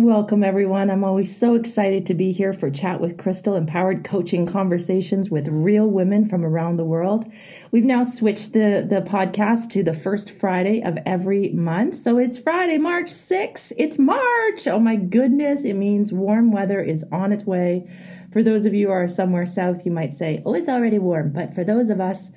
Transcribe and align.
Welcome, 0.00 0.44
everyone. 0.44 0.90
I'm 0.90 1.02
always 1.02 1.36
so 1.36 1.56
excited 1.56 2.06
to 2.06 2.14
be 2.14 2.30
here 2.30 2.52
for 2.52 2.70
Chat 2.70 3.00
with 3.00 3.18
Crystal, 3.18 3.56
empowered 3.56 4.04
coaching 4.04 4.46
conversations 4.46 5.28
with 5.28 5.48
real 5.48 5.88
women 5.88 6.24
from 6.24 6.44
around 6.44 6.76
the 6.76 6.84
world. 6.84 7.24
We've 7.72 7.82
now 7.82 8.04
switched 8.04 8.52
the, 8.52 8.86
the 8.88 9.02
podcast 9.02 9.70
to 9.70 9.82
the 9.82 9.92
first 9.92 10.30
Friday 10.30 10.84
of 10.84 10.98
every 11.04 11.48
month. 11.48 11.96
So 11.96 12.16
it's 12.16 12.38
Friday, 12.38 12.78
March 12.78 13.06
6th. 13.06 13.72
It's 13.76 13.98
March. 13.98 14.68
Oh 14.68 14.78
my 14.78 14.94
goodness. 14.94 15.64
It 15.64 15.74
means 15.74 16.12
warm 16.12 16.52
weather 16.52 16.80
is 16.80 17.04
on 17.10 17.32
its 17.32 17.44
way. 17.44 17.90
For 18.32 18.44
those 18.44 18.66
of 18.66 18.74
you 18.74 18.86
who 18.86 18.92
are 18.92 19.08
somewhere 19.08 19.46
south, 19.46 19.84
you 19.84 19.90
might 19.90 20.14
say, 20.14 20.44
oh, 20.46 20.54
it's 20.54 20.68
already 20.68 21.00
warm. 21.00 21.32
But 21.32 21.54
for 21.54 21.64
those 21.64 21.90
of 21.90 22.00
us 22.00 22.30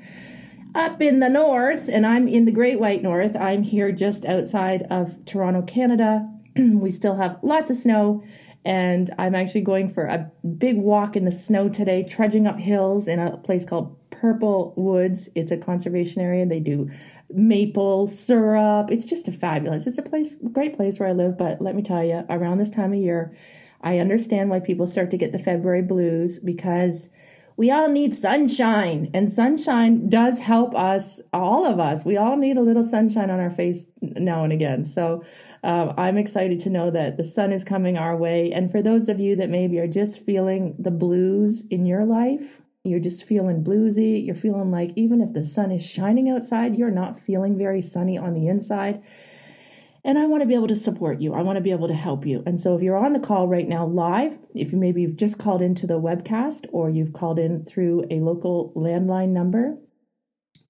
up 0.74 1.00
in 1.00 1.20
the 1.20 1.30
north, 1.30 1.90
and 1.90 2.08
I'm 2.08 2.28
in 2.28 2.46
the 2.46 2.52
Great 2.52 2.80
White 2.80 3.04
North, 3.04 3.36
I'm 3.36 3.62
here 3.62 3.92
just 3.92 4.26
outside 4.26 4.82
of 4.90 5.24
Toronto, 5.26 5.62
Canada 5.62 6.28
we 6.56 6.90
still 6.90 7.16
have 7.16 7.40
lots 7.42 7.70
of 7.70 7.76
snow 7.76 8.24
and 8.64 9.10
I'm 9.18 9.34
actually 9.34 9.62
going 9.62 9.90
for 9.90 10.06
a 10.06 10.32
big 10.58 10.78
walk 10.78 11.16
in 11.16 11.26
the 11.26 11.32
snow 11.32 11.68
today, 11.68 12.04
trudging 12.04 12.46
up 12.46 12.60
hills 12.60 13.08
in 13.08 13.20
a 13.20 13.38
place 13.38 13.66
called 13.66 13.98
Purple 14.12 14.74
Woods. 14.78 15.30
It's 15.34 15.52
a 15.52 15.58
conservation 15.58 16.22
area. 16.22 16.46
They 16.46 16.60
do 16.60 16.88
maple 17.32 18.06
syrup. 18.06 18.92
It's 18.92 19.06
just 19.06 19.28
a 19.28 19.32
fabulous. 19.32 19.88
It's 19.88 19.98
a 19.98 20.04
place, 20.04 20.36
great 20.52 20.76
place 20.76 21.00
where 21.00 21.10
I 21.10 21.14
live. 21.14 21.40
But 21.40 21.60
let 21.60 21.76
me 21.76 21.82
tell 21.82 22.04
you, 22.04 22.24
around 22.30 22.60
this 22.60 22.70
time 22.70 22.94
of 22.94 23.00
year, 23.00 23.36
I 23.82 23.98
understand 23.98 24.52
why 24.52 24.60
people 24.60 24.86
start 24.86 25.10
to 25.12 25.18
get 25.18 25.32
the 25.32 25.40
February 25.40 25.82
blues 25.82 26.38
because 26.38 27.10
we 27.62 27.70
all 27.70 27.90
need 27.90 28.12
sunshine 28.12 29.08
and 29.14 29.32
sunshine 29.32 30.10
does 30.10 30.40
help 30.40 30.74
us 30.74 31.22
all 31.32 31.64
of 31.64 31.80
us. 31.80 32.04
We 32.04 32.18
all 32.18 32.36
need 32.36 32.58
a 32.58 32.62
little 32.64 32.82
sunshine 32.82 33.30
on 33.30 33.40
our 33.40 33.52
face 33.52 33.86
now 34.02 34.44
and 34.44 34.52
again. 34.52 34.84
So 34.84 35.24
uh, 35.64 35.94
i'm 35.96 36.18
excited 36.18 36.60
to 36.62 36.72
know 36.72 36.90
that 36.90 37.18
the 37.18 37.24
sun 37.24 37.52
is 37.52 37.64
coming 37.64 38.00
our 38.00 38.18
way. 38.18 38.52
And 38.52 38.72
for 38.72 38.82
those 38.82 39.08
of 39.10 39.20
you 39.20 39.36
that 39.36 39.52
maybe 39.52 39.78
are 39.78 39.86
just 39.86 40.26
feeling 40.26 40.74
the 40.80 40.90
blues 40.90 41.68
in 41.68 41.86
your 41.86 42.04
life 42.04 42.64
you're 42.84 43.00
just 43.00 43.26
feeling 43.26 43.64
bluesy 43.64 44.26
you're 44.26 44.34
feeling 44.34 44.72
like 44.72 44.92
even 44.96 45.22
if 45.22 45.34
the 45.34 45.44
sun 45.44 45.70
is 45.70 45.86
shining 45.86 46.32
outside 46.32 46.76
you're 46.76 46.90
not 46.90 47.20
feeling 47.20 47.56
very 47.56 47.80
sunny 47.80 48.18
on 48.18 48.34
the 48.34 48.48
inside 48.48 49.04
and 50.04 50.18
I 50.18 50.26
want 50.26 50.42
to 50.42 50.48
be 50.48 50.56
able 50.56 50.68
to 50.68 50.76
support 50.76 51.22
you. 51.22 51.34
I 51.34 51.42
want 51.42 51.58
to 51.58 51.62
be 51.62 51.72
able 51.72 51.88
to 51.88 51.94
help 51.94 52.26
you. 52.26 52.44
And 52.46 52.60
so 52.60 52.76
if 52.76 52.82
you're 52.82 52.98
on 52.98 53.14
the 53.14 53.20
call 53.20 53.48
right 53.48 53.68
now 53.68 53.86
live, 53.86 54.40
if 54.56 54.72
you 54.72 54.78
maybe 54.78 55.02
you've 55.02 55.18
just 55.18 55.38
called 55.38 55.62
into 55.62 55.86
the 55.86 56.00
webcast 56.00 56.66
or 56.72 56.90
you've 56.90 57.14
called 57.14 57.38
in 57.40 57.66
through 57.66 58.06
a 58.10 58.20
local 58.20 58.74
landline 58.76 59.30
number, 59.30 59.78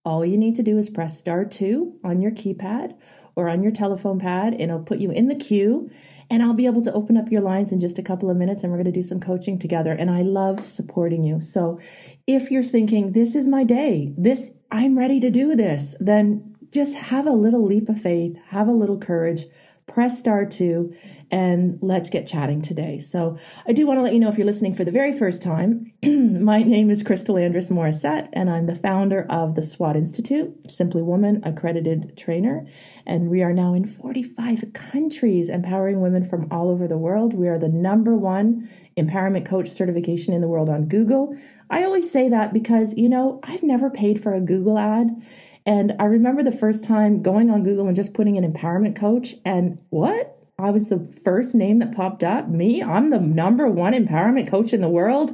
all 0.03 0.25
you 0.25 0.37
need 0.37 0.55
to 0.55 0.63
do 0.63 0.77
is 0.77 0.89
press 0.89 1.17
star 1.17 1.45
2 1.45 1.99
on 2.03 2.21
your 2.21 2.31
keypad 2.31 2.95
or 3.35 3.47
on 3.47 3.61
your 3.61 3.71
telephone 3.71 4.19
pad 4.19 4.53
and 4.53 4.63
it'll 4.63 4.83
put 4.83 4.99
you 4.99 5.11
in 5.11 5.27
the 5.27 5.35
queue 5.35 5.89
and 6.29 6.41
I'll 6.41 6.53
be 6.53 6.65
able 6.65 6.81
to 6.83 6.93
open 6.93 7.17
up 7.17 7.29
your 7.29 7.41
lines 7.41 7.71
in 7.71 7.79
just 7.79 7.99
a 7.99 8.03
couple 8.03 8.29
of 8.29 8.37
minutes 8.37 8.63
and 8.63 8.71
we're 8.71 8.77
going 8.77 8.85
to 8.85 8.91
do 8.91 9.03
some 9.03 9.19
coaching 9.19 9.59
together 9.59 9.91
and 9.91 10.09
I 10.09 10.21
love 10.21 10.65
supporting 10.65 11.23
you. 11.23 11.39
So 11.39 11.79
if 12.25 12.49
you're 12.49 12.63
thinking 12.63 13.11
this 13.11 13.35
is 13.35 13.47
my 13.47 13.63
day, 13.63 14.13
this 14.17 14.51
I'm 14.71 14.97
ready 14.97 15.19
to 15.19 15.29
do 15.29 15.55
this, 15.55 15.95
then 15.99 16.50
just 16.71 16.95
have 16.95 17.27
a 17.27 17.31
little 17.31 17.65
leap 17.65 17.89
of 17.89 17.99
faith, 17.99 18.37
have 18.49 18.67
a 18.67 18.73
little 18.73 18.97
courage, 18.97 19.45
press 19.87 20.17
star 20.17 20.45
two, 20.45 20.93
and 21.29 21.77
let's 21.81 22.09
get 22.09 22.25
chatting 22.25 22.61
today. 22.61 22.97
So, 22.97 23.37
I 23.67 23.73
do 23.73 23.85
want 23.85 23.97
to 23.97 24.01
let 24.01 24.13
you 24.13 24.19
know 24.19 24.29
if 24.29 24.37
you're 24.37 24.45
listening 24.45 24.73
for 24.73 24.83
the 24.83 24.91
very 24.91 25.11
first 25.11 25.41
time, 25.41 25.91
my 26.03 26.63
name 26.63 26.89
is 26.89 27.03
Crystal 27.03 27.37
Andrus 27.37 27.69
Morissette, 27.69 28.29
and 28.33 28.49
I'm 28.49 28.67
the 28.67 28.75
founder 28.75 29.25
of 29.29 29.55
the 29.55 29.61
SWAT 29.61 29.95
Institute, 29.95 30.71
Simply 30.71 31.01
Woman 31.01 31.41
accredited 31.43 32.17
trainer. 32.17 32.65
And 33.05 33.29
we 33.29 33.43
are 33.43 33.53
now 33.53 33.73
in 33.73 33.85
45 33.85 34.71
countries, 34.73 35.49
empowering 35.49 35.99
women 36.01 36.23
from 36.23 36.47
all 36.51 36.69
over 36.69 36.87
the 36.87 36.97
world. 36.97 37.33
We 37.33 37.47
are 37.47 37.59
the 37.59 37.69
number 37.69 38.15
one 38.15 38.69
empowerment 38.97 39.45
coach 39.45 39.69
certification 39.69 40.33
in 40.33 40.41
the 40.41 40.47
world 40.47 40.69
on 40.69 40.87
Google. 40.87 41.35
I 41.69 41.83
always 41.83 42.11
say 42.11 42.29
that 42.29 42.53
because, 42.53 42.95
you 42.95 43.09
know, 43.09 43.39
I've 43.43 43.63
never 43.63 43.89
paid 43.89 44.21
for 44.21 44.33
a 44.33 44.41
Google 44.41 44.77
ad. 44.77 45.21
And 45.65 45.93
I 45.99 46.05
remember 46.05 46.43
the 46.43 46.51
first 46.51 46.83
time 46.83 47.21
going 47.21 47.49
on 47.49 47.63
Google 47.63 47.87
and 47.87 47.95
just 47.95 48.13
putting 48.13 48.37
an 48.37 48.51
empowerment 48.51 48.95
coach, 48.95 49.35
and 49.45 49.77
what? 49.89 50.37
I 50.57 50.69
was 50.69 50.87
the 50.87 50.99
first 51.23 51.55
name 51.55 51.79
that 51.79 51.95
popped 51.95 52.23
up. 52.23 52.47
Me, 52.47 52.83
I'm 52.83 53.09
the 53.09 53.19
number 53.19 53.67
one 53.67 53.93
empowerment 53.93 54.47
coach 54.47 54.73
in 54.73 54.81
the 54.81 54.89
world. 54.89 55.33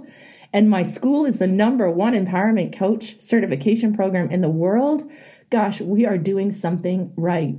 And 0.53 0.69
my 0.69 0.83
school 0.83 1.25
is 1.25 1.39
the 1.39 1.47
number 1.47 1.91
one 1.91 2.13
empowerment 2.13 2.77
coach 2.77 3.19
certification 3.19 3.93
program 3.93 4.29
in 4.29 4.41
the 4.41 4.49
world. 4.49 5.03
Gosh, 5.49 5.81
we 5.81 6.05
are 6.05 6.17
doing 6.17 6.51
something 6.51 7.13
right. 7.17 7.55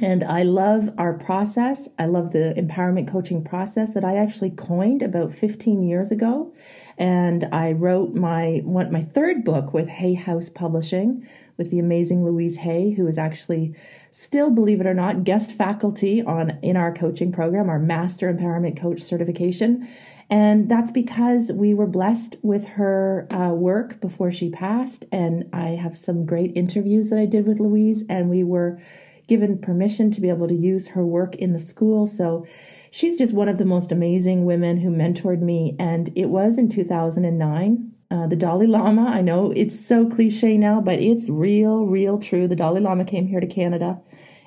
And 0.00 0.22
I 0.22 0.42
love 0.42 0.90
our 0.98 1.14
process. 1.14 1.88
I 1.98 2.06
love 2.06 2.32
the 2.32 2.54
empowerment 2.56 3.08
coaching 3.08 3.42
process 3.42 3.94
that 3.94 4.04
I 4.04 4.16
actually 4.16 4.50
coined 4.50 5.02
about 5.02 5.32
15 5.32 5.82
years 5.82 6.10
ago. 6.10 6.52
And 6.96 7.48
I 7.52 7.72
wrote 7.72 8.14
my 8.14 8.60
one, 8.64 8.92
my 8.92 9.00
third 9.00 9.44
book 9.44 9.72
with 9.72 9.88
Hay 9.88 10.14
House 10.14 10.48
Publishing 10.48 11.26
with 11.58 11.72
the 11.72 11.80
amazing 11.80 12.24
Louise 12.24 12.58
Hay, 12.58 12.92
who 12.92 13.06
is 13.08 13.18
actually 13.18 13.74
still, 14.12 14.50
believe 14.50 14.80
it 14.80 14.86
or 14.86 14.94
not, 14.94 15.24
guest 15.24 15.52
faculty 15.56 16.22
on 16.22 16.58
in 16.62 16.76
our 16.76 16.92
coaching 16.92 17.32
program, 17.32 17.68
our 17.68 17.80
Master 17.80 18.32
Empowerment 18.32 18.80
Coach 18.80 19.00
certification. 19.00 19.86
And 20.30 20.68
that's 20.68 20.92
because 20.92 21.50
we 21.52 21.74
were 21.74 21.86
blessed 21.86 22.36
with 22.42 22.66
her 22.68 23.26
uh, 23.32 23.50
work 23.50 24.00
before 24.00 24.30
she 24.30 24.50
passed. 24.50 25.04
And 25.10 25.48
I 25.52 25.70
have 25.70 25.96
some 25.96 26.24
great 26.24 26.52
interviews 26.54 27.10
that 27.10 27.18
I 27.18 27.26
did 27.26 27.46
with 27.46 27.58
Louise, 27.58 28.04
and 28.08 28.30
we 28.30 28.44
were 28.44 28.78
given 29.26 29.58
permission 29.58 30.10
to 30.10 30.20
be 30.20 30.28
able 30.28 30.48
to 30.48 30.54
use 30.54 30.88
her 30.88 31.04
work 31.04 31.34
in 31.36 31.52
the 31.52 31.58
school. 31.58 32.06
So 32.06 32.46
she's 32.90 33.18
just 33.18 33.34
one 33.34 33.48
of 33.48 33.58
the 33.58 33.64
most 33.64 33.92
amazing 33.92 34.44
women 34.44 34.78
who 34.78 34.90
mentored 34.90 35.42
me. 35.42 35.76
And 35.78 36.10
it 36.16 36.26
was 36.26 36.56
in 36.56 36.68
2009. 36.68 37.92
Uh, 38.10 38.26
the 38.26 38.36
Dalai 38.36 38.66
Lama, 38.66 39.04
I 39.04 39.20
know 39.20 39.50
it's 39.50 39.78
so 39.78 40.08
cliche 40.08 40.56
now, 40.56 40.80
but 40.80 40.98
it's 40.98 41.28
real, 41.28 41.84
real 41.86 42.18
true. 42.18 42.48
The 42.48 42.56
Dalai 42.56 42.80
Lama 42.80 43.04
came 43.04 43.26
here 43.26 43.40
to 43.40 43.46
Canada 43.46 44.00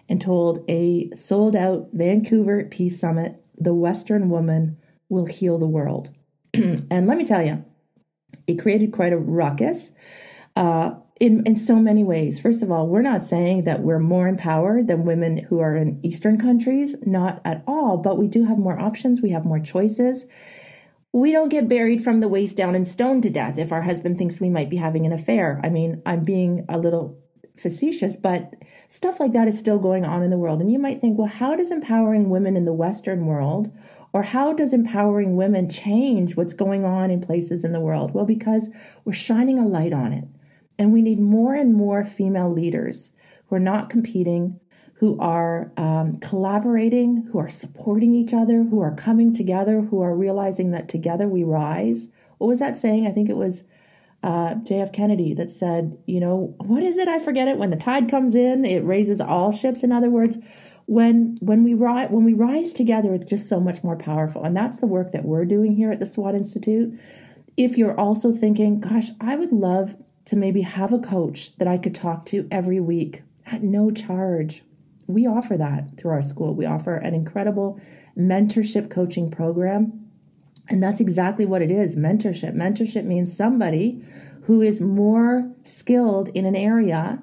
and 0.09 0.19
told 0.19 0.65
a 0.67 1.11
sold 1.13 1.55
out 1.55 1.89
Vancouver 1.93 2.63
Peace 2.65 2.99
Summit, 2.99 3.43
the 3.57 3.73
Western 3.73 4.29
woman 4.29 4.77
will 5.09 5.25
heal 5.25 5.59
the 5.59 5.67
world. 5.67 6.09
and 6.53 7.07
let 7.07 7.17
me 7.17 7.25
tell 7.25 7.45
you, 7.45 7.63
it 8.47 8.55
created 8.59 8.91
quite 8.91 9.13
a 9.13 9.17
ruckus. 9.17 9.93
Uh, 10.55 10.95
in, 11.21 11.43
in 11.45 11.55
so 11.55 11.75
many 11.75 12.03
ways. 12.03 12.39
First 12.39 12.63
of 12.63 12.71
all, 12.71 12.87
we're 12.87 13.03
not 13.03 13.21
saying 13.21 13.65
that 13.65 13.81
we're 13.81 13.99
more 13.99 14.27
empowered 14.27 14.87
than 14.87 15.05
women 15.05 15.37
who 15.37 15.59
are 15.59 15.75
in 15.75 15.99
Eastern 16.01 16.39
countries, 16.39 16.95
not 17.05 17.41
at 17.45 17.63
all, 17.67 17.97
but 17.97 18.17
we 18.17 18.27
do 18.27 18.45
have 18.45 18.57
more 18.57 18.79
options, 18.79 19.21
we 19.21 19.29
have 19.29 19.45
more 19.45 19.59
choices. 19.59 20.25
We 21.13 21.33
don't 21.33 21.49
get 21.49 21.67
buried 21.67 22.01
from 22.01 22.21
the 22.21 22.29
waist 22.29 22.55
down 22.55 22.73
and 22.73 22.87
stoned 22.87 23.23
to 23.23 23.29
death 23.29 23.57
if 23.57 23.71
our 23.71 23.81
husband 23.81 24.17
thinks 24.17 24.39
we 24.39 24.49
might 24.49 24.69
be 24.69 24.77
having 24.77 25.05
an 25.05 25.11
affair. 25.11 25.59
I 25.61 25.69
mean, 25.69 26.01
I'm 26.05 26.23
being 26.23 26.65
a 26.69 26.77
little 26.77 27.19
facetious, 27.57 28.15
but 28.15 28.53
stuff 28.87 29.19
like 29.19 29.33
that 29.33 29.49
is 29.49 29.59
still 29.59 29.77
going 29.77 30.05
on 30.05 30.23
in 30.23 30.29
the 30.29 30.37
world. 30.37 30.61
And 30.61 30.71
you 30.71 30.79
might 30.79 31.01
think, 31.01 31.17
well, 31.17 31.27
how 31.27 31.55
does 31.55 31.69
empowering 31.69 32.29
women 32.29 32.55
in 32.55 32.63
the 32.63 32.71
Western 32.71 33.25
world 33.25 33.75
or 34.13 34.23
how 34.23 34.53
does 34.53 34.71
empowering 34.71 35.35
women 35.35 35.69
change 35.69 36.37
what's 36.37 36.53
going 36.53 36.85
on 36.85 37.11
in 37.11 37.19
places 37.19 37.65
in 37.65 37.73
the 37.73 37.81
world? 37.81 38.13
Well, 38.13 38.25
because 38.25 38.69
we're 39.03 39.11
shining 39.11 39.59
a 39.59 39.67
light 39.67 39.91
on 39.91 40.13
it. 40.13 40.25
And 40.79 40.93
we 40.93 41.01
need 41.01 41.19
more 41.19 41.53
and 41.53 41.73
more 41.73 42.05
female 42.05 42.51
leaders 42.51 43.11
who 43.47 43.57
are 43.57 43.59
not 43.59 43.89
competing, 43.89 44.60
who 45.01 45.17
are 45.19 45.71
um, 45.77 46.19
collaborating, 46.19 47.27
who 47.31 47.39
are 47.39 47.49
supporting 47.49 48.13
each 48.13 48.35
other, 48.35 48.61
who 48.61 48.79
are 48.79 48.93
coming 48.93 49.33
together, 49.33 49.81
who 49.81 49.99
are 49.99 50.15
realizing 50.15 50.69
that 50.69 50.87
together 50.87 51.27
we 51.27 51.43
rise. 51.43 52.09
What 52.37 52.45
was 52.45 52.59
that 52.59 52.77
saying? 52.77 53.07
I 53.07 53.11
think 53.11 53.27
it 53.27 53.35
was 53.35 53.63
uh, 54.21 54.53
J.F. 54.53 54.93
Kennedy 54.93 55.33
that 55.33 55.49
said, 55.49 55.97
you 56.05 56.19
know, 56.19 56.53
what 56.59 56.83
is 56.83 56.99
it? 56.99 57.07
I 57.07 57.17
forget 57.17 57.47
it. 57.47 57.57
When 57.57 57.71
the 57.71 57.77
tide 57.77 58.11
comes 58.11 58.35
in, 58.35 58.63
it 58.63 58.85
raises 58.85 59.19
all 59.19 59.51
ships. 59.51 59.83
In 59.83 59.91
other 59.91 60.11
words, 60.11 60.37
when 60.85 61.35
when 61.41 61.63
we 61.63 61.73
rise 61.73 62.11
when 62.11 62.23
we 62.23 62.33
rise 62.33 62.71
together, 62.71 63.15
it's 63.15 63.25
just 63.25 63.49
so 63.49 63.59
much 63.59 63.83
more 63.83 63.95
powerful. 63.95 64.43
And 64.43 64.55
that's 64.55 64.81
the 64.81 64.87
work 64.87 65.13
that 65.13 65.25
we're 65.25 65.45
doing 65.45 65.75
here 65.75 65.89
at 65.89 65.99
the 65.99 66.05
SWAT 66.05 66.35
Institute. 66.35 66.99
If 67.57 67.75
you're 67.75 67.99
also 67.99 68.31
thinking, 68.31 68.79
gosh, 68.79 69.09
I 69.19 69.35
would 69.35 69.51
love 69.51 69.95
to 70.25 70.35
maybe 70.35 70.61
have 70.61 70.93
a 70.93 70.99
coach 70.99 71.57
that 71.57 71.67
I 71.67 71.79
could 71.79 71.95
talk 71.95 72.27
to 72.27 72.47
every 72.51 72.79
week 72.79 73.23
at 73.47 73.63
no 73.63 73.89
charge. 73.89 74.61
We 75.07 75.27
offer 75.27 75.57
that 75.57 75.97
through 75.97 76.11
our 76.11 76.21
school. 76.21 76.55
We 76.55 76.65
offer 76.65 76.95
an 76.95 77.13
incredible 77.13 77.79
mentorship 78.17 78.89
coaching 78.89 79.29
program. 79.29 80.09
And 80.69 80.81
that's 80.81 81.01
exactly 81.01 81.45
what 81.45 81.61
it 81.61 81.71
is 81.71 81.95
mentorship. 81.95 82.53
Mentorship 82.53 83.03
means 83.03 83.35
somebody 83.35 84.03
who 84.43 84.61
is 84.61 84.81
more 84.81 85.51
skilled 85.63 86.29
in 86.29 86.45
an 86.45 86.55
area 86.55 87.21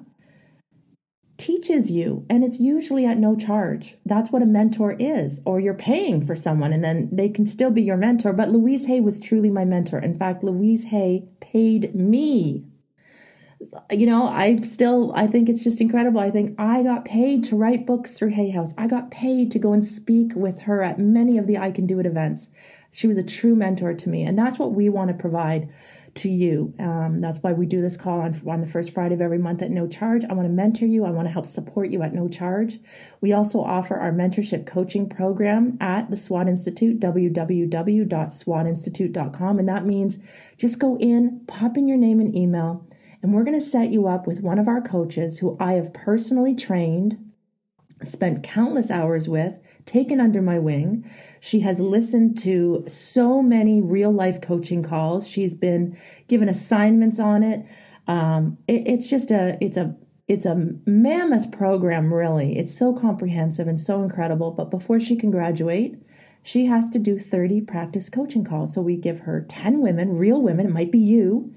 teaches 1.37 1.89
you 1.89 2.25
and 2.29 2.43
it's 2.43 2.59
usually 2.59 3.05
at 3.05 3.17
no 3.17 3.33
charge 3.33 3.95
that's 4.05 4.29
what 4.29 4.41
a 4.41 4.45
mentor 4.45 4.91
is 4.99 5.39
or 5.45 5.57
you're 5.57 5.73
paying 5.73 6.21
for 6.21 6.35
someone 6.35 6.73
and 6.73 6.83
then 6.83 7.07
they 7.13 7.29
can 7.29 7.45
still 7.45 7.71
be 7.71 7.81
your 7.81 7.95
mentor 7.95 8.33
but 8.33 8.49
louise 8.49 8.87
hay 8.87 8.99
was 8.99 9.21
truly 9.21 9.49
my 9.49 9.63
mentor 9.63 9.99
in 9.99 10.13
fact 10.13 10.43
louise 10.43 10.85
hay 10.85 11.25
paid 11.39 11.95
me 11.95 12.65
you 13.91 14.05
know 14.05 14.25
i 14.25 14.57
still 14.59 15.11
i 15.15 15.27
think 15.27 15.49
it's 15.49 15.63
just 15.63 15.81
incredible 15.81 16.19
i 16.19 16.31
think 16.31 16.57
i 16.57 16.81
got 16.81 17.03
paid 17.03 17.43
to 17.43 17.55
write 17.55 17.85
books 17.85 18.13
through 18.13 18.29
hay 18.29 18.49
house 18.49 18.73
i 18.77 18.87
got 18.87 19.11
paid 19.11 19.51
to 19.51 19.59
go 19.59 19.73
and 19.73 19.83
speak 19.83 20.31
with 20.33 20.61
her 20.61 20.81
at 20.81 20.97
many 20.97 21.37
of 21.37 21.45
the 21.45 21.57
i 21.57 21.69
can 21.69 21.85
do 21.85 21.99
it 21.99 22.05
events 22.05 22.49
she 22.91 23.05
was 23.05 23.17
a 23.17 23.23
true 23.23 23.55
mentor 23.55 23.93
to 23.93 24.07
me 24.07 24.23
and 24.23 24.37
that's 24.37 24.57
what 24.57 24.71
we 24.71 24.87
want 24.87 25.09
to 25.09 25.13
provide 25.13 25.69
to 26.15 26.29
you. 26.29 26.73
Um, 26.79 27.19
that's 27.19 27.39
why 27.39 27.51
we 27.53 27.65
do 27.65 27.81
this 27.81 27.95
call 27.97 28.21
on, 28.21 28.39
on 28.47 28.61
the 28.61 28.67
first 28.67 28.93
Friday 28.93 29.15
of 29.15 29.21
every 29.21 29.39
month 29.39 29.61
at 29.61 29.71
no 29.71 29.87
charge. 29.87 30.25
I 30.25 30.33
want 30.33 30.47
to 30.47 30.53
mentor 30.53 30.85
you. 30.85 31.05
I 31.05 31.11
want 31.11 31.27
to 31.27 31.31
help 31.31 31.45
support 31.45 31.89
you 31.89 32.01
at 32.01 32.13
no 32.13 32.27
charge. 32.27 32.79
We 33.21 33.31
also 33.33 33.61
offer 33.61 33.95
our 33.95 34.11
mentorship 34.11 34.65
coaching 34.65 35.07
program 35.09 35.77
at 35.79 36.09
the 36.09 36.17
SWAT 36.17 36.47
Institute, 36.47 36.99
www.swatinstitute.com. 36.99 39.59
And 39.59 39.69
that 39.69 39.85
means 39.85 40.17
just 40.57 40.79
go 40.79 40.97
in, 40.97 41.41
pop 41.47 41.77
in 41.77 41.87
your 41.87 41.97
name 41.97 42.19
and 42.19 42.35
email, 42.35 42.87
and 43.21 43.33
we're 43.33 43.43
going 43.43 43.59
to 43.59 43.65
set 43.65 43.91
you 43.91 44.07
up 44.07 44.27
with 44.27 44.41
one 44.41 44.59
of 44.59 44.67
our 44.67 44.81
coaches 44.81 45.39
who 45.39 45.57
I 45.59 45.73
have 45.73 45.93
personally 45.93 46.55
trained 46.55 47.17
spent 48.03 48.43
countless 48.43 48.89
hours 48.89 49.27
with, 49.27 49.59
taken 49.85 50.19
under 50.19 50.41
my 50.41 50.59
wing. 50.59 51.09
She 51.39 51.61
has 51.61 51.79
listened 51.79 52.37
to 52.39 52.85
so 52.87 53.41
many 53.41 53.81
real 53.81 54.11
life 54.11 54.41
coaching 54.41 54.83
calls. 54.83 55.27
She's 55.27 55.55
been 55.55 55.97
given 56.27 56.49
assignments 56.49 57.19
on 57.19 57.43
it. 57.43 57.65
Um, 58.07 58.57
it 58.67 58.83
it's 58.87 59.07
just 59.07 59.31
a 59.31 59.57
it's 59.61 59.77
a 59.77 59.95
it's 60.27 60.45
a 60.45 60.75
mammoth 60.85 61.51
program, 61.51 62.13
really. 62.13 62.57
It's 62.57 62.73
so 62.73 62.93
comprehensive 62.93 63.67
and 63.67 63.79
so 63.79 64.03
incredible. 64.03 64.51
But 64.51 64.69
before 64.69 64.99
she 64.99 65.15
can 65.15 65.31
graduate, 65.31 65.95
she 66.43 66.67
has 66.67 66.89
to 66.91 66.99
do 66.99 67.17
30 67.17 67.61
practice 67.61 68.09
coaching 68.09 68.45
calls. 68.45 68.75
So 68.75 68.81
we 68.81 68.95
give 68.95 69.21
her 69.21 69.41
10 69.41 69.81
women, 69.81 70.17
real 70.17 70.41
women, 70.41 70.67
it 70.67 70.71
might 70.71 70.91
be 70.91 70.99
you, 70.99 71.55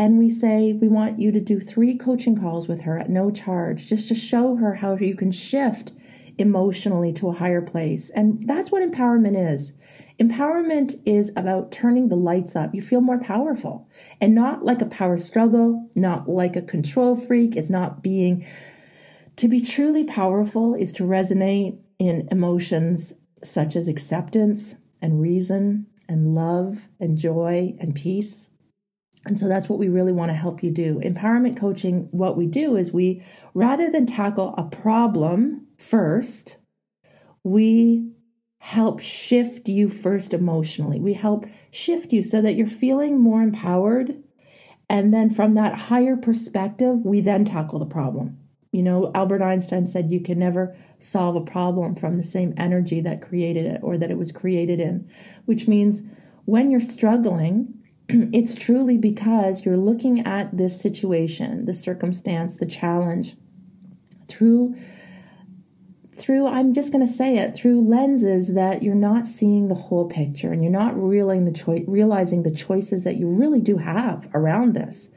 and 0.00 0.16
we 0.16 0.30
say 0.30 0.72
we 0.72 0.88
want 0.88 1.20
you 1.20 1.30
to 1.30 1.42
do 1.42 1.60
three 1.60 1.94
coaching 1.94 2.34
calls 2.34 2.66
with 2.66 2.80
her 2.80 2.98
at 2.98 3.10
no 3.10 3.30
charge 3.30 3.86
just 3.86 4.08
to 4.08 4.14
show 4.14 4.56
her 4.56 4.76
how 4.76 4.96
you 4.96 5.14
can 5.14 5.30
shift 5.30 5.92
emotionally 6.38 7.12
to 7.12 7.28
a 7.28 7.34
higher 7.34 7.60
place. 7.60 8.08
And 8.08 8.48
that's 8.48 8.72
what 8.72 8.82
empowerment 8.82 9.52
is. 9.52 9.74
Empowerment 10.18 10.98
is 11.04 11.30
about 11.36 11.70
turning 11.70 12.08
the 12.08 12.16
lights 12.16 12.56
up. 12.56 12.74
You 12.74 12.80
feel 12.80 13.02
more 13.02 13.20
powerful 13.20 13.90
and 14.22 14.34
not 14.34 14.64
like 14.64 14.80
a 14.80 14.86
power 14.86 15.18
struggle, 15.18 15.90
not 15.94 16.26
like 16.26 16.56
a 16.56 16.62
control 16.62 17.14
freak. 17.14 17.54
It's 17.54 17.68
not 17.68 18.02
being. 18.02 18.46
To 19.36 19.48
be 19.48 19.60
truly 19.60 20.04
powerful 20.04 20.74
is 20.74 20.94
to 20.94 21.02
resonate 21.02 21.78
in 21.98 22.26
emotions 22.30 23.12
such 23.44 23.76
as 23.76 23.86
acceptance 23.86 24.76
and 25.02 25.20
reason 25.20 25.88
and 26.08 26.34
love 26.34 26.88
and 26.98 27.18
joy 27.18 27.74
and 27.78 27.94
peace. 27.94 28.49
And 29.26 29.38
so 29.38 29.48
that's 29.48 29.68
what 29.68 29.78
we 29.78 29.88
really 29.88 30.12
want 30.12 30.30
to 30.30 30.36
help 30.36 30.62
you 30.62 30.70
do. 30.70 31.00
Empowerment 31.04 31.56
coaching, 31.56 32.08
what 32.10 32.36
we 32.36 32.46
do 32.46 32.76
is 32.76 32.92
we, 32.92 33.22
rather 33.52 33.90
than 33.90 34.06
tackle 34.06 34.54
a 34.56 34.64
problem 34.64 35.66
first, 35.76 36.56
we 37.44 38.12
help 38.58 39.00
shift 39.00 39.68
you 39.68 39.88
first 39.88 40.32
emotionally. 40.32 41.00
We 41.00 41.14
help 41.14 41.46
shift 41.70 42.12
you 42.12 42.22
so 42.22 42.40
that 42.42 42.54
you're 42.54 42.66
feeling 42.66 43.18
more 43.18 43.42
empowered. 43.42 44.22
And 44.88 45.12
then 45.12 45.30
from 45.30 45.54
that 45.54 45.74
higher 45.74 46.16
perspective, 46.16 47.04
we 47.04 47.20
then 47.20 47.44
tackle 47.44 47.78
the 47.78 47.86
problem. 47.86 48.38
You 48.72 48.82
know, 48.82 49.10
Albert 49.14 49.42
Einstein 49.42 49.86
said 49.86 50.10
you 50.10 50.20
can 50.20 50.38
never 50.38 50.74
solve 50.98 51.36
a 51.36 51.40
problem 51.40 51.96
from 51.96 52.16
the 52.16 52.22
same 52.22 52.54
energy 52.56 53.00
that 53.00 53.22
created 53.22 53.66
it 53.66 53.80
or 53.82 53.98
that 53.98 54.10
it 54.10 54.18
was 54.18 54.30
created 54.30 54.78
in, 54.78 55.10
which 55.44 55.66
means 55.66 56.02
when 56.44 56.70
you're 56.70 56.80
struggling, 56.80 57.79
it's 58.32 58.54
truly 58.54 58.98
because 58.98 59.64
you're 59.64 59.76
looking 59.76 60.20
at 60.26 60.56
this 60.56 60.80
situation, 60.80 61.66
the 61.66 61.74
circumstance, 61.74 62.54
the 62.54 62.66
challenge 62.66 63.36
through 64.28 64.74
through 66.12 66.46
I'm 66.46 66.74
just 66.74 66.92
going 66.92 67.04
to 67.04 67.10
say 67.10 67.38
it 67.38 67.54
through 67.54 67.80
lenses 67.80 68.54
that 68.54 68.82
you're 68.82 68.94
not 68.94 69.24
seeing 69.24 69.68
the 69.68 69.74
whole 69.74 70.06
picture 70.06 70.52
and 70.52 70.62
you're 70.62 70.70
not 70.70 70.94
realizing 70.94 71.46
the 71.46 71.84
realizing 71.86 72.42
the 72.42 72.50
choices 72.50 73.04
that 73.04 73.16
you 73.16 73.28
really 73.28 73.60
do 73.60 73.78
have 73.78 74.28
around 74.34 74.74
this. 74.74 75.10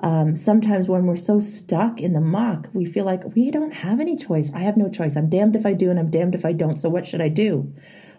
Um, 0.00 0.36
sometimes 0.36 0.88
when 0.88 1.06
we're 1.06 1.16
so 1.16 1.40
stuck 1.40 2.00
in 2.00 2.12
the 2.12 2.20
muck, 2.20 2.68
we 2.72 2.84
feel 2.84 3.04
like 3.04 3.34
we 3.34 3.50
don't 3.50 3.72
have 3.72 4.00
any 4.00 4.16
choice. 4.16 4.52
I 4.54 4.60
have 4.60 4.76
no 4.76 4.88
choice. 4.88 5.16
I'm 5.16 5.28
damned 5.28 5.56
if 5.56 5.66
I 5.66 5.72
do 5.72 5.90
and 5.90 5.98
I'm 5.98 6.10
damned 6.10 6.34
if 6.34 6.44
I 6.44 6.52
don't. 6.52 6.76
So 6.76 6.88
what 6.88 7.06
should 7.06 7.20
I 7.20 7.28
do? 7.28 7.72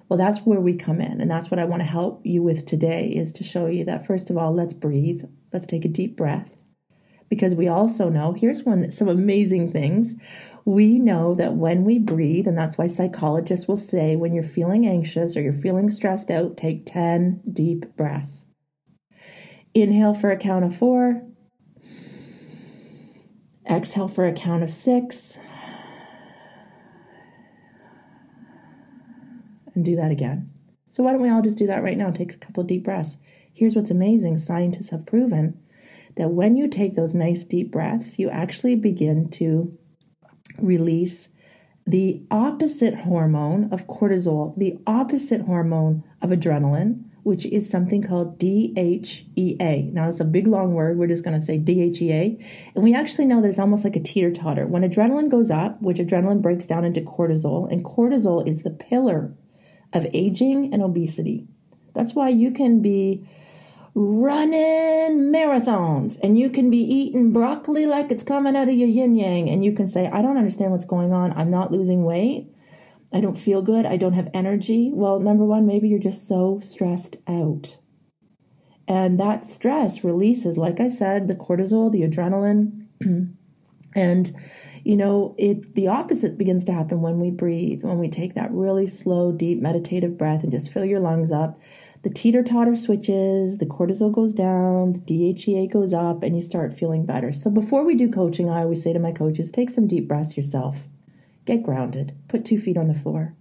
Well, 0.08 0.18
that's 0.18 0.40
where 0.42 0.60
we 0.60 0.76
come 0.76 1.02
in. 1.02 1.20
And 1.20 1.30
that's 1.30 1.50
what 1.50 1.60
I 1.60 1.66
want 1.66 1.82
to 1.82 1.88
help 1.88 2.26
you 2.26 2.44
with 2.44 2.66
today 2.66 3.08
is 3.08 3.32
to 3.34 3.44
show 3.44 3.66
you 3.66 3.84
that, 3.86 4.06
first 4.06 4.30
of 4.30 4.38
all, 4.38 4.54
let's 4.54 4.74
breathe. 4.74 5.24
Let's 5.52 5.66
take 5.66 5.86
a 5.86 5.90
deep 5.90 6.16
breath. 6.16 6.58
Because 7.28 7.56
we 7.56 7.68
also 7.68 8.10
know, 8.10 8.34
here's 8.34 8.64
one, 8.64 8.92
some 8.92 9.08
amazing 9.08 9.72
things. 9.72 10.16
We 10.64 11.00
know 11.00 11.34
that 11.36 11.56
when 11.56 11.84
we 11.84 11.98
breathe, 11.98 12.48
and 12.48 12.58
that's 12.58 12.78
why 12.78 12.86
psychologists 12.86 13.68
will 13.68 13.78
say 13.78 14.16
when 14.16 14.34
you're 14.34 14.44
feeling 14.44 14.86
anxious 14.86 15.36
or 15.36 15.42
you're 15.42 15.54
feeling 15.54 15.90
stressed 15.90 16.30
out, 16.30 16.56
take 16.56 16.86
10 16.86 17.42
deep 17.52 17.96
breaths. 17.98 18.46
Inhale 19.74 20.14
for 20.14 20.30
a 20.30 20.38
count 20.38 20.66
of 20.66 20.76
four. 20.76 21.24
Exhale 23.70 24.08
for 24.08 24.28
a 24.28 24.34
count 24.34 24.62
of 24.62 24.70
six. 24.70 25.40
And 29.76 29.86
do 29.86 29.96
that 29.96 30.12
again. 30.12 30.50
So 30.90 31.04
why 31.04 31.12
don't 31.12 31.22
we 31.22 31.30
all 31.30 31.42
just 31.42 31.58
do 31.58 31.68
that 31.68 31.84
right 31.84 31.98
now? 31.98 32.10
Take 32.10 32.34
a 32.34 32.38
couple 32.38 32.64
deep 32.64 32.86
breaths. 32.86 33.18
Here's 33.54 33.76
what's 33.76 33.92
amazing 33.92 34.40
scientists 34.40 34.90
have 34.90 35.06
proven 35.06 35.60
that 36.18 36.32
when 36.32 36.56
you 36.56 36.68
take 36.68 36.96
those 36.96 37.14
nice 37.14 37.44
deep 37.44 37.72
breaths, 37.72 38.18
you 38.18 38.30
actually 38.30 38.76
begin 38.76 39.30
to 39.30 39.78
release 40.60 41.30
the 41.86 42.26
opposite 42.32 42.96
hormone 43.02 43.70
of 43.72 43.88
cortisol, 43.88 44.56
the 44.58 44.80
opposite 44.88 45.42
hormone 45.42 46.04
of 46.22 46.32
adrenaline, 46.32 47.04
which 47.24 47.46
is 47.48 47.70
something 47.70 48.02
called 48.02 48.40
DHEA. 48.40 49.92
Now, 49.92 50.10
it's 50.10 50.20
a 50.20 50.26
big 50.26 50.48
long 50.48 50.74
word. 50.74 50.98
We're 50.98 51.08
just 51.08 51.24
going 51.24 51.38
to 51.38 51.46
say 51.46 51.60
DHEA. 51.60 52.72
And 52.76 52.84
we 52.84 52.94
actually 52.94 53.26
know 53.26 53.42
that 53.42 53.48
it's 53.48 53.60
almost 53.60 53.84
like 53.84 53.96
a 53.96 54.00
teeter 54.00 54.32
totter. 54.32 54.68
When 54.68 54.84
adrenaline 54.84 55.30
goes 55.30 55.52
up, 55.52 55.82
which 55.82 55.98
adrenaline 55.98 56.42
breaks 56.42 56.68
down 56.68 56.86
into 56.86 57.02
cortisol, 57.02 57.72
and 57.72 57.84
cortisol 57.84 58.48
is 58.48 58.62
the 58.62 58.70
pillar 58.70 59.34
of 59.94 60.08
aging 60.14 60.74
and 60.74 60.82
obesity. 60.82 61.48
That's 61.94 62.14
why 62.14 62.30
you 62.30 62.52
can 62.52 62.82
be 62.82 63.26
running 63.94 65.32
marathons 65.32 66.18
and 66.22 66.38
you 66.38 66.50
can 66.50 66.70
be 66.70 66.80
eating 66.80 67.32
broccoli 67.32 67.86
like 67.86 68.12
it's 68.12 68.24
coming 68.24 68.56
out 68.56 68.68
of 68.68 68.76
your 68.76 68.90
yin 68.90 69.16
yang 69.16 69.50
and 69.50 69.64
you 69.64 69.72
can 69.72 69.88
say, 69.88 70.08
I 70.08 70.22
don't 70.22 70.38
understand 70.38 70.72
what's 70.72 70.86
going 70.86 71.14
on. 71.14 71.32
I'm 71.32 71.50
not 71.50 71.72
losing 71.72 72.04
weight. 72.04 72.54
I 73.14 73.22
don't 73.22 73.38
feel 73.38 73.62
good. 73.62 73.86
I 73.86 73.96
don't 73.96 74.14
have 74.14 74.30
energy. 74.34 74.92
Well, 74.94 75.22
number 75.22 75.46
one, 75.46 75.66
maybe 75.66 75.88
you're 75.88 76.00
just 76.00 76.28
so 76.28 76.60
stressed 76.60 77.16
out. 77.28 77.78
And 78.88 79.20
that 79.20 79.46
stress 79.46 80.04
releases, 80.04 80.58
like 80.58 80.82
I 80.82 80.90
said, 80.90 81.28
the 81.28 81.36
cortisol, 81.36 81.92
the 81.92 82.02
adrenaline, 82.02 82.88
and 83.96 84.36
you 84.86 84.96
know, 84.96 85.34
it 85.40 85.74
the 85.74 85.88
opposite 85.88 86.38
begins 86.38 86.64
to 86.66 86.74
happen 86.74 87.02
when 87.02 87.20
we 87.20 87.32
breathe, 87.32 87.84
when 87.84 87.98
we 87.98 88.08
take 88.08 88.36
that 88.36 88.52
really 88.52 88.86
slow, 88.86 89.32
deep 89.32 89.60
meditative 89.60 90.16
breath 90.16 90.44
and 90.44 90.52
just 90.52 90.72
fill 90.72 90.86
your 90.86 91.00
lungs 91.00 91.32
up. 91.32 91.60
The 92.04 92.12
teeter 92.12 92.44
totter 92.44 92.76
switches, 92.76 93.58
the 93.58 93.66
cortisol 93.66 94.14
goes 94.14 94.36
down, 94.36 94.94
the 94.94 95.00
DHEA 95.00 95.74
goes 95.74 95.92
up, 95.92 96.22
and 96.22 96.36
you 96.36 96.42
start 96.42 96.78
feeling 96.78 97.04
better. 97.04 97.32
So 97.32 97.50
before 97.50 97.84
we 97.84 97.96
do 97.96 98.12
coaching, 98.12 98.48
I 98.48 98.62
always 98.62 98.84
say 98.84 98.94
to 98.94 99.00
my 99.00 99.12
coaches, 99.12 99.52
take 99.52 99.72
some 99.72 99.88
deep 99.88 100.08
breaths 100.08 100.38
yourself. 100.38 100.88
Get 101.46 101.64
grounded. 101.64 102.16
Put 102.28 102.46
two 102.46 102.60
feet 102.60 102.78
on 102.78 102.88
the 102.88 102.94
floor. 102.94 103.36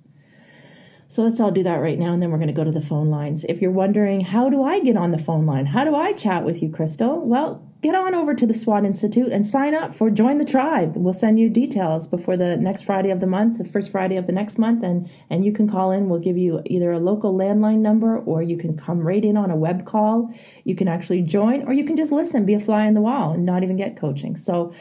So 1.08 1.22
let's 1.22 1.40
all 1.40 1.50
do 1.50 1.62
that 1.62 1.76
right 1.76 1.98
now, 1.98 2.14
and 2.14 2.22
then 2.22 2.30
we're 2.30 2.38
going 2.38 2.48
to 2.48 2.54
go 2.54 2.64
to 2.64 2.70
the 2.70 2.80
phone 2.80 3.10
lines. 3.10 3.44
If 3.44 3.60
you're 3.60 3.70
wondering, 3.70 4.22
how 4.22 4.48
do 4.48 4.62
I 4.62 4.80
get 4.80 4.96
on 4.96 5.10
the 5.10 5.18
phone 5.18 5.44
line? 5.44 5.66
How 5.66 5.84
do 5.84 5.94
I 5.94 6.14
chat 6.14 6.42
with 6.42 6.62
you, 6.62 6.70
Crystal? 6.70 7.20
Well, 7.20 7.70
get 7.84 7.94
on 7.94 8.14
over 8.14 8.34
to 8.34 8.46
the 8.46 8.54
SWAT 8.54 8.86
Institute 8.86 9.30
and 9.30 9.46
sign 9.46 9.74
up 9.74 9.92
for 9.92 10.08
Join 10.08 10.38
the 10.38 10.44
Tribe. 10.46 10.94
We'll 10.96 11.12
send 11.12 11.38
you 11.38 11.50
details 11.50 12.06
before 12.06 12.34
the 12.34 12.56
next 12.56 12.84
Friday 12.84 13.10
of 13.10 13.20
the 13.20 13.26
month, 13.26 13.58
the 13.58 13.64
first 13.66 13.92
Friday 13.92 14.16
of 14.16 14.26
the 14.26 14.32
next 14.32 14.56
month, 14.56 14.82
and, 14.82 15.10
and 15.28 15.44
you 15.44 15.52
can 15.52 15.68
call 15.68 15.92
in. 15.92 16.08
We'll 16.08 16.18
give 16.18 16.38
you 16.38 16.62
either 16.64 16.92
a 16.92 16.98
local 16.98 17.34
landline 17.34 17.80
number 17.80 18.16
or 18.16 18.42
you 18.42 18.56
can 18.56 18.74
come 18.74 19.00
right 19.00 19.22
in 19.22 19.36
on 19.36 19.50
a 19.50 19.56
web 19.56 19.84
call. 19.84 20.32
You 20.64 20.74
can 20.74 20.88
actually 20.88 21.20
join 21.20 21.68
or 21.68 21.74
you 21.74 21.84
can 21.84 21.94
just 21.94 22.10
listen, 22.10 22.46
be 22.46 22.54
a 22.54 22.60
fly 22.60 22.86
on 22.86 22.94
the 22.94 23.02
wall, 23.02 23.32
and 23.32 23.44
not 23.44 23.62
even 23.62 23.76
get 23.76 23.98
coaching. 23.98 24.34
So, 24.36 24.72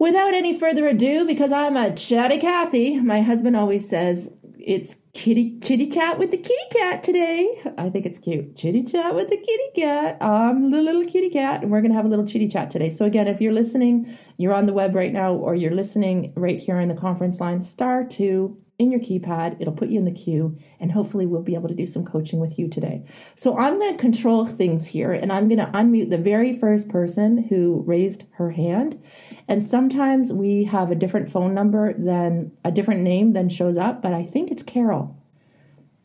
without 0.00 0.34
any 0.34 0.58
further 0.58 0.88
ado, 0.88 1.24
because 1.28 1.52
I'm 1.52 1.76
a 1.76 1.94
chatty 1.94 2.38
Cathy, 2.38 2.98
my 2.98 3.20
husband 3.20 3.54
always 3.54 3.88
says, 3.88 4.34
It's 4.66 4.96
kitty 5.14 5.60
chitty 5.60 5.86
chat 5.86 6.18
with 6.18 6.32
the 6.32 6.36
kitty 6.36 6.68
cat 6.72 7.04
today. 7.04 7.56
I 7.78 7.88
think 7.88 8.04
it's 8.04 8.18
cute. 8.18 8.56
Chitty 8.56 8.82
chat 8.82 9.14
with 9.14 9.30
the 9.30 9.36
kitty 9.36 9.70
cat. 9.76 10.16
I'm 10.20 10.72
the 10.72 10.82
little 10.82 11.04
kitty 11.04 11.30
cat, 11.30 11.62
and 11.62 11.70
we're 11.70 11.80
gonna 11.80 11.94
have 11.94 12.04
a 12.04 12.08
little 12.08 12.26
chitty 12.26 12.48
chat 12.48 12.72
today. 12.72 12.90
So 12.90 13.04
again, 13.04 13.28
if 13.28 13.40
you're 13.40 13.52
listening, 13.52 14.18
you're 14.38 14.52
on 14.52 14.66
the 14.66 14.72
web 14.72 14.96
right 14.96 15.12
now, 15.12 15.34
or 15.34 15.54
you're 15.54 15.70
listening 15.70 16.32
right 16.34 16.58
here 16.58 16.80
in 16.80 16.88
the 16.88 16.96
conference 16.96 17.38
line, 17.38 17.62
star 17.62 18.02
two 18.02 18.60
in 18.78 18.90
your 18.90 19.00
keypad. 19.00 19.60
It'll 19.60 19.72
put 19.72 19.88
you 19.88 19.98
in 19.98 20.04
the 20.04 20.12
queue, 20.12 20.58
and 20.78 20.92
hopefully, 20.92 21.26
we'll 21.26 21.42
be 21.42 21.54
able 21.54 21.68
to 21.68 21.74
do 21.74 21.86
some 21.86 22.04
coaching 22.04 22.38
with 22.38 22.58
you 22.58 22.68
today. 22.68 23.04
So, 23.34 23.58
I'm 23.58 23.78
going 23.78 23.92
to 23.92 24.00
control 24.00 24.44
things 24.44 24.88
here, 24.88 25.12
and 25.12 25.32
I'm 25.32 25.48
going 25.48 25.58
to 25.58 25.66
unmute 25.66 26.10
the 26.10 26.18
very 26.18 26.52
first 26.52 26.88
person 26.88 27.44
who 27.44 27.82
raised 27.86 28.24
her 28.32 28.50
hand. 28.50 29.02
And 29.48 29.62
sometimes 29.62 30.32
we 30.32 30.64
have 30.64 30.90
a 30.90 30.96
different 30.96 31.30
phone 31.30 31.54
number 31.54 31.92
than 31.92 32.52
a 32.64 32.70
different 32.70 33.00
name 33.00 33.32
than 33.32 33.48
shows 33.48 33.78
up, 33.78 34.02
but 34.02 34.12
I 34.12 34.22
think 34.22 34.50
it's 34.50 34.62
Carol. 34.62 35.16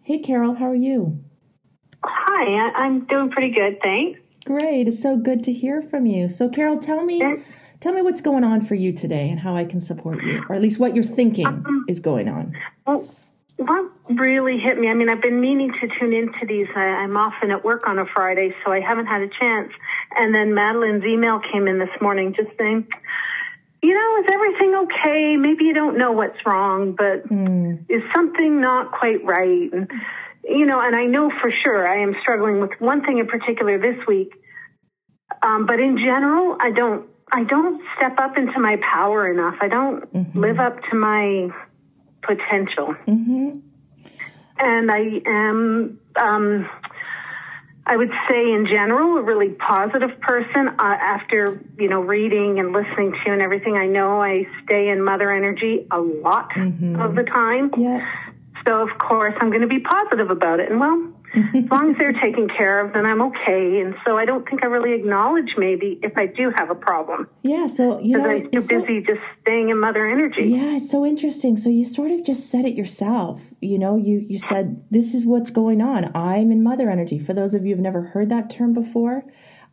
Hey, 0.02 0.20
Carol, 0.20 0.56
how 0.56 0.70
are 0.70 0.76
you? 0.76 1.24
Hi, 2.04 2.72
I'm 2.76 3.06
doing 3.06 3.30
pretty 3.30 3.54
good, 3.54 3.80
thanks. 3.82 4.20
Great. 4.46 4.88
It's 4.88 5.02
so 5.02 5.18
good 5.18 5.44
to 5.44 5.54
hear 5.54 5.82
from 5.82 6.08
you. 6.08 6.28
So, 6.28 6.50
Carol, 6.50 6.80
tell 6.80 7.04
me. 7.04 7.22
Tell 7.82 7.94
me 7.94 8.04
what's 8.04 8.22
going 8.22 8.44
on 8.44 8.62
for 8.62 8.76
you 8.76 8.94
today 8.94 9.28
and 9.28 9.40
how 9.40 9.56
I 9.56 9.66
can 9.66 9.82
support 9.82 10.24
you, 10.24 10.44
or 10.48 10.56
at 10.56 10.62
least 10.62 10.80
what 10.80 10.94
you're 10.94 11.04
thinking 11.04 11.48
um, 11.48 11.86
is 11.90 12.00
going 12.00 12.30
on. 12.30 12.56
Well, 12.86 13.10
what 13.58 13.92
really 14.08 14.60
hit 14.60 14.78
me, 14.78 14.88
I 14.88 14.94
mean, 14.94 15.10
I've 15.10 15.22
been 15.22 15.42
meaning 15.42 15.74
to 15.82 15.88
tune 16.00 16.14
into 16.14 16.46
these. 16.46 16.68
I, 16.76 16.82
I'm 16.82 17.18
often 17.18 17.50
at 17.50 17.64
work 17.66 17.88
on 17.88 17.98
a 17.98 18.06
Friday, 18.06 18.54
so 18.64 18.72
I 18.72 18.82
haven't 18.82 19.08
had 19.08 19.22
a 19.22 19.30
chance. 19.30 19.72
And 20.16 20.34
then 20.34 20.54
Madeline's 20.54 21.04
email 21.04 21.40
came 21.40 21.68
in 21.68 21.80
this 21.80 21.90
morning 22.00 22.36
just 22.36 22.56
saying, 22.56 22.88
you 23.82 23.96
know, 23.96 24.24
is 24.24 24.30
everything 24.32 24.76
okay? 24.76 25.38
Maybe 25.38 25.66
you 25.66 25.74
don't 25.74 25.98
know 25.98 26.12
what's 26.12 26.38
wrong, 26.46 26.94
but 26.96 27.28
mm. 27.30 27.84
is 27.90 28.04
something 28.14 28.62
not 28.62 28.92
quite 28.92 29.26
right? 29.26 29.74
And, 29.74 29.90
you 30.44 30.68
know, 30.68 30.80
and 30.80 30.96
I 30.96 31.06
know 31.06 31.32
for 31.42 31.50
sure 31.50 31.88
I 31.88 31.98
am 31.98 32.16
struggling 32.22 32.60
with 32.60 32.72
one 32.78 33.04
thing 33.04 33.18
in 33.18 33.26
particular 33.26 33.80
this 33.80 33.98
week. 34.06 34.34
Um, 35.42 35.66
but 35.66 35.80
in 35.80 35.98
general, 35.98 36.58
I 36.60 36.70
don't 36.70 37.11
I 37.32 37.44
don't 37.44 37.82
step 37.98 38.20
up 38.20 38.38
into 38.38 38.60
my 38.60 38.78
power 38.78 39.32
enough. 39.32 39.56
I 39.62 39.68
don't 39.68 40.14
mm-hmm. 40.14 40.40
live 40.40 40.60
up 40.60 40.82
to 40.90 40.96
my 40.96 41.50
potential. 42.22 42.96
Mm-hmm. 43.08 43.60
And 44.60 44.92
I 44.92 45.22
am, 45.26 46.00
um, 46.18 46.70
I 47.86 47.98
would 47.98 48.12
say 48.30 48.52
in 48.52 48.68
general, 48.72 49.18
a 49.18 49.24
really 49.24 49.50
positive 49.50 50.20
person. 50.20 50.68
Uh, 50.68 50.74
after, 50.80 51.64
you 51.80 51.90
know, 51.90 52.02
reading 52.02 52.60
and 52.60 52.74
listening 52.74 53.14
to 53.26 53.32
and 53.32 53.42
everything, 53.42 53.76
I 53.76 53.88
know 53.88 54.22
I 54.22 54.46
stay 54.64 54.90
in 54.90 55.04
mother 55.04 55.32
energy 55.32 55.88
a 55.90 56.00
lot 56.00 56.52
mm-hmm. 56.52 57.00
of 57.00 57.16
the 57.16 57.24
time. 57.24 57.72
Yeah. 57.78 58.06
So, 58.68 58.88
of 58.88 58.98
course, 59.00 59.34
I'm 59.40 59.50
going 59.50 59.62
to 59.62 59.68
be 59.68 59.80
positive 59.80 60.30
about 60.30 60.60
it. 60.60 60.70
And 60.70 60.80
well, 60.80 61.12
as 61.34 61.70
long 61.72 61.92
as 61.92 61.98
they're 61.98 62.14
taken 62.14 62.48
care 62.50 62.86
of, 62.86 62.94
then 62.94 63.06
I'm 63.06 63.22
okay. 63.22 63.80
And 63.80 63.96
so 64.06 64.18
I 64.18 64.26
don't 64.26 64.48
think 64.48 64.64
I 64.64 64.68
really 64.68 64.94
acknowledge 64.94 65.54
maybe 65.58 66.00
if 66.04 66.18
I 66.18 66.26
do 66.26 66.52
have 66.56 66.70
a 66.70 66.76
problem. 66.76 67.30
Yeah. 67.42 67.68
So, 67.68 68.00
you 68.00 68.18
know, 68.18 68.30
I'm 68.30 68.44
too 68.52 68.60
busy 68.60 68.70
so, 68.70 69.14
just 69.14 69.22
staying 69.42 69.70
in 69.70 69.80
mother 69.80 70.08
energy. 70.08 70.48
Yeah. 70.48 70.78
It's 70.78 70.90
so 70.92 71.06
interesting. 71.06 71.58
So 71.58 71.70
you 71.70 71.86
sort 71.86 72.12
of 72.12 72.26
just 72.26 72.50
said 72.50 72.66
it 72.66 72.76
yourself. 72.76 73.54
You 73.62 73.80
know, 73.80 73.98
you, 73.98 74.26
you 74.28 74.40
said, 74.40 74.84
this 74.92 75.14
is 75.14 75.26
what's 75.26 75.50
going 75.50 75.82
on. 75.82 76.16
I'm 76.16 76.52
in 76.52 76.64
mother 76.64 76.90
energy. 76.90 77.20
For 77.20 77.34
those 77.34 77.54
of 77.54 77.66
you 77.66 77.76
who've 77.76 77.84
never 77.84 78.02
heard 78.02 78.30
that 78.30 78.50
term 78.50 78.74
before, 78.74 79.24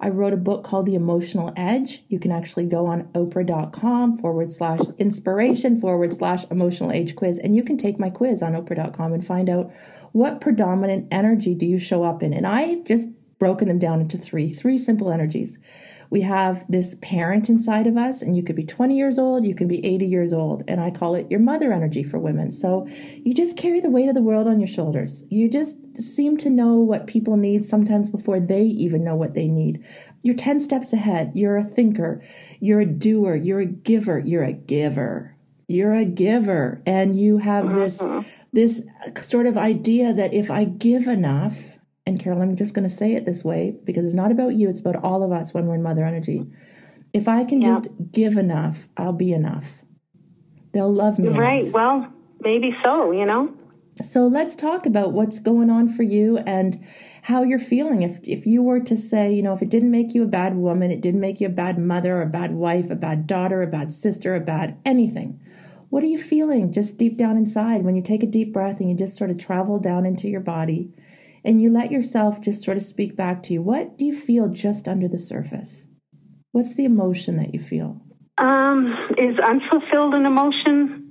I 0.01 0.11
wrote 0.11 0.33
a 0.33 0.37
book 0.37 0.63
called 0.63 0.87
The 0.87 0.95
Emotional 0.95 1.53
Edge. 1.57 2.05
You 2.09 2.21
can 2.21 2.31
actually 2.31 2.67
go 2.67 2.87
on 2.87 3.05
oprah.com 3.15 4.17
forward 4.19 4.53
slash 4.53 4.81
inspiration 4.97 5.81
forward 5.81 6.15
slash 6.15 6.45
emotional 6.51 6.93
age 6.93 7.17
quiz, 7.17 7.39
and 7.39 7.57
you 7.57 7.65
can 7.65 7.77
take 7.77 7.99
my 7.99 8.09
quiz 8.09 8.43
on 8.43 8.53
oprah.com 8.53 9.13
and 9.13 9.27
find 9.27 9.51
out 9.51 9.73
what 10.13 10.41
predominant 10.41 11.09
energy 11.11 11.55
do 11.55 11.67
you 11.67 11.79
show 11.79 12.05
up 12.05 12.23
in. 12.23 12.33
And 12.33 12.47
I 12.47 12.77
just 12.87 13.09
broken 13.39 13.69
them 13.69 13.79
down 13.79 14.01
into 14.01 14.19
three, 14.19 14.53
three 14.53 14.79
simple 14.79 15.11
energies 15.11 15.59
we 16.11 16.23
have 16.23 16.65
this 16.69 16.97
parent 17.01 17.49
inside 17.49 17.87
of 17.87 17.97
us, 17.97 18.23
and 18.23 18.37
you 18.37 18.43
could 18.43 18.57
be 18.57 18.65
20 18.65 18.97
years 18.97 19.19
old, 19.19 19.45
you 19.45 19.55
could 19.55 19.69
be 19.69 19.85
80 19.85 20.07
years 20.07 20.33
old, 20.33 20.63
and 20.67 20.81
I 20.81 20.91
call 20.91 21.15
it 21.15 21.31
your 21.31 21.41
mother 21.41 21.73
energy 21.73 22.03
for 22.03 22.19
women. 22.19 22.51
So 22.51 22.87
you 22.89 23.35
just 23.35 23.57
carry 23.57 23.81
the 23.81 23.91
weight 23.91 24.09
of 24.09 24.15
the 24.15 24.23
world 24.23 24.47
on 24.47 24.61
your 24.61 24.67
shoulders. 24.67 25.25
You 25.29 25.51
just 25.51 25.79
seem 26.01 26.37
to 26.39 26.51
know 26.51 26.75
what 26.77 27.07
people 27.07 27.37
need 27.37 27.65
sometimes 27.65 28.11
before 28.11 28.41
they 28.41 28.63
even 28.63 29.05
know 29.05 29.17
what 29.17 29.35
they 29.35 29.49
need. 29.49 29.85
You're 30.23 30.35
10 30.35 30.61
steps 30.61 30.93
ahead. 30.93 31.33
You're 31.35 31.57
a 31.57 31.65
thinker, 31.65 32.23
you're 32.61 32.81
a 32.81 32.87
doer, 32.87 33.35
you're 33.37 33.61
a 33.61 33.67
giver, 33.67 34.19
you're 34.19 34.45
a 34.45 34.53
giver. 34.53 35.35
You're 35.71 35.95
a 35.95 36.07
giver, 36.07 36.81
and 36.87 37.15
you 37.15 37.39
have 37.39 37.75
this 37.75 38.01
uh-huh. 38.01 38.23
this 38.55 38.87
sort 39.21 39.45
of 39.45 39.59
idea 39.59 40.15
that 40.15 40.33
if 40.33 40.51
I 40.51 40.65
give 40.65 41.07
enough, 41.07 41.78
and 42.09 42.19
Carol, 42.19 42.41
I'm 42.41 42.57
just 42.57 42.75
going 42.75 42.89
to 42.89 42.95
say 42.95 43.13
it 43.13 43.27
this 43.27 43.45
way 43.45 43.77
because 43.85 44.07
it's 44.07 44.15
not 44.15 44.33
about 44.33 44.55
you, 44.55 44.71
it's 44.71 44.81
about 44.81 44.97
all 44.97 45.23
of 45.23 45.31
us 45.31 45.53
when 45.53 45.67
we're 45.67 45.75
in 45.75 45.83
mother 45.83 46.07
energy. 46.07 46.47
If 47.13 47.29
I 47.29 47.45
can 47.45 47.63
just 47.63 47.89
give 48.13 48.39
enough, 48.39 48.89
I'll 48.97 49.13
be 49.13 49.33
enough. 49.33 49.85
They'll 50.73 50.93
love 50.93 51.19
me. 51.19 51.29
Right. 51.29 51.63
Enough. 51.63 51.75
Well, 51.75 52.13
maybe 52.41 52.75
so, 52.83 53.13
you 53.13 53.27
know. 53.27 53.55
So 54.01 54.27
let's 54.27 54.57
talk 54.57 54.87
about 54.87 55.13
what's 55.13 55.39
going 55.39 55.69
on 55.69 55.89
for 55.89 56.03
you 56.03 56.39
and 56.39 56.83
how 57.23 57.43
you're 57.43 57.59
feeling. 57.59 58.03
If 58.03 58.21
if 58.23 58.47
you 58.47 58.63
were 58.63 58.81
to 58.81 58.97
say, 58.97 59.33
you 59.33 59.43
know, 59.43 59.53
if 59.53 59.61
it 59.61 59.71
didn't 59.71 59.91
make 59.91 60.15
you 60.15 60.23
a 60.23 60.27
bad 60.27 60.57
woman, 60.57 60.91
it 60.91 61.01
didn't 61.01 61.21
make 61.21 61.41
you 61.41 61.49
a 61.49 61.51
bad 61.51 61.79
mother, 61.79 62.19
or 62.19 62.23
a 62.23 62.27
bad 62.27 62.53
wife, 62.55 62.91
a 62.91 62.95
bad 62.95 63.27
daughter, 63.27 63.61
a 63.61 63.67
bad 63.67 63.91
sister, 63.91 64.35
a 64.35 64.41
bad 64.41 64.79
anything. 64.85 65.41
What 65.91 66.03
are 66.03 66.07
you 66.07 66.19
feeling 66.19 66.73
just 66.73 66.97
deep 66.97 67.17
down 67.17 67.37
inside 67.37 67.83
when 67.83 67.97
you 67.97 68.03
take 68.03 68.23
a 68.23 68.27
deep 68.27 68.53
breath 68.53 68.81
and 68.81 68.89
you 68.89 68.97
just 68.97 69.17
sort 69.17 69.31
of 69.31 69.39
travel 69.39 69.79
down 69.79 70.07
into 70.07 70.29
your 70.29 70.41
body 70.41 70.93
and 71.45 71.61
you 71.61 71.71
let 71.71 71.91
yourself 71.91 72.41
just 72.41 72.63
sort 72.63 72.77
of 72.77 72.83
speak 72.83 73.17
back 73.17 73.43
to 73.45 73.53
you. 73.53 73.63
What 73.63 73.97
do 73.99 74.05
you 74.05 74.15
feel 74.15 74.49
just 74.49 74.89
under 74.89 75.09
the 75.09 75.19
surface? 75.19 75.87
What's 76.53 76.75
the 76.75 76.85
emotion 76.85 77.37
that 77.37 77.53
you 77.53 77.61
feel? 77.61 78.01
Um, 78.39 78.95
is 79.17 79.39
unfulfilled 79.39 80.15
an 80.15 80.27
emotion? 80.27 81.05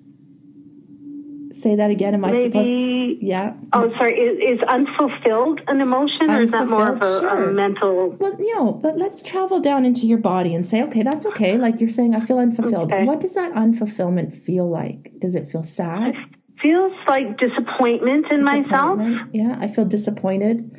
Say 1.51 1.75
that 1.75 1.89
again. 1.89 2.13
Am 2.13 2.25
I 2.25 2.31
Maybe, 2.31 2.51
supposed? 2.51 3.23
Yeah. 3.23 3.53
Oh, 3.73 3.89
sorry. 3.97 4.19
Is, 4.19 4.59
is 4.59 4.63
unfulfilled 4.67 5.61
an 5.67 5.81
emotion, 5.81 6.29
or 6.29 6.43
is 6.43 6.51
that 6.51 6.67
more 6.67 6.93
of 6.93 7.01
a, 7.01 7.19
sure. 7.19 7.49
a, 7.49 7.53
mental? 7.53 8.09
Well, 8.19 8.35
you 8.39 8.55
know, 8.55 8.73
but 8.73 8.97
let's 8.97 9.21
travel 9.21 9.59
down 9.59 9.85
into 9.85 10.05
your 10.05 10.17
body 10.17 10.53
and 10.53 10.65
say, 10.65 10.83
okay, 10.83 11.03
that's 11.03 11.25
okay. 11.27 11.57
Like 11.57 11.79
you're 11.79 11.89
saying, 11.89 12.15
I 12.15 12.19
feel 12.19 12.37
unfulfilled. 12.37 12.91
Okay. 12.91 13.05
What 13.05 13.19
does 13.19 13.33
that 13.35 13.53
unfulfillment 13.53 14.35
feel 14.35 14.69
like? 14.69 15.13
Does 15.19 15.35
it 15.35 15.49
feel 15.49 15.63
sad? 15.63 16.15
Feels 16.61 16.93
like 17.07 17.37
disappointment 17.37 18.31
in 18.31 18.43
myself. 18.43 18.99
Yeah, 19.31 19.57
I 19.59 19.67
feel 19.67 19.85
disappointed. 19.85 20.71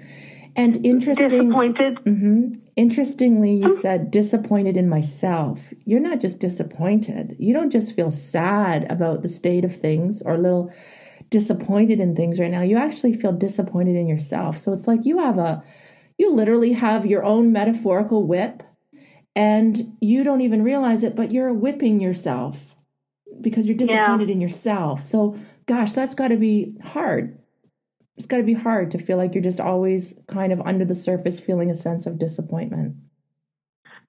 And 0.57 0.85
interesting. 0.85 1.29
Disappointed. 1.29 1.99
Mm-hmm, 2.05 2.55
interestingly, 2.75 3.55
you 3.55 3.75
said 3.75 4.11
disappointed 4.11 4.77
in 4.77 4.89
myself. 4.89 5.73
You're 5.85 6.01
not 6.01 6.21
just 6.21 6.41
disappointed. 6.41 7.37
You 7.39 7.53
don't 7.53 7.71
just 7.71 7.95
feel 7.95 8.11
sad 8.11 8.91
about 8.91 9.23
the 9.23 9.29
state 9.29 9.65
of 9.65 9.75
things 9.75 10.21
or 10.23 10.35
a 10.35 10.39
little 10.39 10.73
disappointed 11.31 12.01
in 12.01 12.17
things 12.17 12.41
right 12.41 12.51
now. 12.51 12.63
You 12.63 12.77
actually 12.77 13.13
feel 13.13 13.33
disappointed 13.33 13.97
in 13.97 14.09
yourself. 14.09 14.59
So 14.59 14.73
it's 14.73 14.89
like 14.89 15.05
you 15.05 15.19
have 15.19 15.39
a, 15.39 15.63
you 16.17 16.33
literally 16.33 16.73
have 16.73 17.07
your 17.07 17.23
own 17.25 17.53
metaphorical 17.53 18.27
whip 18.27 18.63
and 19.37 19.97
you 20.01 20.25
don't 20.25 20.41
even 20.41 20.65
realize 20.65 21.05
it, 21.05 21.15
but 21.15 21.31
you're 21.31 21.53
whipping 21.53 22.01
yourself 22.01 22.75
because 23.41 23.69
you're 23.69 23.77
disappointed 23.77 24.29
yeah. 24.29 24.35
in 24.35 24.41
yourself. 24.41 25.05
So 25.05 25.37
gosh, 25.69 25.93
that's 25.93 26.15
got 26.15 26.29
to 26.29 26.37
be 26.37 26.75
hard. 26.83 27.39
It's 28.17 28.27
got 28.27 28.39
to 28.39 28.43
be 28.43 28.55
hard 28.55 28.91
to 28.91 28.99
feel 28.99 29.17
like 29.17 29.35
you're 29.35 29.45
just 29.45 29.61
always 29.61 30.19
kind 30.27 30.53
of 30.53 30.61
under 30.63 30.85
the 30.85 30.97
surface 30.97 31.39
feeling 31.39 31.71
a 31.71 31.75
sense 31.75 32.07
of 32.07 32.19
disappointment. 32.19 32.97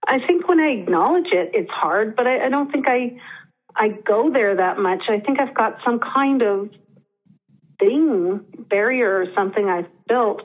I 0.08 0.25
think 0.25 0.48
when 0.48 0.60
I 0.60 0.70
acknowledge 0.70 1.28
it, 1.32 1.51
it's 1.54 1.70
hard, 1.70 2.16
but 2.16 2.25
I, 2.25 2.46
I 2.46 2.50
don't 2.50 2.72
think 2.72 2.88
I 2.88 3.20
I 3.75 3.89
go 3.89 4.32
there 4.32 4.56
that 4.56 4.80
much. 4.80 5.04
I 5.10 5.20
think 5.20 5.39
I've 5.39 5.54
got 5.54 5.78
some 5.86 6.00
kind 6.00 6.42
of 6.42 6.70
thing, 7.80 8.44
barrier 8.70 9.22
or 9.22 9.28
something 9.36 9.70
I've 9.70 9.88
built 10.08 10.42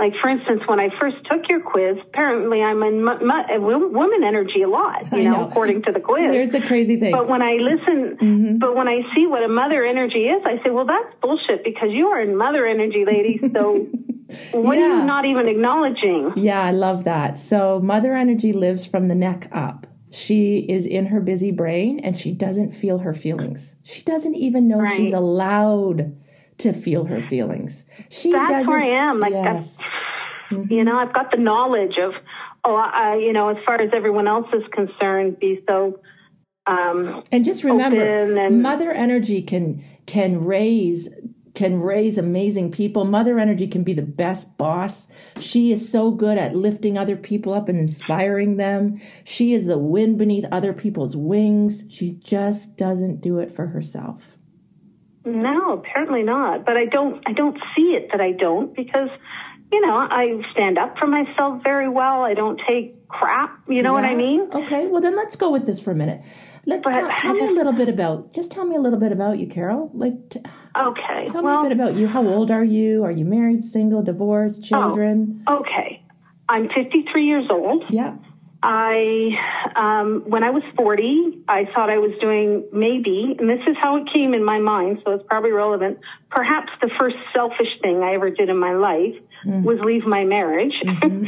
like 0.00 0.12
for 0.22 0.30
instance, 0.30 0.62
when 0.66 0.78
I 0.78 0.90
first 1.00 1.16
took 1.28 1.48
your 1.48 1.60
quiz, 1.60 1.96
apparently 2.00 2.62
I'm 2.62 2.82
in 2.84 3.04
woman 3.04 4.22
energy 4.24 4.62
a 4.62 4.68
lot, 4.68 5.10
you 5.12 5.24
know, 5.24 5.38
know, 5.38 5.48
according 5.48 5.82
to 5.82 5.92
the 5.92 5.98
quiz. 5.98 6.30
Here's 6.32 6.52
the 6.52 6.60
crazy 6.60 6.96
thing. 7.00 7.10
But 7.10 7.28
when 7.28 7.42
I 7.42 7.54
listen, 7.54 8.16
mm-hmm. 8.16 8.58
but 8.58 8.76
when 8.76 8.86
I 8.86 9.00
see 9.14 9.26
what 9.26 9.42
a 9.42 9.48
mother 9.48 9.84
energy 9.84 10.26
is, 10.26 10.40
I 10.44 10.62
say, 10.62 10.70
well, 10.70 10.84
that's 10.84 11.14
bullshit 11.20 11.64
because 11.64 11.88
you 11.90 12.08
are 12.08 12.20
in 12.20 12.36
mother 12.36 12.64
energy, 12.64 13.04
lady. 13.04 13.40
So 13.52 13.72
what 14.52 14.78
yeah. 14.78 14.84
are 14.84 14.98
you 15.00 15.04
not 15.04 15.24
even 15.24 15.48
acknowledging? 15.48 16.32
Yeah, 16.36 16.62
I 16.62 16.70
love 16.70 17.02
that. 17.04 17.36
So 17.36 17.80
mother 17.80 18.14
energy 18.14 18.52
lives 18.52 18.86
from 18.86 19.08
the 19.08 19.16
neck 19.16 19.48
up. 19.50 19.88
She 20.10 20.58
is 20.68 20.86
in 20.86 21.06
her 21.06 21.20
busy 21.20 21.50
brain 21.50 21.98
and 21.98 22.16
she 22.16 22.32
doesn't 22.32 22.70
feel 22.72 22.98
her 22.98 23.12
feelings. 23.12 23.76
She 23.82 24.02
doesn't 24.02 24.36
even 24.36 24.68
know 24.68 24.78
right. 24.78 24.96
she's 24.96 25.12
allowed 25.12 26.16
to 26.58 26.72
feel 26.72 27.04
her 27.06 27.22
feelings. 27.22 27.86
She 28.08 28.32
That's 28.32 28.66
where 28.66 28.80
I 28.80 29.08
am. 29.08 29.20
Like, 29.20 29.32
yes. 29.32 29.78
Mm-hmm. 30.50 30.72
you 30.72 30.84
know, 30.84 30.96
I've 30.96 31.12
got 31.12 31.30
the 31.30 31.36
knowledge 31.36 31.98
of, 31.98 32.12
oh, 32.64 32.76
I, 32.76 33.16
you 33.16 33.32
know, 33.32 33.50
as 33.50 33.56
far 33.66 33.80
as 33.80 33.90
everyone 33.92 34.26
else 34.26 34.46
is 34.52 34.62
concerned, 34.72 35.38
be 35.38 35.60
so. 35.68 36.00
Um, 36.66 37.22
and 37.32 37.44
just 37.44 37.64
remember, 37.64 38.02
and, 38.02 38.62
mother 38.62 38.90
energy 38.90 39.40
can 39.40 39.82
can 40.06 40.44
raise 40.44 41.08
can 41.58 41.80
raise 41.80 42.18
amazing 42.18 42.70
people. 42.70 43.04
Mother 43.04 43.36
Energy 43.36 43.66
can 43.66 43.82
be 43.82 43.92
the 43.92 44.00
best 44.00 44.56
boss. 44.56 45.08
She 45.40 45.72
is 45.72 45.90
so 45.90 46.12
good 46.12 46.38
at 46.38 46.54
lifting 46.54 46.96
other 46.96 47.16
people 47.16 47.52
up 47.52 47.68
and 47.68 47.76
inspiring 47.76 48.58
them. 48.58 49.00
She 49.24 49.52
is 49.52 49.66
the 49.66 49.76
wind 49.76 50.18
beneath 50.18 50.44
other 50.52 50.72
people's 50.72 51.16
wings. 51.16 51.84
She 51.88 52.12
just 52.12 52.76
doesn't 52.76 53.20
do 53.20 53.40
it 53.40 53.50
for 53.50 53.66
herself. 53.66 54.37
No, 55.28 55.74
apparently 55.74 56.22
not. 56.22 56.64
But 56.64 56.76
I 56.76 56.86
don't 56.86 57.22
I 57.26 57.32
don't 57.32 57.58
see 57.76 57.96
it 57.96 58.08
that 58.12 58.20
I 58.20 58.32
don't 58.32 58.74
because 58.74 59.10
you 59.70 59.80
know, 59.82 59.98
I 59.98 60.40
stand 60.52 60.78
up 60.78 60.96
for 60.98 61.06
myself 61.06 61.62
very 61.62 61.88
well. 61.88 62.22
I 62.22 62.34
don't 62.34 62.60
take 62.66 63.06
crap. 63.08 63.60
You 63.68 63.82
know 63.82 63.90
yeah. 63.90 64.02
what 64.02 64.04
I 64.04 64.14
mean? 64.14 64.48
Okay. 64.52 64.86
Well, 64.86 65.00
then 65.00 65.14
let's 65.14 65.36
go 65.36 65.50
with 65.50 65.66
this 65.66 65.80
for 65.80 65.90
a 65.90 65.94
minute. 65.94 66.24
Let's 66.64 66.86
but 66.86 66.92
tell, 66.92 67.10
tell 67.18 67.34
me 67.34 67.46
a 67.46 67.50
little 67.50 67.72
bit 67.72 67.88
about. 67.88 68.32
Just 68.32 68.50
tell 68.50 68.64
me 68.64 68.76
a 68.76 68.80
little 68.80 68.98
bit 68.98 69.12
about 69.12 69.38
you, 69.38 69.46
Carol. 69.46 69.90
Like. 69.92 70.30
T- 70.30 70.40
okay. 70.76 71.26
Tell 71.28 71.42
well, 71.42 71.62
me 71.62 71.66
a 71.66 71.68
bit 71.70 71.78
about 71.78 71.96
you. 71.96 72.08
How 72.08 72.26
old 72.26 72.50
are 72.50 72.64
you? 72.64 73.04
Are 73.04 73.10
you 73.10 73.24
married, 73.24 73.62
single, 73.62 74.02
divorced, 74.02 74.62
oh, 74.64 74.68
children? 74.68 75.44
Oh, 75.46 75.58
okay. 75.58 76.02
I'm 76.48 76.68
53 76.68 77.26
years 77.26 77.46
old. 77.50 77.84
Yeah. 77.90 78.16
I, 78.62 79.70
um, 79.76 80.24
when 80.26 80.42
I 80.42 80.50
was 80.50 80.62
40, 80.76 81.44
I 81.48 81.66
thought 81.74 81.90
I 81.90 81.98
was 81.98 82.10
doing 82.20 82.64
maybe, 82.72 83.36
and 83.38 83.48
this 83.48 83.60
is 83.68 83.76
how 83.80 83.96
it 83.96 84.08
came 84.12 84.34
in 84.34 84.44
my 84.44 84.58
mind, 84.58 85.00
so 85.04 85.12
it's 85.12 85.24
probably 85.28 85.52
relevant. 85.52 85.98
Perhaps 86.30 86.72
the 86.80 86.90
first 86.98 87.16
selfish 87.34 87.78
thing 87.80 88.02
I 88.02 88.14
ever 88.14 88.30
did 88.30 88.48
in 88.48 88.58
my 88.58 88.74
life 88.74 89.14
mm. 89.46 89.62
was 89.62 89.78
leave 89.80 90.04
my 90.04 90.24
marriage, 90.24 90.80
mm-hmm. 90.84 91.26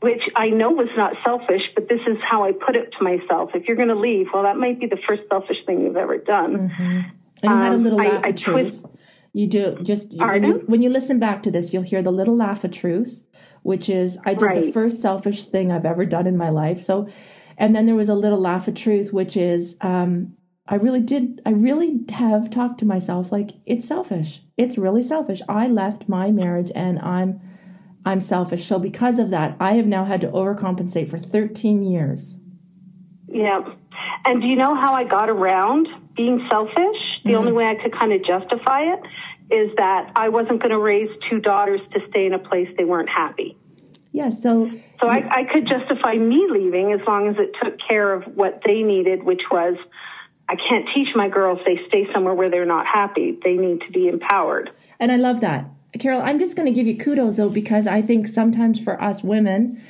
which 0.00 0.22
I 0.34 0.48
know 0.48 0.72
was 0.72 0.88
not 0.96 1.14
selfish, 1.24 1.62
but 1.76 1.88
this 1.88 2.00
is 2.08 2.16
how 2.28 2.44
I 2.44 2.50
put 2.50 2.74
it 2.74 2.92
to 2.98 3.04
myself. 3.04 3.50
If 3.54 3.68
you're 3.68 3.76
going 3.76 3.88
to 3.88 3.94
leave, 3.94 4.26
well, 4.34 4.42
that 4.42 4.56
might 4.56 4.80
be 4.80 4.86
the 4.86 5.00
first 5.08 5.22
selfish 5.30 5.58
thing 5.66 5.82
you've 5.82 5.96
ever 5.96 6.18
done. 6.18 6.70
Mm-hmm. 6.70 6.82
And 6.82 7.10
you 7.42 7.50
um, 7.50 7.62
had 7.62 7.72
a 7.72 7.76
little 7.76 8.00
um, 8.00 8.06
laugh 8.06 8.24
I, 8.24 8.28
of 8.30 8.36
truth. 8.36 8.80
Twist, 8.80 8.86
you 9.32 9.46
do 9.48 9.78
just 9.82 10.12
when 10.12 10.44
you, 10.44 10.62
when 10.66 10.82
you, 10.82 10.88
listen 10.90 11.18
back 11.18 11.42
to 11.42 11.50
this, 11.50 11.72
you'll 11.72 11.82
hear 11.82 12.02
the 12.02 12.12
little 12.12 12.36
laugh 12.36 12.62
of 12.62 12.70
truth, 12.70 13.22
which 13.64 13.88
is 13.88 14.18
I 14.24 14.34
did 14.34 14.42
right. 14.42 14.62
the 14.62 14.72
first 14.72 15.00
selfish 15.00 15.46
thing 15.46 15.72
I've 15.72 15.86
ever 15.86 16.04
done 16.04 16.26
in 16.26 16.36
my 16.36 16.50
life. 16.50 16.80
So, 16.80 17.08
and 17.56 17.74
then 17.74 17.86
there 17.86 17.96
was 17.96 18.10
a 18.10 18.14
little 18.14 18.38
laugh 18.38 18.68
of 18.68 18.74
truth, 18.74 19.12
which 19.12 19.36
is 19.36 19.76
um, 19.80 20.36
I 20.68 20.76
really 20.76 21.00
did. 21.00 21.40
I 21.46 21.50
really 21.50 22.00
have 22.10 22.50
talked 22.50 22.78
to 22.80 22.86
myself 22.86 23.32
like 23.32 23.52
it's 23.64 23.86
selfish. 23.86 24.42
It's 24.58 24.76
really 24.78 25.02
selfish. 25.02 25.40
I 25.48 25.66
left 25.66 26.08
my 26.08 26.30
marriage 26.30 26.70
and 26.74 26.98
I'm 26.98 27.40
I'm 28.04 28.20
selfish. 28.20 28.66
So 28.66 28.78
because 28.78 29.18
of 29.18 29.30
that, 29.30 29.56
I 29.58 29.72
have 29.74 29.86
now 29.86 30.04
had 30.04 30.20
to 30.20 30.28
overcompensate 30.28 31.08
for 31.08 31.18
13 31.18 31.82
years. 31.82 32.38
Yeah. 33.28 33.60
And 34.26 34.42
do 34.42 34.46
you 34.46 34.56
know 34.56 34.74
how 34.74 34.92
I 34.92 35.04
got 35.04 35.30
around 35.30 35.88
being 36.14 36.46
selfish? 36.50 36.76
The 36.76 37.30
mm-hmm. 37.30 37.38
only 37.38 37.52
way 37.52 37.64
I 37.64 37.76
could 37.82 37.98
kind 37.98 38.12
of 38.12 38.22
justify 38.24 38.80
it 38.82 39.00
is 39.50 39.70
that 39.76 40.12
I 40.16 40.28
wasn't 40.28 40.60
going 40.60 40.70
to 40.70 40.78
raise 40.78 41.10
two 41.30 41.40
daughters 41.40 41.80
to 41.92 42.00
stay 42.08 42.26
in 42.26 42.32
a 42.32 42.38
place 42.38 42.68
they 42.76 42.84
weren't 42.84 43.10
happy. 43.10 43.56
Yeah, 44.12 44.30
so 44.30 44.70
so 45.00 45.08
I, 45.08 45.26
I 45.28 45.44
could 45.52 45.66
justify 45.66 46.14
me 46.14 46.46
leaving 46.48 46.92
as 46.92 47.00
long 47.06 47.28
as 47.28 47.36
it 47.36 47.50
took 47.60 47.78
care 47.80 48.12
of 48.12 48.22
what 48.36 48.62
they 48.64 48.82
needed, 48.82 49.24
which 49.24 49.42
was 49.50 49.76
I 50.48 50.56
can't 50.56 50.88
teach 50.94 51.08
my 51.16 51.28
girls 51.28 51.58
they 51.66 51.80
stay 51.88 52.06
somewhere 52.12 52.34
where 52.34 52.48
they're 52.48 52.64
not 52.64 52.86
happy. 52.86 53.38
They 53.42 53.54
need 53.54 53.80
to 53.80 53.90
be 53.90 54.08
empowered. 54.08 54.70
And 55.00 55.10
I 55.10 55.16
love 55.16 55.40
that. 55.40 55.66
Carol, 55.98 56.22
I'm 56.22 56.38
just 56.38 56.56
going 56.56 56.66
to 56.66 56.72
give 56.72 56.86
you 56.86 56.96
kudos 56.96 57.36
though, 57.36 57.48
because 57.48 57.86
I 57.86 58.02
think 58.02 58.28
sometimes 58.28 58.78
for 58.78 59.02
us 59.02 59.24
women, 59.24 59.80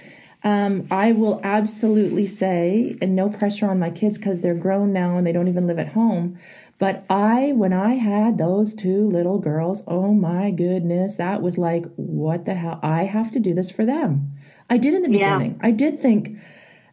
um, 0.42 0.86
I 0.90 1.12
will 1.12 1.40
absolutely 1.42 2.26
say, 2.26 2.96
and 3.00 3.16
no 3.16 3.30
pressure 3.30 3.66
on 3.70 3.78
my 3.78 3.90
kids 3.90 4.18
because 4.18 4.40
they're 4.40 4.54
grown 4.54 4.92
now 4.92 5.16
and 5.16 5.26
they 5.26 5.32
don't 5.32 5.48
even 5.48 5.66
live 5.66 5.78
at 5.78 5.88
home. 5.88 6.38
But 6.78 7.04
I, 7.08 7.52
when 7.52 7.72
I 7.72 7.94
had 7.94 8.36
those 8.36 8.74
two 8.74 9.06
little 9.06 9.38
girls, 9.38 9.82
oh 9.86 10.12
my 10.12 10.50
goodness, 10.50 11.16
that 11.16 11.40
was 11.40 11.56
like, 11.56 11.86
what 11.94 12.44
the 12.44 12.54
hell? 12.54 12.80
I 12.82 13.04
have 13.04 13.30
to 13.32 13.40
do 13.40 13.54
this 13.54 13.70
for 13.70 13.84
them. 13.84 14.32
I 14.68 14.78
did 14.78 14.94
in 14.94 15.02
the 15.02 15.08
beginning. 15.08 15.52
Yeah. 15.52 15.66
I 15.66 15.70
did 15.70 15.98
think 16.00 16.36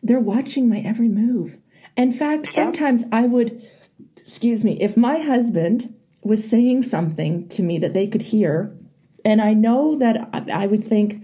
they're 0.03 0.19
watching 0.19 0.69
my 0.69 0.79
every 0.79 1.09
move. 1.09 1.57
In 1.97 2.11
fact, 2.11 2.47
sometimes 2.47 3.05
I 3.11 3.23
would, 3.23 3.61
excuse 4.17 4.63
me, 4.63 4.77
if 4.79 4.95
my 4.95 5.19
husband 5.19 5.93
was 6.23 6.47
saying 6.47 6.83
something 6.83 7.47
to 7.49 7.63
me 7.63 7.79
that 7.79 7.93
they 7.93 8.07
could 8.07 8.21
hear, 8.21 8.77
and 9.25 9.41
I 9.41 9.53
know 9.53 9.97
that 9.97 10.29
I 10.51 10.67
would 10.67 10.83
think, 10.83 11.23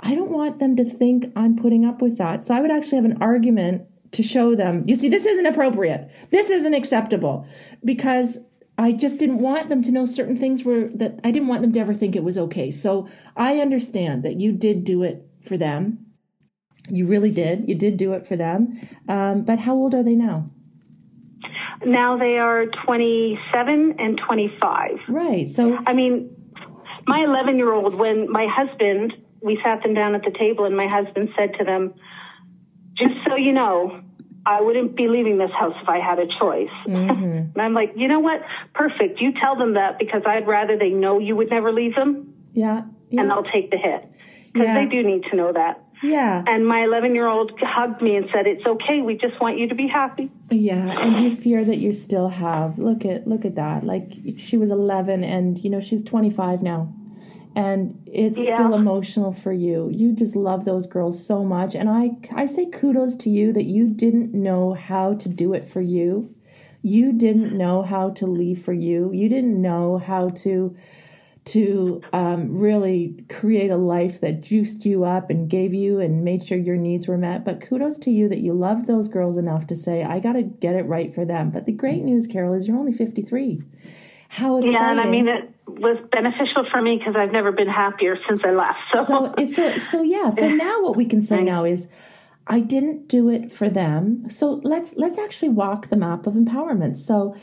I 0.00 0.14
don't 0.14 0.30
want 0.30 0.58
them 0.58 0.76
to 0.76 0.84
think 0.84 1.32
I'm 1.34 1.56
putting 1.56 1.84
up 1.84 2.02
with 2.02 2.18
that. 2.18 2.44
So 2.44 2.54
I 2.54 2.60
would 2.60 2.70
actually 2.70 2.96
have 2.96 3.04
an 3.06 3.22
argument 3.22 3.88
to 4.14 4.22
show 4.22 4.54
them, 4.54 4.84
you 4.86 4.94
see, 4.94 5.08
this 5.08 5.26
isn't 5.26 5.46
appropriate. 5.46 6.10
This 6.30 6.50
isn't 6.50 6.74
acceptable 6.74 7.46
because 7.84 8.38
I 8.76 8.92
just 8.92 9.18
didn't 9.18 9.38
want 9.38 9.68
them 9.68 9.82
to 9.82 9.92
know 9.92 10.06
certain 10.06 10.36
things 10.36 10.64
were 10.64 10.88
that 10.94 11.20
I 11.22 11.30
didn't 11.30 11.48
want 11.48 11.62
them 11.62 11.72
to 11.72 11.80
ever 11.80 11.94
think 11.94 12.16
it 12.16 12.24
was 12.24 12.36
okay. 12.36 12.70
So 12.70 13.08
I 13.36 13.58
understand 13.58 14.22
that 14.24 14.40
you 14.40 14.52
did 14.52 14.84
do 14.84 15.02
it 15.02 15.26
for 15.40 15.56
them. 15.56 16.06
You 16.88 17.06
really 17.06 17.30
did. 17.30 17.68
You 17.68 17.74
did 17.74 17.96
do 17.96 18.12
it 18.12 18.26
for 18.26 18.36
them. 18.36 18.78
Um, 19.08 19.42
but 19.42 19.60
how 19.60 19.74
old 19.74 19.94
are 19.94 20.02
they 20.02 20.14
now? 20.14 20.50
Now 21.86 22.16
they 22.16 22.38
are 22.38 22.66
27 22.84 23.96
and 23.98 24.20
25. 24.26 24.90
Right. 25.08 25.48
So, 25.48 25.78
I 25.86 25.92
mean, 25.92 26.34
my 27.06 27.22
11 27.24 27.56
year 27.56 27.72
old, 27.72 27.94
when 27.94 28.30
my 28.30 28.46
husband, 28.50 29.14
we 29.40 29.58
sat 29.64 29.82
them 29.82 29.94
down 29.94 30.14
at 30.14 30.22
the 30.22 30.30
table 30.36 30.64
and 30.64 30.76
my 30.76 30.88
husband 30.90 31.28
said 31.38 31.54
to 31.58 31.64
them, 31.64 31.94
just 32.94 33.14
so 33.26 33.36
you 33.36 33.52
know, 33.52 34.03
I 34.46 34.60
wouldn't 34.60 34.96
be 34.96 35.08
leaving 35.08 35.38
this 35.38 35.50
house 35.50 35.74
if 35.80 35.88
I 35.88 35.98
had 35.98 36.18
a 36.18 36.26
choice. 36.26 36.68
Mm-hmm. 36.86 37.24
and 37.54 37.60
I'm 37.60 37.74
like, 37.74 37.92
you 37.96 38.08
know 38.08 38.20
what? 38.20 38.42
Perfect. 38.74 39.20
You 39.20 39.32
tell 39.32 39.56
them 39.56 39.74
that 39.74 39.98
because 39.98 40.22
I'd 40.26 40.46
rather 40.46 40.76
they 40.76 40.90
know 40.90 41.18
you 41.18 41.36
would 41.36 41.50
never 41.50 41.72
leave 41.72 41.94
them. 41.94 42.34
Yeah. 42.52 42.82
yeah. 43.10 43.20
And 43.20 43.30
they'll 43.30 43.44
take 43.44 43.70
the 43.70 43.78
hit 43.78 44.06
because 44.52 44.66
yeah. 44.66 44.74
they 44.74 44.86
do 44.86 45.02
need 45.02 45.24
to 45.30 45.36
know 45.36 45.52
that. 45.52 45.80
Yeah. 46.02 46.42
And 46.46 46.66
my 46.66 46.84
11 46.84 47.14
year 47.14 47.26
old 47.26 47.52
hugged 47.58 48.02
me 48.02 48.16
and 48.16 48.28
said, 48.32 48.46
"It's 48.46 48.66
okay. 48.66 49.00
We 49.00 49.16
just 49.16 49.40
want 49.40 49.58
you 49.58 49.68
to 49.68 49.74
be 49.74 49.88
happy." 49.88 50.30
Yeah, 50.50 51.00
and 51.00 51.24
you 51.24 51.34
fear 51.34 51.64
that 51.64 51.76
you 51.76 51.92
still 51.92 52.28
have. 52.28 52.78
Look 52.78 53.06
at 53.06 53.26
look 53.26 53.46
at 53.46 53.54
that. 53.54 53.84
Like 53.84 54.12
she 54.36 54.58
was 54.58 54.70
11, 54.70 55.24
and 55.24 55.56
you 55.56 55.70
know 55.70 55.80
she's 55.80 56.02
25 56.02 56.62
now 56.62 56.92
and 57.56 58.02
it's 58.06 58.38
yeah. 58.38 58.56
still 58.56 58.74
emotional 58.74 59.32
for 59.32 59.52
you. 59.52 59.88
You 59.92 60.12
just 60.12 60.36
love 60.36 60.64
those 60.64 60.86
girls 60.86 61.24
so 61.24 61.44
much 61.44 61.74
and 61.74 61.88
I 61.88 62.12
I 62.34 62.46
say 62.46 62.66
kudos 62.66 63.16
to 63.16 63.30
you 63.30 63.52
that 63.52 63.64
you 63.64 63.88
didn't 63.88 64.34
know 64.34 64.74
how 64.74 65.14
to 65.14 65.28
do 65.28 65.54
it 65.54 65.64
for 65.64 65.80
you. 65.80 66.34
You 66.82 67.12
didn't 67.12 67.56
know 67.56 67.82
how 67.82 68.10
to 68.10 68.26
leave 68.26 68.62
for 68.62 68.74
you. 68.74 69.10
You 69.12 69.28
didn't 69.28 69.60
know 69.60 69.98
how 69.98 70.30
to 70.30 70.76
to 71.46 72.00
um, 72.12 72.56
really 72.56 73.22
create 73.28 73.70
a 73.70 73.76
life 73.76 74.20
that 74.20 74.40
juiced 74.40 74.86
you 74.86 75.04
up 75.04 75.28
and 75.28 75.48
gave 75.48 75.74
you 75.74 76.00
and 76.00 76.24
made 76.24 76.42
sure 76.42 76.56
your 76.56 76.76
needs 76.76 77.06
were 77.06 77.18
met. 77.18 77.44
But 77.44 77.60
kudos 77.60 77.98
to 77.98 78.10
you 78.10 78.28
that 78.28 78.38
you 78.38 78.54
loved 78.54 78.86
those 78.86 79.08
girls 79.08 79.36
enough 79.36 79.66
to 79.66 79.76
say, 79.76 80.02
I 80.02 80.20
got 80.20 80.32
to 80.32 80.42
get 80.42 80.74
it 80.74 80.86
right 80.86 81.14
for 81.14 81.26
them. 81.26 81.50
But 81.50 81.66
the 81.66 81.72
great 81.72 82.02
news, 82.02 82.26
Carol, 82.26 82.54
is 82.54 82.66
you're 82.66 82.78
only 82.78 82.94
53. 82.94 83.62
How 84.30 84.56
exciting. 84.56 84.72
Yeah, 84.72 84.90
and 84.90 85.00
I 85.00 85.06
mean, 85.06 85.28
it 85.28 85.53
was 85.66 85.98
beneficial 86.12 86.66
for 86.70 86.80
me 86.80 86.98
because 86.98 87.16
I've 87.16 87.32
never 87.32 87.52
been 87.52 87.68
happier 87.68 88.16
since 88.28 88.42
I 88.44 88.50
left. 88.50 88.78
So, 88.94 89.04
so, 89.04 89.46
so, 89.46 89.78
so 89.78 90.02
yeah. 90.02 90.28
So 90.30 90.48
now 90.48 90.82
what 90.82 90.96
we 90.96 91.06
can 91.06 91.22
say 91.22 91.42
now 91.42 91.64
is, 91.64 91.88
I 92.46 92.60
didn't 92.60 93.08
do 93.08 93.30
it 93.30 93.50
for 93.50 93.70
them. 93.70 94.28
So 94.28 94.60
let's 94.64 94.96
let's 94.96 95.18
actually 95.18 95.50
walk 95.50 95.88
the 95.88 95.96
map 95.96 96.26
of 96.26 96.34
empowerment. 96.34 96.96
So 96.96 97.34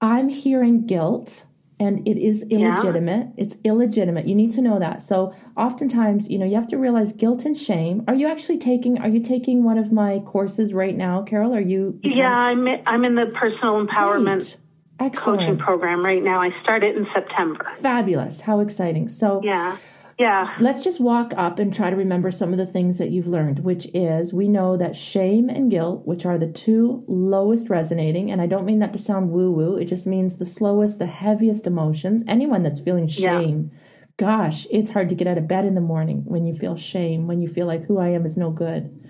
I'm 0.00 0.28
hearing 0.28 0.86
guilt 0.86 1.46
and 1.80 2.06
it 2.06 2.18
is 2.18 2.42
illegitimate. 2.50 3.28
Yeah. 3.36 3.44
It's 3.44 3.56
illegitimate. 3.64 4.28
You 4.28 4.34
need 4.34 4.50
to 4.52 4.60
know 4.60 4.78
that. 4.78 5.02
So 5.02 5.34
oftentimes, 5.56 6.28
you 6.30 6.38
know, 6.38 6.46
you 6.46 6.54
have 6.54 6.68
to 6.68 6.78
realize 6.78 7.12
guilt 7.12 7.44
and 7.44 7.56
shame. 7.56 8.04
Are 8.06 8.14
you 8.14 8.26
actually 8.26 8.58
taking 8.58 8.98
are 9.00 9.08
you 9.08 9.20
taking 9.20 9.64
one 9.64 9.78
of 9.78 9.92
my 9.92 10.20
courses 10.20 10.74
right 10.74 10.94
now, 10.94 11.22
Carol? 11.22 11.54
Are 11.54 11.60
you 11.60 11.98
Yeah, 12.02 12.30
I'm 12.30 12.66
I'm 12.86 13.04
in 13.04 13.14
the 13.14 13.26
personal 13.34 13.84
empowerment 13.84 14.58
Excellent. 15.00 15.40
coaching 15.40 15.58
program 15.58 16.04
right 16.04 16.22
now. 16.22 16.40
I 16.40 16.50
started 16.62 16.96
in 16.96 17.06
September. 17.14 17.64
Fabulous. 17.78 18.42
How 18.42 18.60
exciting. 18.60 19.08
So, 19.08 19.40
yeah. 19.42 19.76
Yeah. 20.18 20.54
Let's 20.60 20.84
just 20.84 21.00
walk 21.00 21.32
up 21.36 21.58
and 21.58 21.74
try 21.74 21.90
to 21.90 21.96
remember 21.96 22.30
some 22.30 22.52
of 22.52 22.58
the 22.58 22.66
things 22.66 22.98
that 22.98 23.10
you've 23.10 23.26
learned, 23.26 23.60
which 23.60 23.88
is 23.92 24.32
we 24.32 24.46
know 24.46 24.76
that 24.76 24.94
shame 24.94 25.48
and 25.48 25.70
guilt, 25.70 26.06
which 26.06 26.24
are 26.24 26.38
the 26.38 26.50
two 26.50 27.04
lowest 27.08 27.68
resonating, 27.68 28.30
and 28.30 28.40
I 28.40 28.46
don't 28.46 28.64
mean 28.64 28.78
that 28.78 28.92
to 28.92 28.98
sound 28.98 29.30
woo 29.30 29.50
woo, 29.50 29.76
it 29.76 29.86
just 29.86 30.06
means 30.06 30.36
the 30.36 30.46
slowest, 30.46 31.00
the 31.00 31.06
heaviest 31.06 31.66
emotions. 31.66 32.22
Anyone 32.28 32.62
that's 32.62 32.80
feeling 32.80 33.08
shame, 33.08 33.70
yeah. 33.72 33.78
gosh, 34.16 34.68
it's 34.70 34.92
hard 34.92 35.08
to 35.08 35.16
get 35.16 35.26
out 35.26 35.38
of 35.38 35.48
bed 35.48 35.64
in 35.64 35.74
the 35.74 35.80
morning 35.80 36.22
when 36.26 36.46
you 36.46 36.54
feel 36.54 36.76
shame, 36.76 37.26
when 37.26 37.42
you 37.42 37.48
feel 37.48 37.66
like 37.66 37.86
who 37.86 37.98
I 37.98 38.10
am 38.10 38.24
is 38.24 38.36
no 38.36 38.50
good. 38.50 39.04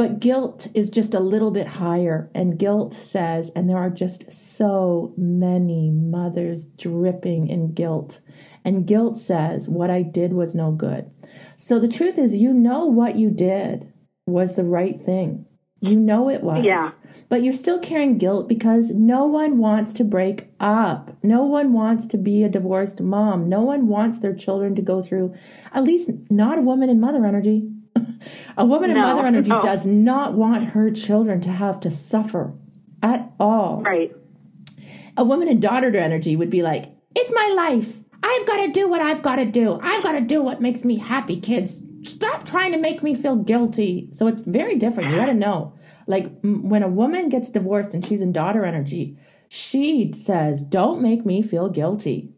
But 0.00 0.18
guilt 0.18 0.68
is 0.72 0.88
just 0.88 1.12
a 1.12 1.20
little 1.20 1.50
bit 1.50 1.66
higher. 1.66 2.30
And 2.34 2.58
guilt 2.58 2.94
says, 2.94 3.52
and 3.54 3.68
there 3.68 3.76
are 3.76 3.90
just 3.90 4.32
so 4.32 5.12
many 5.14 5.90
mothers 5.90 6.64
dripping 6.64 7.48
in 7.48 7.74
guilt. 7.74 8.20
And 8.64 8.86
guilt 8.86 9.18
says, 9.18 9.68
what 9.68 9.90
I 9.90 10.00
did 10.00 10.32
was 10.32 10.54
no 10.54 10.72
good. 10.72 11.10
So 11.58 11.78
the 11.78 11.86
truth 11.86 12.16
is, 12.16 12.34
you 12.34 12.54
know 12.54 12.86
what 12.86 13.16
you 13.16 13.28
did 13.28 13.92
was 14.26 14.54
the 14.54 14.64
right 14.64 14.98
thing. 15.02 15.44
You 15.82 15.96
know 15.96 16.30
it 16.30 16.42
was. 16.42 16.64
Yeah. 16.64 16.92
But 17.28 17.42
you're 17.42 17.52
still 17.52 17.78
carrying 17.78 18.16
guilt 18.16 18.48
because 18.48 18.92
no 18.92 19.26
one 19.26 19.58
wants 19.58 19.92
to 19.92 20.04
break 20.04 20.48
up. 20.60 21.14
No 21.22 21.42
one 21.42 21.74
wants 21.74 22.06
to 22.06 22.16
be 22.16 22.42
a 22.42 22.48
divorced 22.48 23.02
mom. 23.02 23.50
No 23.50 23.60
one 23.60 23.86
wants 23.86 24.18
their 24.18 24.34
children 24.34 24.74
to 24.76 24.82
go 24.82 25.02
through, 25.02 25.34
at 25.74 25.84
least 25.84 26.10
not 26.30 26.56
a 26.56 26.62
woman 26.62 26.88
in 26.88 27.00
mother 27.00 27.26
energy. 27.26 27.70
A 28.56 28.64
woman 28.64 28.90
in 28.90 28.96
No, 28.96 29.02
mother 29.02 29.26
energy 29.26 29.50
does 29.62 29.86
not 29.86 30.34
want 30.34 30.70
her 30.70 30.90
children 30.90 31.40
to 31.42 31.50
have 31.50 31.80
to 31.80 31.90
suffer 31.90 32.52
at 33.02 33.30
all. 33.40 33.82
Right. 33.82 34.14
A 35.16 35.24
woman 35.24 35.48
in 35.48 35.60
daughter 35.60 35.94
energy 35.96 36.36
would 36.36 36.50
be 36.50 36.62
like, 36.62 36.94
It's 37.14 37.32
my 37.34 37.52
life. 37.56 37.98
I've 38.22 38.46
got 38.46 38.58
to 38.58 38.70
do 38.70 38.88
what 38.88 39.00
I've 39.00 39.22
got 39.22 39.36
to 39.36 39.46
do. 39.46 39.78
I've 39.82 40.02
got 40.02 40.12
to 40.12 40.20
do 40.20 40.42
what 40.42 40.60
makes 40.60 40.84
me 40.84 40.96
happy, 40.98 41.40
kids. 41.40 41.82
Stop 42.02 42.44
trying 42.46 42.72
to 42.72 42.78
make 42.78 43.02
me 43.02 43.14
feel 43.14 43.36
guilty. 43.36 44.08
So 44.12 44.26
it's 44.26 44.42
very 44.42 44.76
different. 44.76 45.10
You 45.10 45.16
got 45.16 45.26
to 45.26 45.34
know. 45.34 45.74
Like 46.06 46.26
m- 46.44 46.68
when 46.68 46.82
a 46.82 46.88
woman 46.88 47.28
gets 47.28 47.50
divorced 47.50 47.94
and 47.94 48.04
she's 48.04 48.20
in 48.22 48.32
daughter 48.32 48.64
energy, 48.64 49.16
she 49.48 50.12
says, 50.12 50.62
Don't 50.62 51.00
make 51.00 51.24
me 51.24 51.42
feel 51.42 51.68
guilty. 51.68 52.30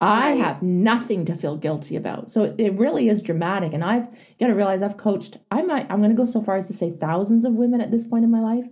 I 0.00 0.30
have 0.30 0.62
nothing 0.62 1.26
to 1.26 1.34
feel 1.34 1.56
guilty 1.56 1.94
about. 1.94 2.30
So 2.30 2.54
it 2.56 2.74
really 2.74 3.08
is 3.08 3.22
dramatic. 3.22 3.74
And 3.74 3.84
I've 3.84 4.08
got 4.38 4.46
to 4.46 4.54
realize 4.54 4.82
I've 4.82 4.96
coached, 4.96 5.36
I 5.50 5.62
might, 5.62 5.90
I'm 5.90 5.98
going 5.98 6.10
to 6.10 6.16
go 6.16 6.24
so 6.24 6.40
far 6.40 6.56
as 6.56 6.66
to 6.68 6.72
say 6.72 6.90
thousands 6.90 7.44
of 7.44 7.52
women 7.52 7.82
at 7.82 7.90
this 7.90 8.04
point 8.04 8.24
in 8.24 8.30
my 8.30 8.40
life. 8.40 8.64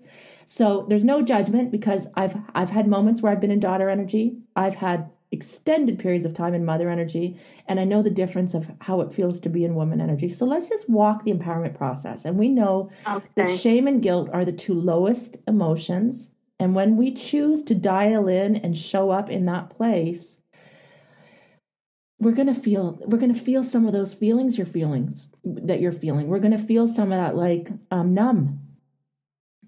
So 0.46 0.86
there's 0.88 1.04
no 1.04 1.20
judgment 1.20 1.70
because 1.70 2.08
I've 2.14 2.34
I've 2.54 2.70
had 2.70 2.88
moments 2.88 3.20
where 3.20 3.30
I've 3.30 3.40
been 3.40 3.50
in 3.50 3.60
daughter 3.60 3.90
energy. 3.90 4.38
I've 4.56 4.76
had 4.76 5.10
extended 5.30 5.98
periods 5.98 6.24
of 6.24 6.32
time 6.32 6.54
in 6.54 6.64
mother 6.64 6.88
energy 6.88 7.38
and 7.66 7.78
I 7.78 7.84
know 7.84 8.00
the 8.00 8.08
difference 8.08 8.54
of 8.54 8.70
how 8.80 9.02
it 9.02 9.12
feels 9.12 9.38
to 9.40 9.50
be 9.50 9.62
in 9.62 9.74
woman 9.74 10.00
energy. 10.00 10.30
So 10.30 10.46
let's 10.46 10.66
just 10.66 10.88
walk 10.88 11.24
the 11.24 11.34
empowerment 11.34 11.76
process. 11.76 12.24
And 12.24 12.38
we 12.38 12.48
know 12.48 12.88
that 13.34 13.50
shame 13.50 13.86
and 13.86 14.02
guilt 14.02 14.30
are 14.32 14.46
the 14.46 14.52
two 14.52 14.72
lowest 14.72 15.36
emotions. 15.46 16.30
And 16.58 16.74
when 16.74 16.96
we 16.96 17.12
choose 17.12 17.62
to 17.64 17.74
dial 17.74 18.26
in 18.26 18.56
and 18.56 18.74
show 18.74 19.10
up 19.10 19.28
in 19.28 19.44
that 19.44 19.68
place, 19.68 20.40
we're 22.20 22.32
going 22.32 22.52
to 22.52 22.54
feel 22.54 22.98
we're 23.06 23.18
going 23.18 23.32
to 23.32 23.38
feel 23.38 23.62
some 23.62 23.86
of 23.86 23.92
those 23.92 24.14
feelings 24.14 24.58
you're 24.58 24.66
feelings 24.66 25.30
that 25.44 25.80
you're 25.80 25.92
feeling. 25.92 26.28
We're 26.28 26.40
going 26.40 26.56
to 26.56 26.62
feel 26.62 26.88
some 26.88 27.12
of 27.12 27.18
that 27.18 27.36
like 27.36 27.70
um, 27.90 28.14
numb. 28.14 28.60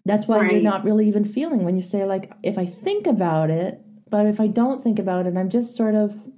That's 0.04 0.26
why 0.26 0.50
you're 0.50 0.62
not 0.62 0.84
really 0.84 1.06
even 1.06 1.24
feeling 1.24 1.64
when 1.64 1.76
you 1.76 1.82
say 1.82 2.04
like 2.04 2.32
if 2.42 2.58
I 2.58 2.64
think 2.64 3.06
about 3.06 3.50
it, 3.50 3.80
but 4.08 4.26
if 4.26 4.40
I 4.40 4.48
don't 4.48 4.82
think 4.82 4.98
about 4.98 5.26
it, 5.26 5.36
I'm 5.36 5.50
just 5.50 5.76
sort 5.76 5.94
of 5.94 6.28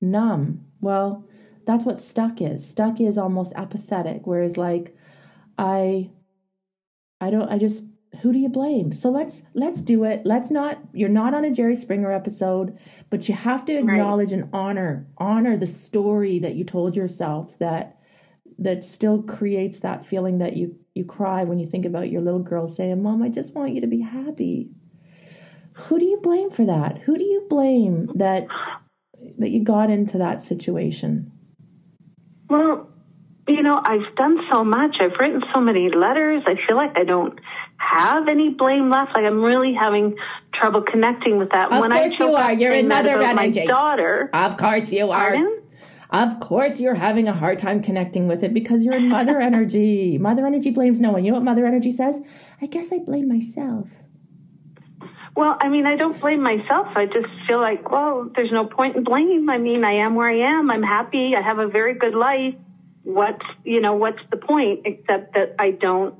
numb. 0.00 0.66
Well, 0.80 1.24
that's 1.66 1.84
what 1.84 2.00
stuck 2.00 2.40
is. 2.40 2.68
Stuck 2.68 3.00
is 3.00 3.18
almost 3.18 3.52
apathetic, 3.56 4.26
whereas 4.26 4.56
like 4.56 4.96
I 5.56 6.10
I 7.20 7.30
don't 7.30 7.50
I 7.50 7.58
just 7.58 7.84
who 8.22 8.32
do 8.32 8.38
you 8.38 8.48
blame? 8.48 8.92
So 8.92 9.10
let's 9.10 9.42
let's 9.54 9.80
do 9.80 10.04
it. 10.04 10.22
Let's 10.24 10.50
not 10.50 10.78
you're 10.92 11.08
not 11.08 11.34
on 11.34 11.44
a 11.44 11.50
Jerry 11.50 11.76
Springer 11.76 12.12
episode, 12.12 12.78
but 13.10 13.28
you 13.28 13.34
have 13.34 13.64
to 13.66 13.72
acknowledge 13.72 14.32
and 14.32 14.48
honor 14.52 15.06
honor 15.18 15.56
the 15.56 15.66
story 15.66 16.38
that 16.38 16.54
you 16.54 16.64
told 16.64 16.96
yourself 16.96 17.58
that 17.58 17.98
that 18.58 18.82
still 18.82 19.22
creates 19.22 19.80
that 19.80 20.04
feeling 20.04 20.38
that 20.38 20.56
you 20.56 20.76
you 20.94 21.04
cry 21.04 21.44
when 21.44 21.60
you 21.60 21.66
think 21.66 21.84
about 21.84 22.10
your 22.10 22.20
little 22.20 22.42
girl 22.42 22.66
saying, 22.66 23.02
"Mom, 23.02 23.22
I 23.22 23.28
just 23.28 23.54
want 23.54 23.74
you 23.74 23.80
to 23.80 23.86
be 23.86 24.00
happy." 24.00 24.70
Who 25.74 25.98
do 26.00 26.04
you 26.04 26.18
blame 26.18 26.50
for 26.50 26.64
that? 26.64 26.98
Who 26.98 27.16
do 27.16 27.24
you 27.24 27.46
blame 27.48 28.10
that 28.16 28.48
that 29.38 29.50
you 29.50 29.62
got 29.62 29.90
into 29.90 30.18
that 30.18 30.42
situation? 30.42 31.30
Well, 32.50 32.88
you 33.46 33.62
know, 33.62 33.80
I've 33.84 34.14
done 34.16 34.40
so 34.52 34.64
much. 34.64 34.96
I've 35.00 35.18
written 35.18 35.42
so 35.54 35.60
many 35.60 35.88
letters. 35.90 36.42
I 36.46 36.56
feel 36.66 36.76
like 36.76 36.96
I 36.96 37.04
don't 37.04 37.38
have 37.78 38.28
any 38.28 38.50
blame 38.50 38.90
left. 38.90 39.14
Like 39.14 39.24
I'm 39.24 39.42
really 39.42 39.72
having 39.72 40.16
trouble 40.52 40.82
connecting 40.82 41.38
with 41.38 41.50
that. 41.50 41.72
Of 41.72 41.80
when 41.80 41.90
course 41.90 42.20
I 42.20 42.24
you 42.24 42.34
are. 42.34 42.52
You're 42.52 42.82
mother 42.84 43.18
energy. 43.20 43.60
My 43.60 43.66
daughter. 43.66 44.30
Of 44.32 44.56
course 44.56 44.92
you 44.92 45.10
are. 45.10 45.34
Pardon? 45.34 45.62
Of 46.10 46.40
course 46.40 46.80
you're 46.80 46.94
having 46.94 47.28
a 47.28 47.34
hard 47.34 47.58
time 47.58 47.82
connecting 47.82 48.28
with 48.28 48.42
it 48.42 48.54
because 48.54 48.82
you're 48.82 48.96
in 48.96 49.08
mother 49.08 49.40
energy. 49.40 50.18
Mother 50.18 50.46
energy 50.46 50.70
blames 50.70 51.00
no 51.00 51.10
one. 51.12 51.24
You 51.24 51.32
know 51.32 51.38
what 51.38 51.44
mother 51.44 51.66
energy 51.66 51.92
says? 51.92 52.20
I 52.60 52.66
guess 52.66 52.92
I 52.92 52.98
blame 52.98 53.28
myself. 53.28 53.88
Well, 55.36 55.56
I 55.60 55.68
mean, 55.68 55.86
I 55.86 55.94
don't 55.94 56.18
blame 56.18 56.42
myself. 56.42 56.88
I 56.96 57.06
just 57.06 57.28
feel 57.46 57.60
like, 57.60 57.88
well, 57.92 58.28
there's 58.34 58.50
no 58.50 58.64
point 58.64 58.96
in 58.96 59.04
blame. 59.04 59.48
I 59.48 59.58
mean, 59.58 59.84
I 59.84 60.04
am 60.04 60.16
where 60.16 60.26
I 60.28 60.58
am. 60.58 60.68
I'm 60.68 60.82
happy. 60.82 61.34
I 61.36 61.42
have 61.42 61.60
a 61.60 61.68
very 61.68 61.94
good 61.94 62.14
life. 62.14 62.54
What's, 63.04 63.46
you 63.64 63.80
know, 63.80 63.94
what's 63.94 64.20
the 64.32 64.36
point 64.36 64.80
except 64.84 65.34
that 65.34 65.54
I 65.58 65.70
don't, 65.70 66.16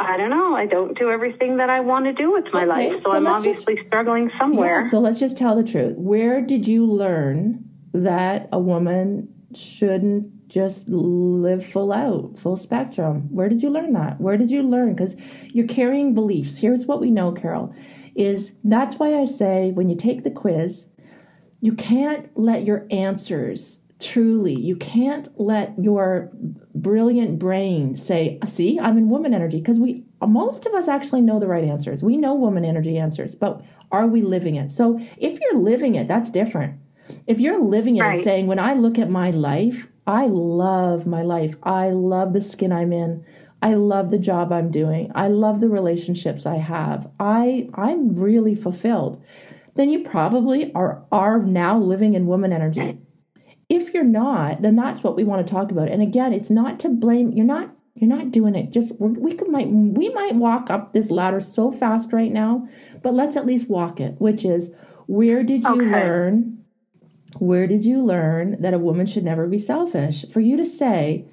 I 0.00 0.16
don't 0.16 0.30
know, 0.30 0.54
I 0.54 0.66
don't 0.66 0.96
do 0.96 1.10
everything 1.10 1.56
that 1.56 1.68
I 1.70 1.80
want 1.80 2.04
to 2.06 2.12
do 2.12 2.32
with 2.32 2.44
my 2.52 2.62
Okay, 2.62 2.90
life. 2.90 3.02
So, 3.02 3.10
so 3.10 3.16
I'm 3.16 3.24
let's 3.24 3.42
just- 3.42 3.62
obviously 3.66 3.86
struggling 3.88 4.30
somewhere. 4.38 4.82
Yeah, 4.82 4.88
so 4.88 5.00
let's 5.00 5.18
just 5.18 5.36
tell 5.36 5.56
the 5.56 5.64
truth. 5.64 5.96
Where 5.98 6.40
did 6.40 6.68
you 6.68 6.86
learn 6.86 7.64
that 7.92 8.48
a 8.52 8.60
woman 8.60 9.28
shouldn't 9.54 10.48
just 10.48 10.88
live 10.88 11.66
full 11.66 11.92
out, 11.92 12.38
full 12.38 12.56
spectrum? 12.56 13.28
Where 13.34 13.48
did 13.48 13.62
you 13.62 13.70
learn 13.70 13.92
that? 13.94 14.20
Where 14.20 14.36
did 14.36 14.50
you 14.50 14.62
learn? 14.62 14.94
Because 14.94 15.16
you're 15.52 15.66
carrying 15.66 16.14
beliefs. 16.14 16.58
Here's 16.58 16.86
what 16.86 17.00
we 17.00 17.10
know, 17.10 17.32
Carol, 17.32 17.74
is 18.14 18.54
that's 18.62 18.98
why 18.98 19.16
I 19.18 19.24
say 19.24 19.72
when 19.72 19.88
you 19.88 19.96
take 19.96 20.22
the 20.22 20.30
quiz, 20.30 20.88
you 21.60 21.72
can't 21.74 22.30
let 22.38 22.64
your 22.64 22.86
answers 22.90 23.80
truly, 24.00 24.54
you 24.54 24.76
can't 24.76 25.28
let 25.40 25.74
your 25.82 26.30
brilliant 26.74 27.38
brain 27.38 27.96
say, 27.96 28.38
see, 28.46 28.78
I'm 28.78 28.96
in 28.98 29.08
woman 29.08 29.34
energy. 29.34 29.58
Because 29.58 29.80
we, 29.80 30.04
most 30.26 30.66
of 30.66 30.74
us 30.74 30.88
actually 30.88 31.22
know 31.22 31.38
the 31.38 31.48
right 31.48 31.64
answers. 31.64 32.02
We 32.02 32.16
know 32.16 32.34
woman 32.34 32.64
energy 32.64 32.98
answers, 32.98 33.34
but 33.34 33.62
are 33.90 34.06
we 34.06 34.22
living 34.22 34.54
it? 34.56 34.70
So 34.70 35.00
if 35.16 35.40
you're 35.40 35.58
living 35.58 35.94
it, 35.94 36.08
that's 36.08 36.30
different. 36.30 36.80
If 37.26 37.40
you're 37.40 37.60
living 37.60 37.96
it 37.96 38.02
and 38.02 38.18
saying, 38.18 38.46
when 38.46 38.58
I 38.58 38.74
look 38.74 38.98
at 38.98 39.10
my 39.10 39.30
life, 39.30 39.88
I 40.06 40.26
love 40.26 41.06
my 41.06 41.22
life. 41.22 41.56
I 41.62 41.90
love 41.90 42.32
the 42.32 42.40
skin 42.40 42.72
I'm 42.72 42.92
in. 42.92 43.24
I 43.60 43.74
love 43.74 44.10
the 44.10 44.18
job 44.18 44.52
I'm 44.52 44.70
doing. 44.70 45.10
I 45.14 45.28
love 45.28 45.60
the 45.60 45.68
relationships 45.68 46.46
I 46.46 46.56
have. 46.56 47.10
I 47.18 47.68
I'm 47.74 48.14
really 48.14 48.54
fulfilled. 48.54 49.22
Then 49.74 49.90
you 49.90 50.04
probably 50.04 50.72
are 50.74 51.04
are 51.10 51.40
now 51.40 51.78
living 51.78 52.14
in 52.14 52.26
woman 52.26 52.52
energy. 52.52 52.98
If 53.68 53.92
you're 53.92 54.04
not, 54.04 54.62
then 54.62 54.76
that's 54.76 55.02
what 55.02 55.16
we 55.16 55.24
want 55.24 55.46
to 55.46 55.52
talk 55.52 55.70
about. 55.70 55.88
And 55.88 56.02
again, 56.02 56.32
it's 56.32 56.50
not 56.50 56.78
to 56.80 56.88
blame. 56.88 57.32
You're 57.32 57.44
not 57.46 57.70
you're 57.94 58.08
not 58.08 58.30
doing 58.30 58.54
it. 58.54 58.70
Just 58.70 58.98
we're, 59.00 59.08
we 59.08 59.34
could 59.34 59.48
might 59.48 59.68
we 59.68 60.08
might 60.10 60.34
walk 60.34 60.70
up 60.70 60.92
this 60.92 61.10
ladder 61.10 61.40
so 61.40 61.70
fast 61.70 62.12
right 62.12 62.32
now, 62.32 62.66
but 63.02 63.12
let's 63.14 63.36
at 63.36 63.46
least 63.46 63.68
walk 63.68 64.00
it. 64.00 64.14
Which 64.18 64.44
is 64.44 64.74
where 65.06 65.42
did 65.42 65.64
you 65.64 65.82
Okay. 65.82 65.90
learn? 65.90 66.64
Where 67.38 67.66
did 67.66 67.84
you 67.84 68.02
learn 68.02 68.60
that 68.60 68.72
a 68.74 68.78
woman 68.78 69.06
should 69.06 69.24
never 69.24 69.46
be 69.46 69.58
selfish? 69.58 70.24
For 70.26 70.40
you 70.40 70.56
to 70.56 70.64
say, 70.64 71.26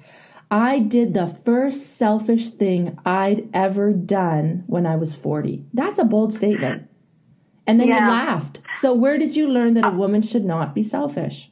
I 0.50 0.78
did 0.78 1.14
the 1.14 1.26
first 1.26 1.96
selfish 1.96 2.50
thing 2.50 2.98
I'd 3.04 3.48
ever 3.52 3.92
done 3.92 4.62
when 4.66 4.86
I 4.86 4.94
was 4.96 5.14
40. 5.14 5.64
That's 5.72 5.98
a 5.98 6.04
bold 6.04 6.32
statement. 6.34 6.88
And 7.66 7.80
then 7.80 7.88
you 7.88 7.94
laughed. 7.94 8.60
So, 8.70 8.92
where 8.94 9.18
did 9.18 9.34
you 9.34 9.48
learn 9.48 9.74
that 9.74 9.86
a 9.86 9.90
woman 9.90 10.22
should 10.22 10.44
not 10.44 10.74
be 10.74 10.82
selfish? 10.82 11.50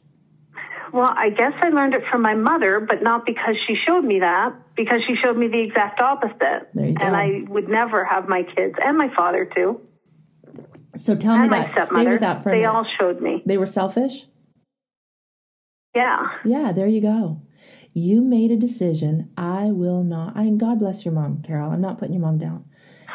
Well, 0.95 1.13
I 1.13 1.31
guess 1.31 1.53
I 1.61 1.71
learned 1.71 1.95
it 1.95 2.03
from 2.09 2.23
my 2.23 2.35
mother, 2.35 2.79
but 2.79 3.03
not 3.03 3.27
because 3.27 3.57
she 3.67 3.75
showed 3.85 4.05
me 4.05 4.21
that, 4.21 4.55
because 4.77 5.03
she 5.05 5.17
showed 5.17 5.37
me 5.37 5.49
the 5.49 5.59
exact 5.61 6.01
opposite. 6.01 6.69
There 6.73 6.87
you 6.87 6.95
go. 6.95 7.05
And 7.05 7.17
I 7.17 7.41
would 7.49 7.69
never 7.69 8.05
have 8.05 8.29
my 8.29 8.45
kids 8.45 8.77
and 8.81 8.97
my 8.97 9.13
father 9.13 9.45
too, 9.45 9.81
So, 10.95 11.17
tell 11.17 11.35
me 11.37 11.43
and 11.43 11.51
my 11.51 11.73
that. 11.75 11.89
Stay 11.89 12.07
with 12.07 12.21
that 12.21 12.45
for 12.45 12.51
they 12.53 12.65
all 12.65 12.87
showed 13.01 13.21
me. 13.21 13.43
they 13.45 13.59
were 13.59 13.67
selfish? 13.67 14.27
Yeah. 15.97 16.29
Yeah, 16.45 16.71
there 16.71 16.87
you 16.87 17.01
go. 17.01 17.43
You 17.93 18.21
made 18.23 18.53
a 18.53 18.57
decision. 18.57 19.31
I 19.37 19.73
will 19.73 20.05
not. 20.05 20.37
I 20.37 20.43
and 20.43 20.61
God 20.61 20.79
bless 20.79 21.05
your 21.05 21.15
mom, 21.15 21.43
Carol. 21.43 21.73
I'm 21.73 21.81
not 21.81 21.99
putting 21.99 22.15
your 22.15 22.23
mom 22.23 22.39
down. 22.39 22.67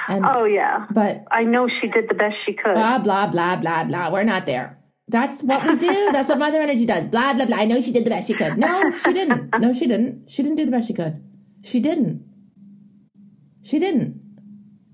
And 0.10 0.26
Oh 0.26 0.44
yeah. 0.44 0.86
but 0.92 1.24
I 1.32 1.44
know 1.44 1.70
she 1.70 1.88
did 1.88 2.10
the 2.10 2.14
best 2.16 2.36
she 2.46 2.54
could. 2.54 2.74
blah 2.74 3.00
blah 3.00 3.28
blah 3.28 3.56
blah 3.58 3.86
blah. 3.86 4.12
We're 4.12 4.24
not 4.24 4.46
there. 4.46 4.79
That's 5.10 5.42
what 5.42 5.66
we 5.66 5.76
do. 5.76 6.10
That's 6.12 6.30
what 6.30 6.38
Mother 6.38 6.62
Energy 6.62 6.86
does. 6.86 7.08
Blah 7.08 7.34
blah 7.34 7.46
blah. 7.46 7.58
I 7.58 7.66
know 7.66 7.82
she 7.82 7.92
did 7.92 8.06
the 8.06 8.10
best 8.10 8.28
she 8.28 8.36
could. 8.36 8.58
No, 8.58 8.92
she 8.92 9.12
didn't. 9.14 9.60
No, 9.60 9.74
she 9.74 9.88
didn't. 9.88 10.30
She 10.30 10.44
didn't 10.44 10.58
do 10.58 10.66
the 10.66 10.72
best 10.72 10.88
she 10.88 10.94
could. 10.94 11.22
She 11.64 11.80
didn't. 11.80 12.24
She 13.64 13.80
didn't. 13.80 14.22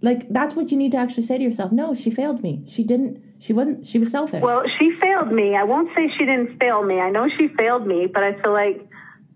Like 0.01 0.27
that's 0.29 0.55
what 0.55 0.71
you 0.71 0.77
need 0.77 0.91
to 0.93 0.97
actually 0.97 1.23
say 1.23 1.37
to 1.37 1.43
yourself. 1.43 1.71
No, 1.71 1.93
she 1.93 2.11
failed 2.11 2.41
me. 2.41 2.63
She 2.67 2.83
didn't. 2.83 3.21
She 3.39 3.51
wasn't. 3.53 3.85
She 3.85 3.99
was 3.99 4.11
selfish. 4.11 4.41
well, 4.41 4.63
she 4.79 4.91
failed 5.01 5.31
me. 5.31 5.55
I 5.55 5.63
won't 5.63 5.89
say 5.95 6.09
she 6.09 6.25
didn't 6.25 6.59
fail 6.59 6.83
me. 6.83 6.99
I 6.99 7.09
know 7.09 7.27
she 7.37 7.49
failed 7.49 7.85
me, 7.85 8.07
but 8.07 8.23
I 8.23 8.41
feel 8.41 8.53
like 8.53 8.87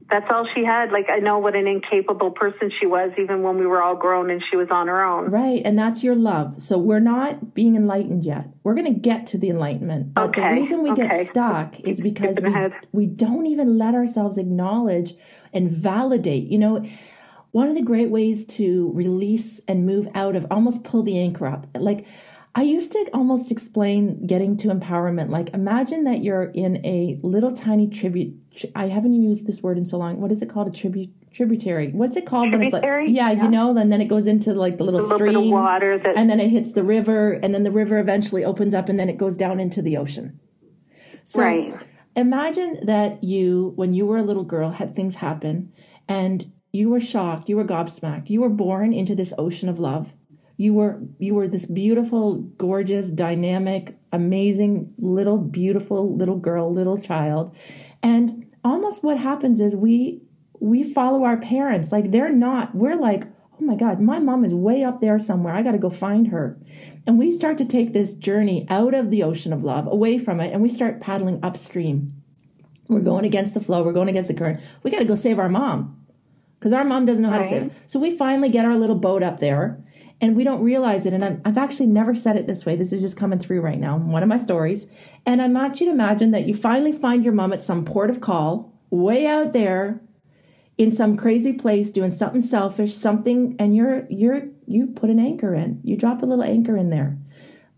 that's 0.10 0.26
all 0.32 0.48
she 0.56 0.64
had. 0.64 0.92
Like 0.92 1.08
I 1.10 1.20
know 1.20 1.38
what 1.40 1.56
an 1.56 1.68
incapable 1.68 2.32
person 2.32 2.72
she 2.80 2.86
was, 2.86 3.12
even 3.18 3.44
when 3.44 3.58
we 3.58 3.66
were 3.66 3.82
all 3.82 3.96
grown 3.96 4.30
and 4.30 4.42
she 4.50 4.58
was 4.58 4.68
on 4.72 4.88
her 4.88 5.04
own. 5.04 5.30
Right, 5.30 5.62
and 5.64 5.78
that's 5.78 6.04
your 6.04 6.16
love. 6.16 6.62
So 6.62 6.78
we're 6.78 7.00
not 7.00 7.54
being 7.54 7.76
enlightened 7.76 8.26
yet. 8.26 8.48
We're 8.64 8.74
going 8.74 8.94
to 8.94 9.00
get 9.00 9.28
to 9.28 9.38
the 9.38 9.50
enlightenment. 9.50 10.16
But 10.16 10.36
the 10.36 10.42
reason 10.42 10.84
we 10.84 10.94
get 10.94 11.28
stuck 11.28 11.80
is 11.82 12.02
because 12.02 12.40
we, 12.42 12.50
ahead. 12.50 12.74
we 12.92 13.06
don't 13.06 13.46
even 13.46 13.78
let 13.78 13.94
ourselves 13.94 14.38
acknowledge 14.38 15.14
and 15.54 15.70
validate. 15.70 16.46
You 16.46 16.58
know, 16.58 16.86
one 17.52 17.68
of 17.68 17.76
the 17.76 17.82
great 17.82 18.10
ways 18.10 18.46
to 18.46 18.92
release 18.94 19.60
and 19.68 19.86
move 19.86 20.08
out 20.14 20.36
of 20.36 20.46
almost 20.52 20.84
pull 20.84 21.04
the 21.04 21.20
anchor 21.20 21.48
up. 21.48 21.68
Like 21.76 22.08
I 22.60 22.64
used 22.64 22.92
to 22.92 23.10
almost 23.14 23.52
explain 23.52 24.28
getting 24.28 24.58
to 24.58 24.68
empowerment. 24.68 25.30
Like 25.30 25.54
imagine 25.54 26.04
that 26.04 26.22
you're 26.22 26.52
in 26.54 26.86
a 26.86 27.18
little 27.24 27.54
tiny 27.54 27.88
tribute. 27.88 28.36
I 28.76 28.90
haven't 28.90 29.14
used 29.14 29.48
this 29.48 29.64
word 29.64 29.78
in 29.78 29.86
so 29.86 29.98
long. 29.98 30.20
What 30.20 30.30
is 30.30 30.42
it 30.42 30.50
called? 30.50 30.68
A 30.68 30.72
tribute 30.72 31.10
tributary. 31.32 31.92
What's 31.92 32.18
it 32.18 32.26
called 32.26 32.50
tributary? 32.50 32.72
when 32.72 32.84
it's 32.84 33.08
like 33.08 33.16
yeah, 33.16 33.32
yeah, 33.32 33.44
you 33.44 33.50
know, 33.50 33.78
and 33.78 33.90
then 33.94 34.02
it 34.02 34.10
goes 34.10 34.28
into 34.28 34.52
like 34.52 34.78
the 34.78 34.84
little, 34.84 35.00
little 35.00 35.18
stream, 35.18 35.52
water 35.52 35.98
that, 36.00 36.18
and 36.18 36.30
then 36.30 36.42
it 36.42 36.50
hits 36.50 36.74
the 36.74 36.84
river, 36.84 37.40
and 37.42 37.56
then 37.56 37.64
the 37.64 37.72
river 37.72 37.98
eventually 37.98 38.44
opens 38.44 38.74
up, 38.74 38.90
and 38.90 39.00
then 39.00 39.08
it 39.08 39.16
goes 39.16 39.38
down 39.38 39.62
into 39.62 39.82
the 39.82 39.96
ocean. 39.96 40.38
So 41.24 41.44
right. 41.44 41.74
imagine 42.18 42.86
that 42.86 43.24
you, 43.24 43.72
when 43.78 43.94
you 43.94 44.06
were 44.06 44.18
a 44.18 44.22
little 44.24 44.44
girl, 44.44 44.72
had 44.72 44.98
things 44.98 45.16
happen, 45.16 45.72
and 46.10 46.52
you 46.74 46.90
were 46.90 47.00
shocked, 47.00 47.48
you 47.48 47.56
were 47.56 47.64
gobsmacked, 47.64 48.30
you 48.30 48.42
were 48.42 48.50
born 48.50 48.92
into 48.92 49.16
this 49.16 49.34
ocean 49.38 49.70
of 49.70 49.80
love. 49.80 50.14
You 50.60 50.74
were 50.74 51.00
you 51.20 51.36
were 51.36 51.48
this 51.48 51.66
beautiful, 51.66 52.36
gorgeous, 52.58 53.14
dynamic, 53.14 53.98
amazing 54.12 54.94
little 54.98 55.38
beautiful 55.38 56.14
little 56.14 56.36
girl, 56.36 56.70
little 56.70 56.98
child. 56.98 57.56
And 58.04 58.54
almost 58.62 59.02
what 59.02 59.18
happens 59.18 59.62
is 59.62 59.74
we 59.74 60.22
we 60.60 60.84
follow 60.84 61.24
our 61.24 61.38
parents. 61.38 61.94
Like 61.94 62.12
they're 62.12 62.34
not, 62.34 62.76
we're 62.76 62.98
like, 62.98 63.24
oh 63.54 63.64
my 63.64 63.76
God, 63.76 64.02
my 64.02 64.20
mom 64.20 64.44
is 64.44 64.54
way 64.54 64.84
up 64.84 65.00
there 65.00 65.18
somewhere. 65.18 65.54
I 65.54 65.62
got 65.62 65.72
to 65.72 65.78
go 65.78 65.90
find 65.90 66.28
her. 66.28 66.60
And 67.08 67.18
we 67.18 67.32
start 67.32 67.58
to 67.60 67.66
take 67.66 67.94
this 67.94 68.14
journey 68.14 68.68
out 68.70 68.94
of 68.94 69.12
the 69.12 69.24
ocean 69.24 69.54
of 69.54 69.64
love, 69.64 69.88
away 69.88 70.18
from 70.18 70.42
it, 70.42 70.52
and 70.52 70.62
we 70.62 70.68
start 70.68 71.00
paddling 71.00 71.40
upstream. 71.42 72.12
We're 72.90 73.00
going 73.00 73.24
against 73.24 73.54
the 73.54 73.62
flow, 73.62 73.82
we're 73.82 73.94
going 73.94 74.10
against 74.10 74.28
the 74.28 74.34
current. 74.34 74.60
We 74.84 74.92
got 74.92 75.00
to 75.00 75.06
go 75.06 75.16
save 75.16 75.40
our 75.40 75.48
mom 75.48 76.06
because 76.60 76.74
our 76.74 76.84
mom 76.84 77.06
doesn't 77.06 77.24
know 77.24 77.30
how 77.30 77.38
right. 77.38 77.44
to 77.44 77.50
save 77.50 77.64
it. 77.68 77.74
So 77.86 77.98
we 77.98 78.12
finally 78.12 78.50
get 78.50 78.66
our 78.66 78.76
little 78.76 78.98
boat 78.98 79.24
up 79.24 79.40
there 79.40 79.82
and 80.22 80.36
we 80.36 80.44
don't 80.44 80.62
realize 80.62 81.06
it. 81.06 81.14
And 81.14 81.24
i 81.24 81.38
have 81.46 81.58
actually 81.58 81.88
never 81.88 82.14
said 82.14 82.36
it 82.36 82.48
this 82.48 82.66
way. 82.66 82.76
This 82.76 82.92
is 82.92 83.02
just 83.02 83.18
coming 83.18 83.40
through 83.40 83.62
right 83.62 83.80
now, 83.80 83.98
one 83.98 84.24
of 84.24 84.30
my 84.30 84.38
stories. 84.38 84.88
And 85.26 85.42
I 85.42 85.48
want 85.48 85.80
you 85.80 85.88
to 85.88 85.92
imagine 85.92 86.32
that 86.32 86.48
you 86.48 86.54
finally 86.54 86.92
find 86.92 87.24
your 87.24 87.34
mom 87.34 87.54
at 87.54 87.62
some 87.62 87.86
port 87.86 88.10
of 88.10 88.22
call, 88.22 88.74
way 88.90 89.26
out 89.26 89.54
there 89.54 90.02
in 90.78 90.92
some 90.92 91.18
crazy 91.18 91.54
place 91.54 91.92
doing 91.92 92.12
something 92.12 92.42
selfish, 92.42 92.94
something, 92.94 93.56
and 93.60 93.76
you're 93.76 94.08
you're 94.10 94.44
you 94.66 94.88
put 94.88 95.10
an 95.10 95.20
anchor 95.20 95.54
in. 95.54 95.82
You 95.84 95.98
drop 95.98 96.22
a 96.22 96.26
little 96.26 96.44
anchor 96.44 96.78
in 96.78 96.90
there. 96.90 97.18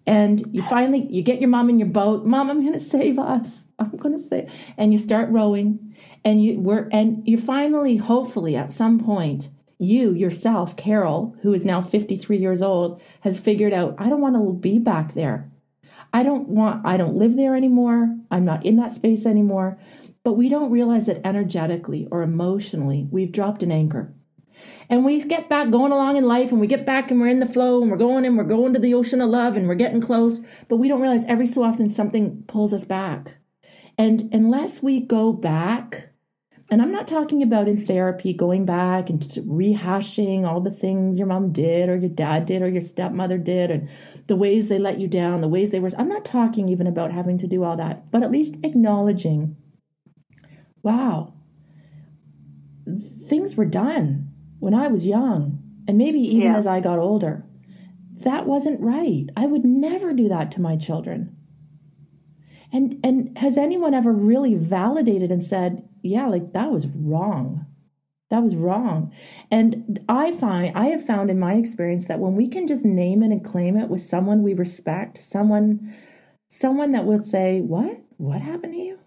And 0.07 0.43
you 0.51 0.63
finally 0.63 1.07
you 1.11 1.21
get 1.21 1.41
your 1.41 1.49
mom 1.49 1.69
in 1.69 1.79
your 1.79 1.87
boat. 1.87 2.25
Mom, 2.25 2.49
I'm 2.49 2.63
gonna 2.63 2.79
save 2.79 3.19
us. 3.19 3.69
I'm 3.79 3.97
gonna 3.97 4.19
save 4.19 4.51
and 4.77 4.91
you 4.91 4.97
start 4.97 5.29
rowing 5.29 5.95
and 6.23 6.43
you 6.43 6.59
were 6.59 6.89
and 6.91 7.27
you 7.27 7.37
finally, 7.37 7.97
hopefully 7.97 8.55
at 8.55 8.73
some 8.73 8.99
point, 8.99 9.49
you 9.81 10.13
yourself, 10.13 10.77
Carol, 10.77 11.35
who 11.41 11.53
is 11.53 11.65
now 11.65 11.81
53 11.81 12.37
years 12.37 12.61
old, 12.61 13.01
has 13.21 13.39
figured 13.39 13.73
out, 13.73 13.95
I 13.97 14.09
don't 14.09 14.21
want 14.21 14.35
to 14.35 14.53
be 14.53 14.77
back 14.77 15.13
there. 15.15 15.51
I 16.13 16.21
don't 16.21 16.49
want, 16.49 16.85
I 16.85 16.97
don't 16.97 17.15
live 17.15 17.35
there 17.35 17.55
anymore. 17.55 18.15
I'm 18.29 18.45
not 18.45 18.63
in 18.63 18.75
that 18.75 18.91
space 18.91 19.25
anymore. 19.25 19.79
But 20.23 20.33
we 20.33 20.49
don't 20.49 20.71
realize 20.71 21.07
that 21.07 21.25
energetically 21.25 22.07
or 22.11 22.21
emotionally, 22.21 23.07
we've 23.09 23.31
dropped 23.31 23.63
an 23.63 23.71
anchor. 23.71 24.13
And 24.87 25.03
we 25.03 25.23
get 25.23 25.49
back 25.49 25.71
going 25.71 25.91
along 25.91 26.17
in 26.17 26.27
life 26.27 26.51
and 26.51 26.61
we 26.61 26.67
get 26.67 26.85
back 26.85 27.09
and 27.09 27.19
we're 27.19 27.27
in 27.29 27.39
the 27.39 27.45
flow 27.47 27.81
and 27.81 27.89
we're 27.89 27.97
going 27.97 28.23
and 28.23 28.37
we're 28.37 28.43
going 28.43 28.73
to 28.73 28.79
the 28.79 28.93
ocean 28.93 29.19
of 29.19 29.29
love 29.29 29.57
and 29.57 29.67
we're 29.67 29.73
getting 29.73 30.01
close. 30.01 30.41
But 30.67 30.77
we 30.77 30.87
don't 30.87 31.01
realize 31.01 31.25
every 31.25 31.47
so 31.47 31.63
often 31.63 31.89
something 31.89 32.43
pulls 32.45 32.71
us 32.71 32.85
back. 32.85 33.37
And 33.97 34.29
unless 34.31 34.83
we 34.83 34.99
go 34.99 35.33
back, 35.33 36.10
and 36.71 36.81
I'm 36.81 36.91
not 36.91 37.05
talking 37.05 37.43
about 37.43 37.67
in 37.67 37.85
therapy 37.85 38.31
going 38.31 38.65
back 38.65 39.09
and 39.09 39.19
rehashing 39.21 40.47
all 40.47 40.61
the 40.61 40.71
things 40.71 41.19
your 41.19 41.27
mom 41.27 41.51
did 41.51 41.89
or 41.89 41.97
your 41.97 42.09
dad 42.09 42.45
did 42.45 42.61
or 42.61 42.69
your 42.69 42.81
stepmother 42.81 43.37
did 43.37 43.69
and 43.69 43.89
the 44.27 44.37
ways 44.37 44.69
they 44.69 44.79
let 44.79 44.97
you 44.97 45.09
down, 45.09 45.41
the 45.41 45.49
ways 45.49 45.71
they 45.71 45.81
were. 45.81 45.89
I'm 45.97 46.07
not 46.07 46.23
talking 46.23 46.69
even 46.69 46.87
about 46.87 47.11
having 47.11 47.37
to 47.39 47.47
do 47.47 47.65
all 47.65 47.75
that, 47.75 48.09
but 48.09 48.23
at 48.23 48.31
least 48.31 48.57
acknowledging 48.63 49.57
wow, 50.81 51.33
things 53.27 53.55
were 53.55 53.65
done 53.65 54.31
when 54.59 54.73
I 54.73 54.87
was 54.87 55.05
young, 55.05 55.61
and 55.87 55.97
maybe 55.97 56.19
even 56.19 56.53
yeah. 56.53 56.57
as 56.57 56.65
I 56.65 56.79
got 56.79 56.97
older. 56.97 57.45
That 58.23 58.47
wasn't 58.47 58.81
right. 58.81 59.27
I 59.35 59.45
would 59.45 59.65
never 59.65 60.13
do 60.13 60.27
that 60.29 60.51
to 60.51 60.61
my 60.61 60.77
children. 60.77 61.35
And 62.71 62.99
and 63.03 63.37
has 63.37 63.57
anyone 63.57 63.93
ever 63.93 64.13
really 64.13 64.55
validated 64.55 65.31
and 65.31 65.43
said, 65.43 65.87
yeah, 66.01 66.27
like 66.27 66.53
that 66.53 66.71
was 66.71 66.87
wrong. 66.87 67.65
That 68.29 68.43
was 68.43 68.55
wrong. 68.55 69.13
And 69.51 69.99
I 70.07 70.31
find 70.31 70.75
I 70.75 70.87
have 70.87 71.05
found 71.05 71.29
in 71.29 71.39
my 71.39 71.55
experience 71.55 72.05
that 72.05 72.19
when 72.19 72.35
we 72.35 72.47
can 72.47 72.67
just 72.67 72.85
name 72.85 73.23
it 73.23 73.31
and 73.31 73.43
claim 73.43 73.77
it 73.77 73.89
with 73.89 74.01
someone 74.01 74.41
we 74.41 74.53
respect, 74.53 75.17
someone 75.17 75.93
someone 76.47 76.91
that 76.91 77.05
will 77.05 77.21
say, 77.21 77.59
"What? 77.61 77.99
What 78.17 78.41
happened 78.41 78.73
to 78.73 78.79
you? 78.79 78.99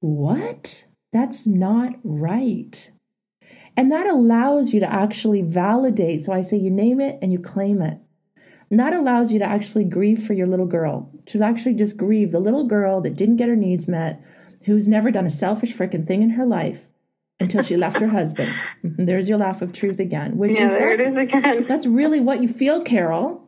What? 0.00 0.86
That's 1.12 1.46
not 1.46 1.94
right. 2.04 2.92
And 3.76 3.90
that 3.90 4.06
allows 4.08 4.72
you 4.72 4.80
to 4.80 4.92
actually 4.92 5.42
validate. 5.42 6.20
So 6.20 6.32
I 6.32 6.42
say 6.42 6.56
you 6.56 6.70
name 6.70 7.00
it 7.00 7.18
and 7.22 7.32
you 7.32 7.38
claim 7.38 7.80
it. 7.80 7.98
And 8.70 8.78
that 8.78 8.92
allows 8.92 9.32
you 9.32 9.38
to 9.38 9.44
actually 9.44 9.84
grieve 9.84 10.22
for 10.22 10.34
your 10.34 10.46
little 10.46 10.66
girl, 10.66 11.10
to 11.26 11.42
actually 11.42 11.74
just 11.74 11.96
grieve 11.96 12.32
the 12.32 12.40
little 12.40 12.66
girl 12.66 13.00
that 13.00 13.16
didn't 13.16 13.36
get 13.36 13.48
her 13.48 13.56
needs 13.56 13.88
met, 13.88 14.22
who's 14.68 14.88
never 14.88 15.10
done 15.10 15.26
a 15.26 15.30
selfish 15.30 15.74
freaking 15.74 16.06
thing 16.06 16.22
in 16.22 16.30
her 16.30 16.46
life 16.46 16.88
until 17.40 17.62
she 17.62 17.76
left 17.76 18.00
her 18.00 18.08
husband. 18.08 18.50
Mm-hmm. 18.84 19.04
There's 19.04 19.28
your 19.28 19.38
laugh 19.38 19.62
of 19.62 19.72
truth 19.72 19.98
again. 19.98 20.36
Which 20.38 20.52
yeah, 20.52 20.66
is 20.66 20.72
there 20.72 20.92
it 20.92 21.00
is 21.00 21.16
again. 21.16 21.66
That's 21.66 21.86
really 21.86 22.20
what 22.20 22.42
you 22.42 22.48
feel, 22.48 22.82
Carol. 22.82 23.44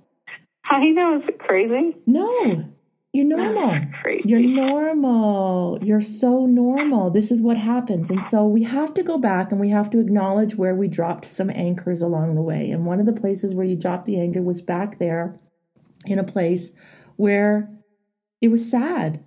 I 0.64 0.90
know. 0.90 1.18
Is 1.18 1.28
it 1.28 1.38
crazy? 1.38 1.96
No, 2.06 2.64
you're 3.12 3.24
normal. 3.24 3.76
You're 4.24 4.40
normal. 4.40 5.78
You're 5.82 6.00
so 6.00 6.46
normal. 6.46 7.10
This 7.10 7.32
is 7.32 7.42
what 7.42 7.56
happens. 7.56 8.08
And 8.08 8.22
so 8.22 8.46
we 8.46 8.62
have 8.62 8.94
to 8.94 9.02
go 9.02 9.18
back 9.18 9.50
and 9.50 9.60
we 9.60 9.70
have 9.70 9.90
to 9.90 9.98
acknowledge 9.98 10.54
where 10.54 10.76
we 10.76 10.86
dropped 10.86 11.24
some 11.24 11.50
anchors 11.50 12.02
along 12.02 12.36
the 12.36 12.42
way. 12.42 12.70
And 12.70 12.86
one 12.86 13.00
of 13.00 13.06
the 13.06 13.12
places 13.12 13.54
where 13.54 13.66
you 13.66 13.74
dropped 13.74 14.06
the 14.06 14.20
anchor 14.20 14.42
was 14.42 14.62
back 14.62 14.98
there 14.98 15.40
in 16.06 16.20
a 16.20 16.24
place 16.24 16.70
where 17.16 17.68
it 18.40 18.48
was 18.48 18.70
sad. 18.70 19.24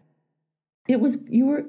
It 0.87 0.99
was, 0.99 1.19
you 1.27 1.45
were, 1.45 1.65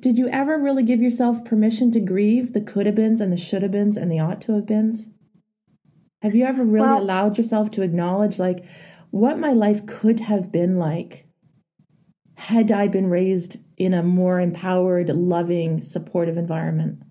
did 0.00 0.18
you 0.18 0.28
ever 0.28 0.58
really 0.58 0.82
give 0.82 1.00
yourself 1.00 1.44
permission 1.44 1.92
to 1.92 2.00
grieve 2.00 2.52
the 2.52 2.60
could 2.60 2.86
have 2.86 2.96
beens 2.96 3.20
and 3.20 3.32
the 3.32 3.36
should 3.36 3.62
have 3.62 3.72
beens 3.72 3.96
and 3.96 4.10
the 4.10 4.18
ought 4.18 4.40
to 4.42 4.54
have 4.54 4.66
beens? 4.66 5.10
Have 6.22 6.34
you 6.34 6.44
ever 6.44 6.64
really 6.64 6.86
well, 6.86 7.00
allowed 7.00 7.38
yourself 7.38 7.70
to 7.72 7.82
acknowledge, 7.82 8.38
like, 8.38 8.64
what 9.10 9.38
my 9.38 9.52
life 9.52 9.86
could 9.86 10.20
have 10.20 10.50
been 10.50 10.76
like? 10.76 11.26
had 12.36 12.70
I 12.70 12.86
been 12.88 13.08
raised 13.08 13.58
in 13.76 13.94
a 13.94 14.02
more 14.02 14.40
empowered, 14.40 15.08
loving, 15.08 15.80
supportive 15.80 16.36
environment? 16.36 17.02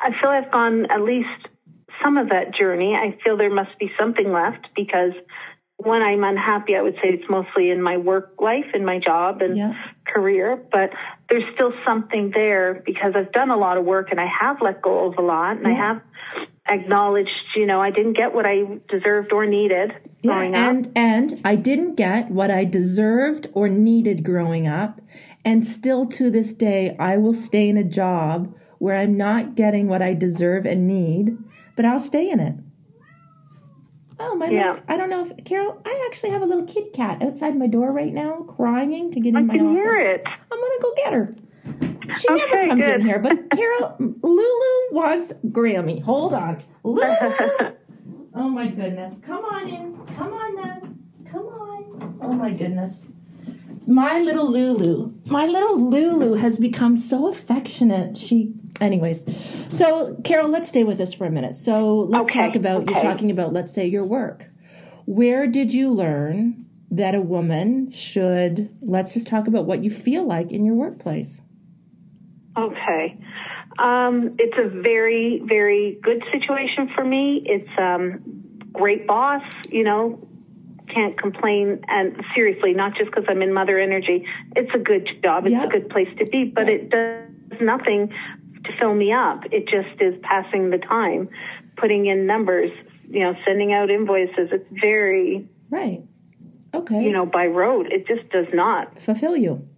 I 0.00 0.10
feel 0.20 0.30
I've 0.30 0.50
gone 0.50 0.86
at 0.86 1.02
least 1.02 1.28
some 2.02 2.18
of 2.18 2.28
that 2.30 2.54
journey. 2.54 2.94
I 2.94 3.16
feel 3.24 3.36
there 3.36 3.54
must 3.54 3.78
be 3.78 3.90
something 3.98 4.32
left 4.32 4.68
because 4.74 5.12
when 5.76 6.02
I'm 6.02 6.24
unhappy, 6.24 6.76
I 6.76 6.82
would 6.82 6.94
say 6.94 7.10
it's 7.10 7.30
mostly 7.30 7.70
in 7.70 7.80
my 7.80 7.96
work 7.96 8.34
life, 8.40 8.66
in 8.74 8.84
my 8.84 8.98
job 8.98 9.42
and 9.42 9.56
yeah. 9.56 9.74
Career, 10.14 10.62
but 10.70 10.90
there's 11.28 11.44
still 11.54 11.72
something 11.84 12.30
there 12.32 12.82
because 12.86 13.14
I've 13.16 13.32
done 13.32 13.50
a 13.50 13.56
lot 13.56 13.76
of 13.76 13.84
work 13.84 14.10
and 14.10 14.20
I 14.20 14.26
have 14.26 14.62
let 14.62 14.80
go 14.80 15.06
of 15.06 15.18
a 15.18 15.22
lot 15.22 15.56
and 15.56 15.66
yeah. 15.66 15.72
I 15.72 15.74
have 15.74 16.02
acknowledged, 16.66 17.30
you 17.56 17.66
know, 17.66 17.80
I 17.80 17.90
didn't 17.90 18.14
get 18.14 18.34
what 18.34 18.46
I 18.46 18.80
deserved 18.88 19.32
or 19.32 19.46
needed 19.46 19.92
yeah, 20.22 20.40
and, 20.40 20.86
up. 20.86 20.92
And 20.96 21.40
I 21.44 21.56
didn't 21.56 21.96
get 21.96 22.30
what 22.30 22.50
I 22.50 22.64
deserved 22.64 23.48
or 23.52 23.68
needed 23.68 24.24
growing 24.24 24.66
up. 24.66 25.00
And 25.44 25.66
still 25.66 26.06
to 26.06 26.30
this 26.30 26.54
day, 26.54 26.96
I 26.98 27.18
will 27.18 27.34
stay 27.34 27.68
in 27.68 27.76
a 27.76 27.84
job 27.84 28.54
where 28.78 28.96
I'm 28.96 29.16
not 29.16 29.54
getting 29.54 29.88
what 29.88 30.00
I 30.00 30.14
deserve 30.14 30.64
and 30.64 30.86
need, 30.86 31.36
but 31.76 31.84
I'll 31.84 32.00
stay 32.00 32.30
in 32.30 32.40
it. 32.40 32.54
Oh, 34.18 34.34
my 34.36 34.48
yeah. 34.48 34.72
little, 34.72 34.84
I 34.88 34.96
don't 34.96 35.10
know 35.10 35.26
if, 35.26 35.44
Carol, 35.44 35.80
I 35.84 36.06
actually 36.08 36.30
have 36.30 36.42
a 36.42 36.46
little 36.46 36.64
kitty 36.64 36.90
cat 36.90 37.22
outside 37.22 37.56
my 37.56 37.66
door 37.66 37.90
right 37.92 38.12
now 38.12 38.42
crying 38.42 39.10
to 39.10 39.20
get 39.20 39.30
in 39.30 39.36
I 39.36 39.42
my 39.42 39.56
can 39.56 39.66
office. 39.66 39.76
hear 39.76 39.96
it. 39.96 40.22
I'm 40.26 40.58
to 40.58 40.78
go 40.82 40.94
get 40.96 41.12
her. 41.12 41.34
She 42.20 42.28
okay, 42.28 42.44
never 42.46 42.68
comes 42.68 42.84
good. 42.84 42.94
in 43.00 43.06
here, 43.06 43.18
but 43.18 43.50
Carol, 43.50 43.96
Lulu 43.98 44.92
wants 44.92 45.32
Grammy. 45.46 46.02
Hold 46.02 46.34
on. 46.34 46.62
Lulu. 46.84 47.02
oh 48.34 48.48
my 48.48 48.68
goodness. 48.68 49.18
Come 49.18 49.44
on 49.44 49.68
in. 49.68 49.96
Come 50.16 50.32
on 50.32 50.54
then. 50.56 50.98
Come 51.24 51.46
on. 51.46 52.18
Oh 52.20 52.32
my 52.32 52.50
goodness. 52.52 53.08
My 53.86 54.18
little 54.18 54.50
Lulu. 54.50 55.12
My 55.26 55.46
little 55.46 55.78
Lulu 55.78 56.34
has 56.34 56.58
become 56.58 56.96
so 56.96 57.28
affectionate. 57.28 58.16
She 58.16 58.54
anyways. 58.80 59.24
So 59.68 60.16
Carol, 60.24 60.48
let's 60.48 60.68
stay 60.68 60.84
with 60.84 60.98
this 60.98 61.12
for 61.12 61.26
a 61.26 61.30
minute. 61.30 61.56
So 61.56 62.00
let's 62.00 62.28
okay, 62.28 62.46
talk 62.46 62.56
about 62.56 62.82
okay. 62.82 62.92
you're 62.92 63.02
talking 63.02 63.30
about 63.30 63.52
let's 63.52 63.72
say 63.72 63.86
your 63.86 64.04
work. 64.04 64.50
Where 65.06 65.46
did 65.46 65.74
you 65.74 65.90
learn 65.90 66.66
that 66.90 67.14
a 67.14 67.20
woman 67.20 67.90
should 67.90 68.74
let's 68.80 69.14
just 69.14 69.26
talk 69.26 69.46
about 69.46 69.66
what 69.66 69.84
you 69.84 69.90
feel 69.90 70.24
like 70.24 70.50
in 70.52 70.64
your 70.64 70.74
workplace? 70.74 71.42
Okay. 72.56 73.18
Um, 73.78 74.36
it's 74.38 74.56
a 74.56 74.68
very, 74.68 75.42
very 75.44 75.98
good 76.02 76.24
situation 76.30 76.88
for 76.94 77.04
me. 77.04 77.42
It's 77.44 77.70
um, 77.78 78.20
great 78.72 79.06
boss, 79.06 79.42
you 79.70 79.82
know, 79.82 80.28
can't 80.94 81.18
complain. 81.18 81.80
And 81.88 82.22
seriously, 82.34 82.72
not 82.72 82.96
just 82.96 83.10
because 83.10 83.24
I'm 83.28 83.42
in 83.42 83.52
Mother 83.52 83.78
Energy, 83.78 84.26
it's 84.56 84.70
a 84.74 84.78
good 84.78 85.10
job. 85.22 85.46
It's 85.46 85.52
Yeah. 85.52 85.64
a 85.64 85.68
good 85.68 85.88
place 85.88 86.08
to 86.18 86.26
be, 86.26 86.44
but 86.44 86.68
it 86.68 86.90
does 86.90 87.60
nothing 87.60 88.08
to 88.64 88.72
fill 88.78 88.94
me 88.94 89.12
up. 89.12 89.44
It 89.52 89.66
just 89.68 90.00
is 90.00 90.14
passing 90.22 90.70
the 90.70 90.78
time, 90.78 91.28
putting 91.76 92.06
in 92.06 92.26
numbers, 92.26 92.70
you 93.08 93.20
know, 93.20 93.34
sending 93.44 93.72
out 93.72 93.90
invoices. 93.90 94.50
It's 94.52 94.66
very, 94.70 95.46
Right. 95.70 96.02
Okay. 96.74 97.04
you 97.04 97.12
know, 97.12 97.26
by 97.26 97.46
road. 97.46 97.92
It 97.92 98.06
just 98.06 98.28
does 98.30 98.46
not 98.54 99.00
fulfill 99.00 99.36
you. 99.36 99.68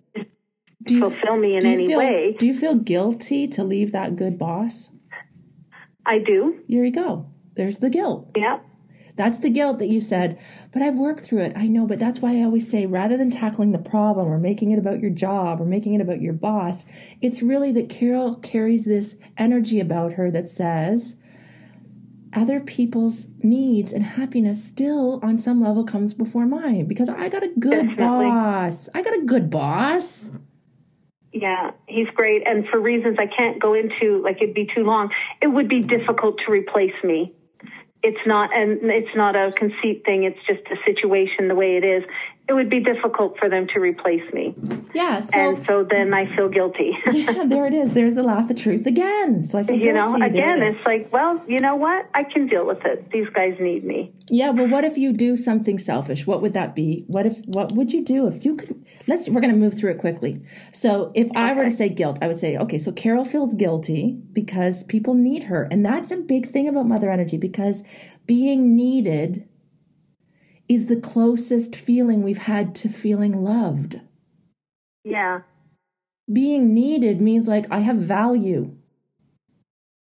Do 0.85 0.95
you 0.95 1.01
fulfill 1.01 1.37
me 1.37 1.57
in 1.57 1.67
any 1.67 1.89
feel, 1.89 1.99
way. 1.99 2.37
Do 2.39 2.47
you 2.47 2.55
feel 2.55 2.77
guilty 2.77 3.49
to 3.49 3.65
leave 3.65 3.91
that 3.91 4.15
good 4.15 4.39
boss? 4.39 4.93
I 6.07 6.19
do. 6.19 6.61
Here 6.69 6.85
you 6.85 6.93
go. 6.93 7.27
There's 7.57 7.79
the 7.81 7.91
guilt. 7.91 8.31
Yeah. 8.37 8.61
That's 9.17 9.39
the 9.39 9.51
guilt 9.51 9.79
that 9.79 9.89
you 9.89 9.99
said, 9.99 10.39
but 10.73 10.83
I've 10.83 10.95
worked 10.97 11.21
through 11.21 11.41
it. 11.41 11.57
I 11.57 11.67
know, 11.67 11.87
but 11.87 11.99
that's 11.99 12.21
why 12.21 12.39
I 12.39 12.43
always 12.43 12.71
say 12.71 12.85
rather 12.85 13.17
than 13.17 13.31
tackling 13.31 13.73
the 13.73 13.79
problem 13.79 14.29
or 14.29 14.39
making 14.39 14.73
it 14.73 14.79
about 14.79 15.01
your 15.01 15.11
job 15.11 15.61
or 15.61 15.65
making 15.65 15.95
it 15.95 16.03
about 16.03 16.21
your 16.21 16.35
boss, 16.35 16.85
it's 17.23 17.43
really 17.43 17.73
that 17.73 17.89
Carol 17.89 18.37
carries 18.37 18.85
this 18.85 19.17
energy 19.39 19.81
about 19.81 20.15
her 20.15 20.31
that 20.31 20.49
says 20.51 21.17
other 22.35 22.61
people's 22.61 23.29
needs 23.43 23.95
and 23.95 24.05
happiness 24.05 24.63
still 24.63 25.19
on 25.23 25.39
some 25.39 25.63
level 25.63 25.85
comes 25.85 26.13
before 26.13 26.45
mine 26.45 26.85
because 26.85 27.09
I 27.09 27.31
got 27.31 27.43
a 27.43 27.49
good 27.59 27.89
Definitely. 27.89 28.27
boss. 28.27 28.91
I 28.95 29.01
got 29.01 29.17
a 29.17 29.23
good 29.25 29.49
boss. 29.49 30.31
Yeah, 31.33 31.71
he's 31.87 32.09
great. 32.15 32.47
And 32.47 32.67
for 32.69 32.79
reasons 32.79 33.17
I 33.19 33.27
can't 33.27 33.61
go 33.61 33.73
into, 33.73 34.23
like 34.23 34.37
it'd 34.43 34.55
be 34.55 34.69
too 34.75 34.85
long, 34.85 35.11
it 35.41 35.47
would 35.47 35.69
be 35.69 35.81
difficult 35.81 36.39
to 36.45 36.53
replace 36.53 36.95
me. 37.03 37.35
It's 38.07 38.25
not, 38.25 38.55
and 38.55 38.79
it's 38.85 39.17
not 39.17 39.35
a 39.35 39.51
conceit 39.51 40.05
thing. 40.05 40.23
It's 40.23 40.39
just 40.47 40.63
a 40.71 40.77
situation 40.85 41.49
the 41.49 41.57
way 41.57 41.77
it 41.77 41.85
is. 41.85 42.05
It 42.49 42.53
would 42.53 42.71
be 42.71 42.79
difficult 42.79 43.39
for 43.39 43.49
them 43.49 43.67
to 43.75 43.81
replace 43.81 44.33
me. 44.33 44.55
Yeah, 44.95 45.19
so 45.19 45.39
and 45.39 45.67
so 45.67 45.83
then 45.83 46.15
I 46.15 46.35
feel 46.37 46.49
guilty. 46.49 46.97
yeah, 47.13 47.45
there 47.45 47.67
it 47.67 47.75
is. 47.75 47.93
There's 47.93 48.15
the 48.15 48.23
laugh 48.23 48.49
of 48.49 48.57
truth 48.57 48.87
again. 48.87 49.43
So 49.43 49.59
I 49.59 49.65
feel 49.65 49.77
you 49.77 49.93
know, 49.93 50.07
guilty. 50.07 50.21
There 50.21 50.29
again, 50.29 50.63
it 50.63 50.69
it's 50.69 50.87
like, 50.87 51.13
well, 51.13 51.43
you 51.49 51.59
know 51.59 51.75
what? 51.75 52.09
I 52.15 52.23
can 52.23 52.47
deal 52.47 52.65
with 52.65 52.85
it. 52.85 53.11
These 53.11 53.29
guys 53.31 53.57
need 53.59 53.85
me. 53.85 54.13
Yeah, 54.31 54.51
well, 54.51 54.69
what 54.69 54.85
if 54.85 54.97
you 54.97 55.13
do 55.13 55.37
something 55.37 55.79
selfish? 55.79 56.27
What 56.27 56.41
would 56.41 56.55
that 56.55 56.77
be? 56.77 57.05
What 57.09 57.27
if 57.27 57.45
what 57.47 57.73
would 57.73 57.93
you 57.93 58.05
do 58.05 58.29
if 58.29 58.45
you 58.45 58.55
could? 58.55 58.85
Let's. 59.09 59.29
We're 59.29 59.41
going 59.41 59.53
to 59.53 59.59
move 59.59 59.77
through 59.77 59.91
it 59.91 59.99
quickly. 59.99 60.41
So, 60.71 61.11
if 61.15 61.29
I 61.35 61.53
were 61.53 61.65
to 61.65 61.71
say 61.71 61.89
guilt, 61.89 62.19
I 62.23 62.29
would 62.29 62.39
say, 62.39 62.57
okay, 62.57 62.79
so 62.79 62.93
Carol 62.93 63.25
feels 63.25 63.55
guilty 63.55 64.19
because 64.33 64.85
people 64.85 65.15
need 65.15 65.45
her, 65.45 65.67
and 65.71 65.85
that's 65.85 66.13
a 66.13 66.17
big 66.17 66.49
thing 66.49 66.69
about 66.69 66.87
Mother 66.87 67.11
Energy 67.11 67.39
because 67.39 67.83
being 68.27 68.77
needed 68.77 69.49
is 70.69 70.87
the 70.87 70.97
closest 71.01 71.77
feeling 71.77 72.23
we've 72.23 72.39
had 72.39 72.75
to 72.77 72.89
feeling 72.89 73.43
loved. 73.43 74.01
Yeah, 75.05 75.43
Being 76.33 76.75
needed 76.75 77.21
means 77.21 77.47
like 77.47 77.67
I 77.71 77.81
have 77.81 77.97
value. 77.99 78.75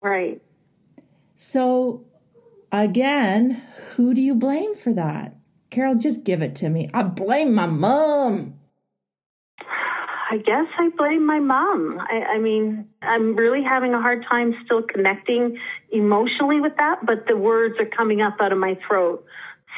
right. 0.03 0.41
So, 1.35 2.05
again, 2.71 3.63
who 3.97 4.13
do 4.13 4.21
you 4.21 4.35
blame 4.35 4.75
for 4.75 4.93
that? 4.93 5.37
Carol, 5.71 5.95
just 5.95 6.23
give 6.25 6.43
it 6.43 6.55
to 6.57 6.69
me. 6.69 6.91
I 6.93 7.03
blame 7.05 7.55
my 7.55 7.65
mom. 7.67 8.59
I 10.33 10.37
guess 10.37 10.67
I 10.79 10.91
blame 10.97 11.27
my 11.27 11.41
mom. 11.41 11.99
I, 11.99 12.35
I 12.35 12.39
mean, 12.39 12.87
I'm 13.03 13.35
really 13.35 13.63
having 13.65 13.95
a 13.95 14.01
hard 14.01 14.25
time 14.31 14.55
still 14.65 14.83
connecting 14.83 15.59
emotionally 15.91 16.61
with 16.61 16.77
that, 16.77 17.05
but 17.05 17.27
the 17.27 17.37
words 17.37 17.75
are 17.81 17.87
coming 17.87 18.21
up 18.21 18.37
out 18.41 18.53
of 18.53 18.59
my 18.59 18.79
throat. 18.87 19.25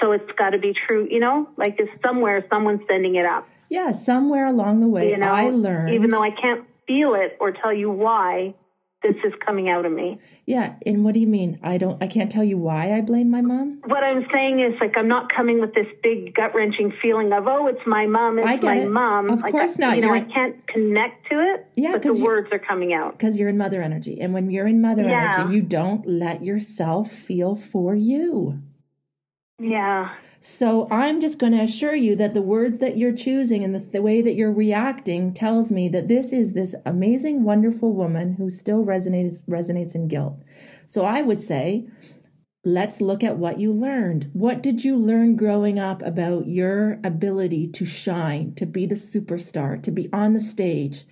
So 0.01 0.13
it's 0.13 0.31
got 0.39 0.51
to 0.51 0.59
be 0.59 0.75
true, 0.87 1.07
you 1.11 1.21
know? 1.21 1.49
Like 1.57 1.77
it's 1.79 1.91
somewhere 2.05 2.45
someone's 2.51 2.81
sending 2.89 3.15
it 3.17 3.27
up. 3.27 3.47
Yeah, 3.69 3.93
somewhere 3.93 4.47
along 4.47 4.81
the 4.81 4.89
way, 4.89 5.11
You 5.11 5.17
know, 5.17 5.29
I 5.33 5.49
learned. 5.49 5.95
even 5.95 6.11
though 6.11 6.23
I 6.23 6.31
can't 6.31 6.65
feel 6.87 7.15
it 7.15 7.37
or 7.41 7.53
tell 7.53 7.73
you 7.73 7.91
why 7.91 8.55
this 9.03 9.17
is 9.25 9.33
coming 9.45 9.69
out 9.69 9.85
of 9.85 9.91
me. 9.91 10.21
yeah, 10.47 10.75
and 10.87 11.05
what 11.05 11.13
do 11.15 11.19
you 11.21 11.27
mean? 11.27 11.59
I 11.63 11.77
don't. 11.77 12.01
I 12.01 12.07
can't 12.07 12.31
tell 12.31 12.45
you 12.45 12.57
why 12.57 12.93
I 12.97 13.01
blame 13.01 13.31
my 13.31 13.41
mom. 13.41 13.81
What 13.87 14.05
I'm 14.05 14.25
saying 14.33 14.61
is 14.61 14.75
like 14.81 14.97
I'm 14.97 15.09
not 15.09 15.33
coming 15.33 15.61
with 15.61 15.75
this 15.75 15.89
big 16.05 16.35
gut 16.35 16.55
wrenching 16.55 16.93
feeling 17.03 17.33
of 17.33 17.49
oh 17.49 17.67
it's 17.67 17.85
my 17.85 18.07
mom, 18.07 18.39
it's 18.39 18.47
I 18.47 18.53
get 18.59 18.63
my 18.65 18.77
it. 18.83 18.89
mom. 18.91 19.31
Of 19.31 19.41
Like, 19.43 19.51
course 19.53 19.81
I- 19.81 19.87
not. 19.87 19.97
You 19.97 20.03
know, 20.03 20.13
I 20.13 20.19
You're- 20.19 20.33
can't 20.33 20.67
connect 20.69 21.29
to 21.31 21.41
it. 21.41 21.67
Yeah, 21.75 21.93
but 21.93 22.03
the 22.03 22.15
words 22.15 22.49
are 22.53 22.61
coming 22.61 22.93
out. 22.93 23.19
Because 23.19 23.41
you're 23.41 23.49
in 23.49 23.59
mother 23.59 23.83
energy, 23.83 24.21
and 24.21 24.33
when 24.33 24.51
you're 24.51 24.69
in 24.69 24.81
mother 24.81 25.03
Yeah. 25.03 25.35
energy, 25.41 25.57
you 25.57 25.63
don't 25.63 26.07
let 26.07 26.45
yourself 26.45 27.11
feel 27.11 27.57
for 27.57 27.97
you. 27.97 28.61
Yeah. 29.59 30.15
So 30.41 30.89
I'm 30.91 31.21
just 31.21 31.39
going 31.39 31.53
to 31.53 31.63
assure 31.63 31.95
you 31.95 32.17
that 32.17 32.35
the 32.35 32.43
words 32.43 32.81
that 32.81 32.97
you're 32.97 33.15
choosing 33.15 33.63
and 33.63 33.75
the, 33.75 33.79
the 33.79 34.03
way 34.03 34.21
that 34.21 34.35
you're 34.35 34.53
reacting 34.53 35.33
tells 35.33 35.71
me 35.71 35.89
that 35.91 36.09
this 36.09 36.33
is 36.33 36.53
this 36.53 36.75
amazing, 36.85 37.45
wonderful 37.45 37.93
woman 37.93 38.35
who 38.35 38.51
still 38.51 38.85
resonates 38.85 39.45
resonates 39.45 39.95
in 39.95 40.09
guilt. 40.09 40.43
So 40.85 41.05
I 41.05 41.23
would 41.23 41.41
say, 41.41 41.87
let's 42.65 43.01
look 43.01 43.23
at 43.23 43.39
what 43.39 43.61
you 43.61 43.73
learned. 43.73 44.31
What 44.33 44.63
did 44.63 44.85
you 44.85 44.97
learn 44.97 45.37
growing 45.37 45.79
up 45.79 46.03
about 46.03 46.49
your 46.49 46.99
ability 47.05 47.69
to 47.69 47.85
shine, 47.85 48.55
to 48.57 48.67
be 48.67 48.85
the 48.85 48.97
superstar, 48.97 49.81
to 49.83 49.93
be 49.93 50.09
on 50.13 50.33
the 50.33 50.41
stage, 50.41 51.05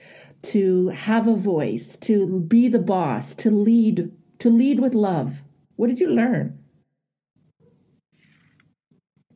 to 0.43 0.89
have 0.89 1.29
a 1.29 1.37
voice, 1.37 1.97
to 1.99 2.41
be 2.41 2.67
the 2.69 2.81
boss, 2.81 3.37
to 3.37 3.51
lead, 3.51 4.11
to 4.41 4.51
lead 4.51 4.81
with 4.81 4.95
love? 4.95 5.43
What 5.77 5.89
did 5.89 6.01
you 6.01 6.11
learn? 6.11 6.60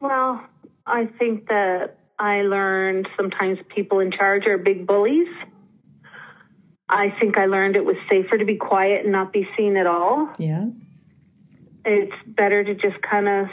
Well, 0.04 0.46
I 0.86 1.06
think 1.18 1.48
that 1.48 1.96
I 2.18 2.42
learned 2.42 3.08
sometimes 3.16 3.58
people 3.74 4.00
in 4.00 4.12
charge 4.12 4.46
are 4.46 4.58
big 4.58 4.86
bullies. 4.86 5.28
I 6.90 7.08
think 7.18 7.38
I 7.38 7.46
learned 7.46 7.74
it 7.74 7.86
was 7.86 7.96
safer 8.10 8.36
to 8.36 8.44
be 8.44 8.56
quiet 8.56 9.04
and 9.04 9.12
not 9.12 9.32
be 9.32 9.48
seen 9.56 9.78
at 9.78 9.86
all. 9.86 10.28
Yeah. 10.38 10.66
It's 11.86 12.12
better 12.26 12.62
to 12.62 12.74
just 12.74 13.00
kind 13.00 13.28
of 13.28 13.46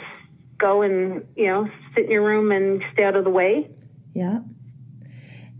go 0.58 0.82
and, 0.82 1.24
you 1.36 1.46
know, 1.46 1.70
sit 1.94 2.04
in 2.04 2.10
your 2.10 2.22
room 2.22 2.52
and 2.52 2.82
stay 2.92 3.04
out 3.04 3.16
of 3.16 3.24
the 3.24 3.30
way. 3.30 3.70
Yeah. 4.14 4.40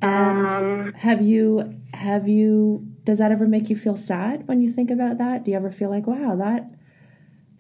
And 0.03 0.51
Um, 0.51 0.93
have 0.93 1.23
you 1.23 1.81
have 1.95 2.29
you 2.29 2.87
does 3.05 3.17
that 3.17 3.33
ever 3.33 3.49
make 3.49 3.71
you 3.71 3.77
feel 3.77 3.97
sad 3.97 4.47
when 4.47 4.61
you 4.61 4.71
think 4.71 4.91
about 4.91 5.17
that? 5.17 5.45
Do 5.45 5.53
you 5.53 5.57
ever 5.57 5.71
feel 5.71 5.89
like, 5.89 6.07
wow, 6.07 6.37
that 6.37 6.71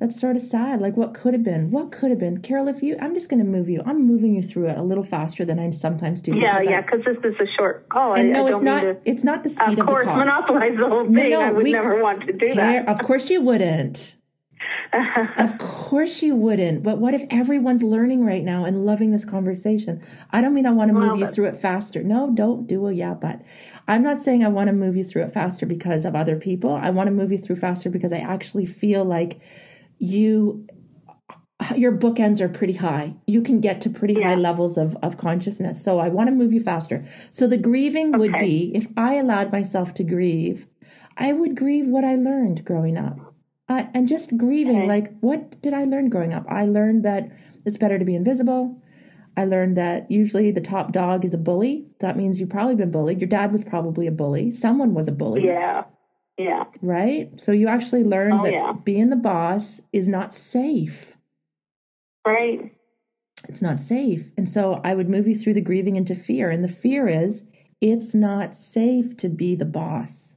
that's 0.02 0.20
sort 0.20 0.34
of 0.34 0.42
sad. 0.42 0.80
Like 0.80 0.96
what 0.96 1.14
could 1.14 1.32
have 1.32 1.44
been? 1.44 1.70
What 1.70 1.92
could 1.92 2.10
have 2.10 2.18
been? 2.18 2.38
Carol, 2.38 2.66
if 2.66 2.82
you 2.82 2.96
I'm 3.00 3.14
just 3.14 3.28
gonna 3.30 3.44
move 3.44 3.68
you. 3.68 3.82
I'm 3.86 4.04
moving 4.04 4.34
you 4.34 4.42
through 4.42 4.66
it 4.66 4.76
a 4.76 4.82
little 4.82 5.04
faster 5.04 5.44
than 5.44 5.60
I 5.60 5.70
sometimes 5.70 6.20
do. 6.22 6.34
Yeah, 6.34 6.58
because 6.58 6.70
yeah, 6.70 6.80
because 6.80 7.04
this 7.04 7.34
is 7.34 7.40
a 7.40 7.46
short 7.52 7.88
call. 7.88 8.14
and 8.14 8.30
I, 8.36 8.40
no, 8.40 8.46
I 8.46 8.50
it's 8.50 8.60
don't 8.62 8.80
to, 8.82 8.96
it's 9.04 9.22
not 9.22 9.44
the 9.44 9.48
speed 9.48 9.74
of 9.74 9.78
of, 9.78 9.86
course, 9.86 10.02
the 10.02 10.10
call. 10.10 10.16
monopolize 10.18 10.76
the 10.76 10.88
whole 10.88 11.04
thing. 11.04 11.30
no, 11.30 11.40
I 11.40 11.52
would 11.52 11.62
we- 11.62 11.72
never 11.72 12.02
want 12.02 12.26
to 12.26 12.32
do 12.32 12.46
Care- 12.46 12.82
that. 12.82 12.88
Of 12.88 12.98
course 13.06 13.30
you 13.30 13.40
wouldn't. 13.42 14.16
of 15.38 15.56
course 15.58 16.20
you 16.20 16.34
wouldn't. 16.34 16.82
But 16.82 16.98
what 16.98 17.14
if 17.14 17.22
everyone's 17.30 17.84
learning 17.84 18.24
right 18.24 18.42
now 18.42 18.64
and 18.64 18.84
loving 18.84 19.12
this 19.12 19.24
conversation? 19.24 20.02
I 20.32 20.40
don't 20.40 20.52
mean 20.52 20.66
I 20.66 20.72
want 20.72 20.88
to 20.88 20.94
move 20.94 21.10
Well, 21.10 21.16
you 21.18 21.26
through 21.28 21.46
it 21.46 21.56
faster. 21.56 22.02
No, 22.02 22.30
don't 22.34 22.66
do 22.66 22.86
a 22.88 22.92
yeah, 22.92 23.14
but 23.14 23.40
I'm 23.86 24.02
not 24.02 24.18
saying 24.18 24.44
I 24.44 24.48
want 24.48 24.66
to 24.66 24.72
move 24.72 24.96
you 24.96 25.04
through 25.04 25.22
it 25.22 25.30
faster 25.32 25.64
because 25.64 26.04
of 26.04 26.16
other 26.16 26.36
people. 26.36 26.74
I 26.74 26.90
want 26.90 27.06
to 27.06 27.12
move 27.12 27.30
you 27.30 27.38
through 27.38 27.56
faster 27.56 27.88
because 27.88 28.12
I 28.12 28.18
actually 28.18 28.66
feel 28.66 29.04
like 29.04 29.40
you 30.02 30.66
your 31.76 31.96
bookends 31.96 32.40
are 32.40 32.48
pretty 32.48 32.72
high. 32.72 33.14
You 33.28 33.40
can 33.40 33.60
get 33.60 33.80
to 33.82 33.90
pretty 33.90 34.20
high 34.20 34.34
levels 34.34 34.76
of, 34.76 34.96
of 35.00 35.16
consciousness. 35.16 35.82
So 35.82 36.00
I 36.00 36.08
want 36.08 36.28
to 36.28 36.34
move 36.34 36.52
you 36.52 36.60
faster. 36.60 37.04
So 37.30 37.46
the 37.46 37.56
grieving 37.56 38.18
would 38.18 38.32
be 38.32 38.72
if 38.74 38.88
I 38.96 39.14
allowed 39.14 39.52
myself 39.52 39.94
to 39.94 40.02
grieve, 40.02 40.66
I 41.16 41.32
would 41.32 41.56
grieve 41.56 41.86
what 41.86 42.02
I 42.02 42.16
learned 42.16 42.64
growing 42.64 42.98
up. 42.98 43.16
Uh, 43.68 43.84
and 43.94 44.08
just 44.08 44.36
grieving, 44.36 44.78
Okay. 44.78 44.88
like, 44.88 45.16
what 45.20 45.62
did 45.62 45.72
I 45.72 45.84
learn 45.84 46.08
growing 46.08 46.34
up? 46.34 46.44
I 46.48 46.66
learned 46.66 47.04
that 47.04 47.30
it's 47.64 47.78
better 47.78 47.96
to 47.96 48.04
be 48.04 48.16
invisible. 48.16 48.82
I 49.36 49.44
learned 49.44 49.76
that 49.76 50.10
usually 50.10 50.50
the 50.50 50.60
top 50.60 50.90
dog 50.90 51.24
is 51.24 51.32
a 51.32 51.38
bully. 51.38 51.86
That 52.00 52.16
means 52.16 52.40
you've 52.40 52.50
probably 52.50 52.74
been 52.74 52.90
bullied. 52.90 53.20
Your 53.20 53.28
dad 53.28 53.52
was 53.52 53.62
probably 53.62 54.08
a 54.08 54.12
bully. 54.12 54.50
Someone 54.50 54.94
was 54.94 55.06
a 55.06 55.12
bully 55.12 55.46
yeah, 55.46 55.84
yeah, 56.38 56.64
right? 56.80 57.38
So 57.40 57.52
you 57.52 57.68
actually 57.68 58.04
learn 58.04 58.32
Oh, 58.32 58.42
that 58.44 58.52
yeah. 58.52 58.72
being 58.72 59.10
the 59.10 59.16
boss 59.16 59.80
is 59.92 60.08
not 60.08 60.32
safe. 60.34 61.16
right. 62.26 62.72
It's 63.48 63.60
not 63.62 63.80
safe. 63.80 64.30
And 64.36 64.48
so 64.48 64.80
I 64.84 64.94
would 64.94 65.08
move 65.08 65.26
you 65.26 65.34
through 65.34 65.54
the 65.54 65.60
grieving 65.60 65.96
into 65.96 66.14
fear. 66.14 66.48
And 66.50 66.62
the 66.62 66.68
fear 66.68 67.08
is 67.08 67.44
it's 67.80 68.14
not 68.14 68.54
safe 68.54 69.16
to 69.16 69.28
be 69.28 69.56
the 69.56 69.64
boss. 69.64 70.36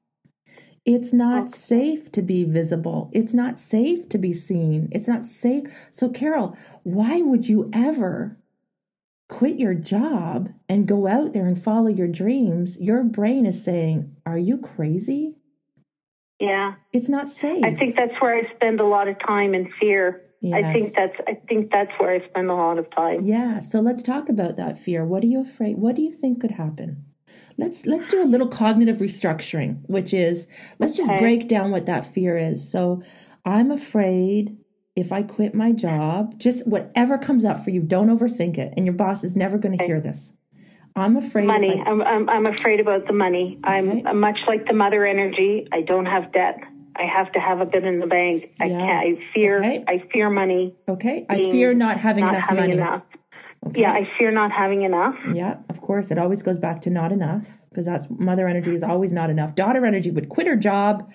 It's 0.86 1.14
not 1.14 1.44
Okay. 1.44 1.52
safe 1.52 2.12
to 2.14 2.22
be 2.24 2.44
visible. 2.44 3.10
It's 3.14 3.34
not 3.34 3.60
safe 3.60 4.10
to 4.10 4.18
be 4.18 4.34
seen. 4.34 4.90
It's 4.92 5.08
not 5.08 5.24
safe. 5.26 5.88
So, 5.92 6.10
Carol, 6.10 6.56
why 6.84 7.22
would 7.22 7.48
you 7.48 7.70
ever 7.74 8.38
quit 9.30 9.60
your 9.60 9.76
job 9.76 10.50
and 10.70 10.88
go 10.88 11.08
out 11.08 11.34
there 11.34 11.46
and 11.48 11.62
follow 11.62 11.88
your 11.90 12.08
dreams? 12.08 12.80
Your 12.82 13.04
brain 13.04 13.46
is 13.46 13.64
saying, 13.64 14.16
Are 14.26 14.38
you 14.40 14.58
crazy? 14.58 15.36
Yeah. 16.40 16.76
It's 16.92 17.10
not 17.10 17.30
safe. 17.30 17.64
I 17.64 17.74
think 17.74 17.96
that's 17.96 18.14
where 18.20 18.36
I 18.36 18.54
spend 18.56 18.80
a 18.80 18.86
lot 18.86 19.08
of 19.08 19.18
time 19.20 19.54
in 19.54 19.72
fear. 19.80 20.22
I 20.54 20.74
think 20.74 20.94
that's 20.94 21.16
I 21.28 21.40
think 21.48 21.72
that's 21.72 21.92
where 21.98 22.12
I 22.12 22.28
spend 22.28 22.52
a 22.52 22.54
lot 22.54 22.78
of 22.78 22.90
time. 22.92 23.22
Yeah, 23.22 23.60
so 23.60 23.80
let's 23.80 24.04
talk 24.04 24.30
about 24.30 24.58
that 24.58 24.78
fear. 24.78 25.04
What 25.04 25.24
are 25.24 25.28
you 25.28 25.42
afraid? 25.42 25.78
What 25.78 25.96
do 25.96 26.04
you 26.04 26.12
think 26.12 26.42
could 26.42 26.52
happen? 26.52 27.06
Let's 27.58 27.88
let's 27.88 28.06
do 28.08 28.22
a 28.22 28.26
little 28.26 28.48
cognitive 28.48 28.98
restructuring, 28.98 29.82
which 29.88 30.14
is 30.14 30.48
let's 30.78 30.96
just 30.96 31.10
Okay. 31.10 31.20
break 31.20 31.48
down 31.48 31.72
what 31.72 31.88
that 31.88 32.06
fear 32.06 32.38
is. 32.38 32.70
So, 32.70 33.02
I'm 33.44 33.72
afraid 33.72 34.58
if 34.96 35.12
I 35.12 35.24
quit 35.24 35.56
my 35.56 35.72
job, 35.72 36.38
just 36.38 36.68
whatever 36.68 37.18
comes 37.18 37.44
up 37.44 37.64
for 37.64 37.70
you, 37.72 37.82
don't 37.82 38.10
overthink 38.16 38.58
it, 38.58 38.74
and 38.78 38.86
your 38.86 38.94
boss 38.94 39.24
is 39.24 39.36
never 39.36 39.58
going 39.58 39.78
to 39.78 39.86
hear 39.86 40.00
this. 40.00 40.36
I'm 40.96 41.18
afraid 41.18 41.46
Money. 41.46 41.82
I- 41.86 41.90
I'm, 41.90 42.02
I'm 42.02 42.30
I'm 42.30 42.46
afraid 42.46 42.80
about 42.80 43.06
the 43.08 43.14
money. 43.14 43.60
I'm, 43.64 43.90
Okay. 43.90 44.14
Much 44.14 44.40
like 44.48 44.66
the 44.66 44.74
mother 44.74 45.06
energy. 45.06 45.68
I 45.72 45.82
don't 45.82 46.06
have 46.06 46.32
debt. 46.32 46.58
I 46.96 47.04
have 47.04 47.32
to 47.34 47.40
have 47.40 47.60
a 47.60 47.66
bit 47.66 47.84
in 47.84 48.00
the 48.00 48.08
bank. 48.08 48.52
I 48.62 48.66
Yeah. 48.66 48.78
can't. 48.80 49.20
I 49.20 49.34
fear. 49.34 49.60
Okay. 49.60 49.84
I 49.88 50.04
fear 50.14 50.30
money. 50.30 50.76
okay, 50.88 51.26
I 51.30 51.52
fear 51.52 51.74
not 51.74 51.98
having 52.00 52.24
not 52.24 52.36
enough 52.36 52.44
having 52.50 52.64
money. 52.64 52.74
enough. 52.74 53.04
Okay. 53.68 53.82
Yeah, 53.82 53.92
I 53.92 54.08
fear 54.18 54.32
not 54.32 54.52
having 54.52 54.84
enough. 54.84 55.16
Yeah, 55.34 55.58
of 55.70 55.82
course. 55.82 56.12
It 56.12 56.18
always 56.20 56.42
goes 56.44 56.60
back 56.60 56.82
to 56.84 56.90
not 56.90 57.12
enough 57.12 57.58
because 57.70 57.86
that's 57.88 58.08
mother 58.10 58.48
energy 58.48 58.74
is 58.74 58.84
always 58.84 59.12
not 59.12 59.30
enough. 59.30 59.56
Daughter 59.56 59.86
energy 59.86 60.12
would 60.12 60.30
quit 60.30 60.48
her 60.48 60.56
job. 60.56 61.12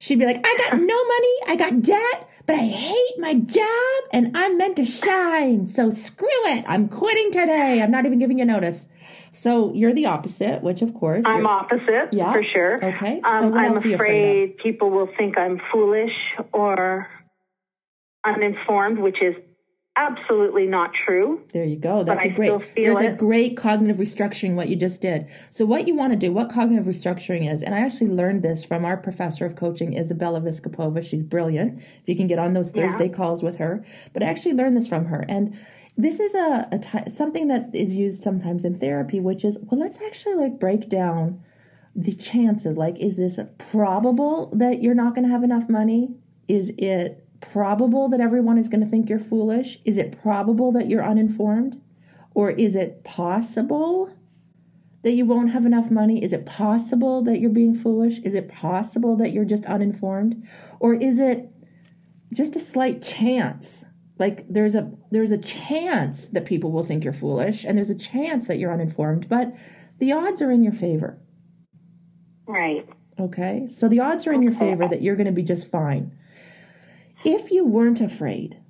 She'd 0.00 0.18
be 0.18 0.24
like, 0.26 0.40
I 0.46 0.56
got 0.58 0.78
no 0.78 1.04
money, 1.04 1.36
I 1.48 1.56
got 1.56 1.82
debt, 1.82 2.28
but 2.46 2.54
I 2.54 2.66
hate 2.66 3.18
my 3.18 3.34
job 3.34 4.04
and 4.12 4.30
I'm 4.36 4.56
meant 4.56 4.76
to 4.76 4.84
shine. 4.84 5.66
So 5.66 5.90
screw 5.90 6.28
it. 6.46 6.64
I'm 6.68 6.88
quitting 6.88 7.32
today. 7.32 7.82
I'm 7.82 7.90
not 7.90 8.06
even 8.06 8.18
giving 8.20 8.38
you 8.38 8.44
notice. 8.44 8.88
So 9.32 9.72
you're 9.74 9.92
the 9.92 10.06
opposite, 10.06 10.62
which 10.62 10.82
of 10.82 10.94
course. 10.94 11.24
I'm 11.26 11.46
opposite 11.46 12.10
Yeah. 12.12 12.32
for 12.32 12.42
sure. 12.44 12.84
Okay. 12.84 13.20
Um, 13.22 13.50
what 13.50 13.58
I'm 13.60 13.74
else 13.74 13.84
are 13.84 13.88
you 13.88 13.94
afraid 13.96 14.50
afraid 14.52 14.58
people 14.58 14.90
will 14.90 15.08
think 15.18 15.36
I'm 15.36 15.60
foolish 15.72 16.14
or 16.52 17.08
uninformed, 18.24 18.98
which 19.00 19.20
is 19.20 19.34
absolutely 19.98 20.66
not 20.66 20.92
true. 21.06 21.42
There 21.52 21.64
you 21.64 21.76
go. 21.76 22.04
That's 22.04 22.24
a 22.24 22.28
great. 22.28 22.52
There's 22.76 23.00
a 23.00 23.10
great 23.10 23.56
cognitive 23.56 23.96
restructuring 23.96 24.54
what 24.54 24.68
you 24.68 24.76
just 24.76 25.00
did. 25.00 25.26
So 25.50 25.66
what 25.66 25.88
you 25.88 25.94
want 25.94 26.12
to 26.12 26.18
do, 26.18 26.32
what 26.32 26.50
cognitive 26.50 26.86
restructuring 26.86 27.50
is, 27.52 27.62
and 27.62 27.74
I 27.74 27.80
actually 27.80 28.10
learned 28.10 28.42
this 28.42 28.64
from 28.64 28.84
our 28.84 28.96
professor 28.96 29.44
of 29.44 29.56
coaching, 29.56 29.96
Isabella 29.96 30.40
Viskapova. 30.40 31.02
She's 31.02 31.22
brilliant. 31.22 31.82
If 31.82 32.02
you 32.06 32.16
can 32.16 32.26
get 32.26 32.38
on 32.38 32.52
those 32.54 32.74
Yeah. 32.74 32.88
Thursday 32.88 33.08
calls 33.08 33.42
with 33.42 33.56
her, 33.56 33.84
but 34.12 34.22
I 34.22 34.26
actually 34.26 34.54
learned 34.54 34.76
this 34.76 34.86
from 34.86 35.06
her, 35.06 35.24
and 35.28 35.58
this 35.96 36.20
is 36.20 36.34
a, 36.34 36.68
a 36.70 36.78
ti- 36.78 37.10
something 37.10 37.48
that 37.48 37.74
is 37.74 37.94
used 37.94 38.22
sometimes 38.22 38.64
in 38.64 38.78
therapy, 38.78 39.18
which 39.18 39.44
is 39.44 39.58
well, 39.62 39.80
let's 39.80 40.00
actually 40.00 40.36
like 40.36 40.60
break 40.60 40.88
down 40.88 41.42
the 41.96 42.12
chances. 42.12 42.78
Like, 42.78 42.98
is 42.98 43.16
this 43.16 43.38
probable 43.58 44.50
that 44.54 44.82
you're 44.82 44.94
not 44.94 45.14
going 45.14 45.26
to 45.26 45.30
have 45.32 45.42
enough 45.42 45.68
money? 45.68 46.14
Is 46.46 46.72
it 46.78 47.27
probable 47.40 48.08
that 48.08 48.20
everyone 48.20 48.58
is 48.58 48.68
going 48.68 48.80
to 48.80 48.86
think 48.86 49.08
you're 49.08 49.18
foolish? 49.18 49.78
Is 49.84 49.98
it 49.98 50.20
probable 50.20 50.72
that 50.72 50.88
you're 50.88 51.04
uninformed? 51.04 51.80
Or 52.34 52.50
is 52.50 52.76
it 52.76 53.04
possible 53.04 54.12
that 55.02 55.12
you 55.12 55.24
won't 55.24 55.50
have 55.50 55.64
enough 55.64 55.90
money? 55.90 56.22
Is 56.22 56.32
it 56.32 56.46
possible 56.46 57.22
that 57.22 57.40
you're 57.40 57.50
being 57.50 57.74
foolish? 57.74 58.18
Is 58.20 58.34
it 58.34 58.48
possible 58.48 59.16
that 59.16 59.32
you're 59.32 59.44
just 59.44 59.66
uninformed? 59.66 60.46
Or 60.80 60.94
is 60.94 61.18
it 61.18 61.50
just 62.34 62.56
a 62.56 62.60
slight 62.60 63.02
chance? 63.02 63.86
Like 64.18 64.46
there's 64.48 64.74
a 64.74 64.90
there's 65.10 65.30
a 65.30 65.38
chance 65.38 66.28
that 66.28 66.44
people 66.44 66.72
will 66.72 66.82
think 66.82 67.04
you're 67.04 67.12
foolish 67.12 67.64
and 67.64 67.76
there's 67.76 67.90
a 67.90 67.94
chance 67.94 68.48
that 68.48 68.58
you're 68.58 68.72
uninformed, 68.72 69.28
but 69.28 69.54
the 69.98 70.12
odds 70.12 70.42
are 70.42 70.50
in 70.50 70.64
your 70.64 70.72
favor. 70.72 71.18
Right. 72.46 72.88
Okay. 73.20 73.66
So 73.66 73.88
the 73.88 74.00
odds 74.00 74.26
are 74.26 74.32
in 74.32 74.42
your 74.42 74.52
favor 74.52 74.88
that 74.88 75.02
you're 75.02 75.16
going 75.16 75.26
to 75.26 75.32
be 75.32 75.42
just 75.42 75.70
fine. 75.70 76.17
If 77.24 77.50
you 77.50 77.64
weren't 77.64 78.00
afraid, 78.00 78.60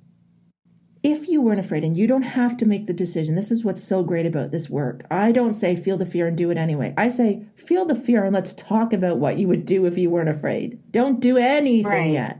if 1.01 1.29
you 1.29 1.41
weren't 1.41 1.59
afraid, 1.59 1.83
and 1.83 1.95
you 1.95 2.07
don't 2.07 2.23
have 2.23 2.57
to 2.57 2.65
make 2.65 2.85
the 2.85 2.93
decision, 2.93 3.35
this 3.35 3.51
is 3.51 3.63
what's 3.63 3.83
so 3.83 4.03
great 4.03 4.25
about 4.25 4.51
this 4.51 4.69
work. 4.69 5.03
I 5.09 5.31
don't 5.31 5.53
say 5.53 5.75
feel 5.75 5.95
the 5.97 6.05
fear 6.05 6.27
and 6.27 6.37
do 6.37 6.49
it 6.49 6.57
anyway. 6.57 6.93
I 6.97 7.09
say 7.09 7.45
feel 7.55 7.85
the 7.85 7.95
fear 7.95 8.25
and 8.25 8.33
let's 8.33 8.53
talk 8.53 8.91
about 8.91 9.17
what 9.17 9.37
you 9.37 9.47
would 9.47 9.65
do 9.65 9.85
if 9.85 9.97
you 9.97 10.09
weren't 10.09 10.29
afraid. 10.29 10.79
Don't 10.91 11.21
do 11.21 11.37
anything 11.37 11.85
Right. 11.91 12.11
yet. 12.11 12.39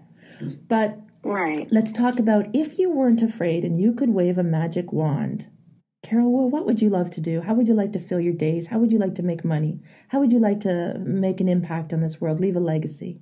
But 0.68 1.00
Right. 1.24 1.72
let's 1.72 1.94
talk 1.94 2.20
about 2.20 2.54
if 2.54 2.80
you 2.80 2.92
weren't 2.92 3.22
afraid 3.22 3.64
and 3.64 3.80
you 3.80 3.94
could 3.94 4.10
wave 4.10 4.38
a 4.38 4.44
magic 4.44 4.92
wand. 4.92 5.48
Carol, 6.02 6.32
well, 6.32 6.50
what 6.50 6.66
would 6.66 6.82
you 6.82 6.90
love 6.90 7.10
to 7.12 7.22
do? 7.22 7.42
How 7.42 7.54
would 7.54 7.68
you 7.68 7.74
like 7.76 7.92
to 7.94 8.00
fill 8.00 8.20
your 8.22 8.34
days? 8.34 8.68
How 8.68 8.80
would 8.80 8.92
you 8.92 9.00
like 9.00 9.16
to 9.16 9.24
make 9.24 9.44
money? 9.46 9.80
How 10.10 10.20
would 10.20 10.32
you 10.32 10.40
like 10.40 10.62
to 10.62 10.98
make 11.06 11.40
an 11.40 11.50
impact 11.50 11.94
on 11.94 12.00
this 12.00 12.20
world, 12.20 12.40
leave 12.40 12.56
a 12.56 12.62
legacy? 12.62 13.22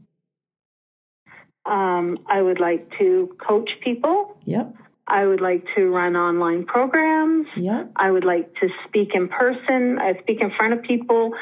Um, 1.68 2.20
I 2.28 2.42
would 2.42 2.60
like 2.60 2.92
to 3.00 3.36
coach 3.46 3.72
people. 3.84 4.38
Yep, 4.46 4.76
I 5.08 5.26
would 5.26 5.42
like 5.42 5.66
to 5.76 5.90
run 5.90 6.16
online 6.16 6.66
programs. 6.66 7.48
yep, 7.56 7.92
I 7.96 8.12
would 8.12 8.26
like 8.26 8.54
to 8.62 8.70
speak 8.88 9.10
in 9.14 9.28
person. 9.28 10.00
I 10.00 10.18
speak 10.22 10.42
in 10.42 10.52
front 10.52 10.74
of 10.74 10.82
people, 10.82 11.34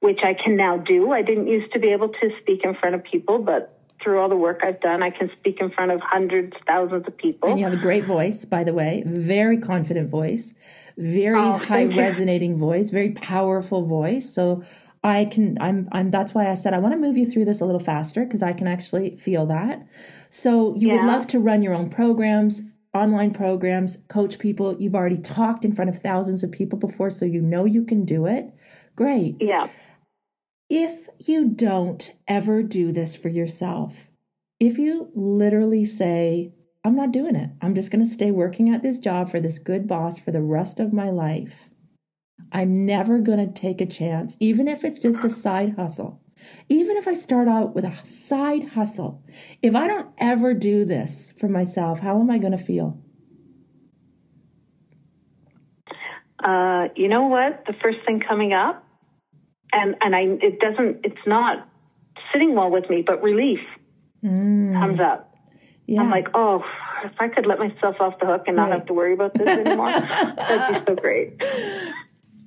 which 0.00 0.20
I 0.22 0.34
can 0.34 0.56
now 0.56 0.76
do. 0.78 1.12
I 1.12 1.22
didn't 1.22 1.46
used 1.46 1.72
to 1.72 1.78
be 1.78 1.88
able 1.92 2.08
to 2.08 2.30
speak 2.40 2.60
in 2.64 2.74
front 2.74 2.94
of 2.94 3.04
people, 3.04 3.38
but 3.38 3.72
through 4.02 4.20
all 4.20 4.28
the 4.28 4.36
work 4.36 4.60
I've 4.62 4.80
done, 4.80 5.02
I 5.02 5.10
can 5.10 5.30
speak 5.38 5.60
in 5.60 5.70
front 5.70 5.90
of 5.90 6.00
hundreds, 6.00 6.54
thousands 6.66 7.06
of 7.06 7.16
people. 7.16 7.48
And 7.50 7.58
you 7.58 7.64
have 7.64 7.74
a 7.74 7.78
great 7.78 8.04
voice, 8.06 8.44
by 8.44 8.62
the 8.64 8.74
way, 8.74 9.02
very 9.06 9.58
confident 9.58 10.08
voice, 10.10 10.54
very 10.98 11.38
Oh, 11.40 11.56
high 11.56 11.84
resonating 11.86 12.56
voice, 12.56 12.90
very 12.90 13.12
powerful 13.12 13.84
voice. 13.86 14.28
So 14.32 14.62
I 15.06 15.24
can, 15.26 15.56
I'm, 15.60 15.88
I'm, 15.92 16.10
that's 16.10 16.34
why 16.34 16.50
I 16.50 16.54
said 16.54 16.74
I 16.74 16.78
want 16.78 16.92
to 16.94 16.98
move 16.98 17.16
you 17.16 17.24
through 17.24 17.44
this 17.44 17.60
a 17.60 17.64
little 17.64 17.80
faster 17.80 18.24
because 18.24 18.42
I 18.42 18.52
can 18.52 18.66
actually 18.66 19.16
feel 19.16 19.46
that. 19.46 19.86
So 20.28 20.74
you 20.74 20.90
would 20.90 21.04
love 21.06 21.28
to 21.28 21.38
run 21.38 21.62
your 21.62 21.74
own 21.74 21.90
programs, 21.90 22.62
online 22.92 23.32
programs, 23.32 23.98
coach 24.08 24.40
people. 24.40 24.76
You've 24.80 24.96
already 24.96 25.18
talked 25.18 25.64
in 25.64 25.72
front 25.72 25.90
of 25.90 25.98
thousands 26.00 26.42
of 26.42 26.50
people 26.50 26.76
before, 26.76 27.10
so 27.10 27.24
you 27.24 27.40
know 27.40 27.64
you 27.64 27.84
can 27.84 28.04
do 28.04 28.26
it. 28.26 28.52
Great. 28.96 29.36
yeah. 29.40 29.68
If 30.68 31.08
you 31.20 31.50
don't 31.50 32.12
ever 32.26 32.64
do 32.64 32.90
this 32.90 33.14
for 33.14 33.28
yourself, 33.28 34.08
if 34.58 34.76
you 34.76 35.12
literally 35.14 35.84
say, 35.84 36.52
I'm 36.84 36.96
not 36.96 37.12
doing 37.12 37.36
it, 37.36 37.50
I'm 37.62 37.76
just 37.76 37.92
going 37.92 38.04
to 38.04 38.10
stay 38.10 38.32
working 38.32 38.74
at 38.74 38.82
this 38.82 38.98
job 38.98 39.30
for 39.30 39.38
this 39.38 39.60
good 39.60 39.86
boss 39.86 40.18
for 40.18 40.32
the 40.32 40.42
rest 40.42 40.80
of 40.80 40.92
my 40.92 41.10
life, 41.10 41.70
I'm 42.56 42.86
never 42.86 43.18
going 43.18 43.36
to 43.38 43.52
take 43.52 43.82
a 43.82 43.86
chance, 43.86 44.34
even 44.40 44.66
if 44.66 44.82
it's 44.82 44.98
just 44.98 45.22
a 45.22 45.28
side 45.28 45.74
hustle. 45.76 46.22
Even 46.70 46.96
if 46.96 47.06
I 47.06 47.12
start 47.12 47.48
out 47.48 47.74
with 47.74 47.84
a 47.84 47.94
side 48.06 48.70
hustle, 48.70 49.22
if 49.60 49.74
I 49.74 49.86
don't 49.86 50.08
ever 50.16 50.54
do 50.54 50.86
this 50.86 51.34
for 51.38 51.48
myself, 51.48 52.00
how 52.00 52.18
am 52.18 52.30
I 52.30 52.38
going 52.38 52.52
to 52.52 52.58
feel? 52.58 52.98
Uh, 56.42 56.88
you 56.96 57.08
know 57.08 57.26
what? 57.26 57.64
The 57.66 57.74
first 57.82 57.98
thing 58.06 58.20
coming 58.26 58.54
up, 58.54 58.82
and 59.72 59.94
and 60.00 60.16
I 60.16 60.22
it 60.40 60.58
doesn't 60.58 61.00
it's 61.04 61.26
not 61.26 61.68
sitting 62.32 62.54
well 62.54 62.70
with 62.70 62.88
me, 62.88 63.02
but 63.02 63.22
relief 63.22 63.60
comes 64.22 64.98
up. 65.00 65.34
Yeah. 65.86 66.00
I'm 66.00 66.10
like, 66.10 66.28
oh, 66.34 66.64
if 67.04 67.12
I 67.20 67.28
could 67.28 67.46
let 67.46 67.58
myself 67.58 67.96
off 68.00 68.18
the 68.18 68.26
hook 68.26 68.44
and 68.46 68.56
not 68.56 68.70
Right. 68.70 68.78
have 68.78 68.86
to 68.86 68.94
worry 68.94 69.12
about 69.12 69.34
this 69.34 69.46
anymore, 69.46 69.86
that'd 69.90 70.84
be 70.84 70.90
so 70.90 70.96
great. 70.96 71.42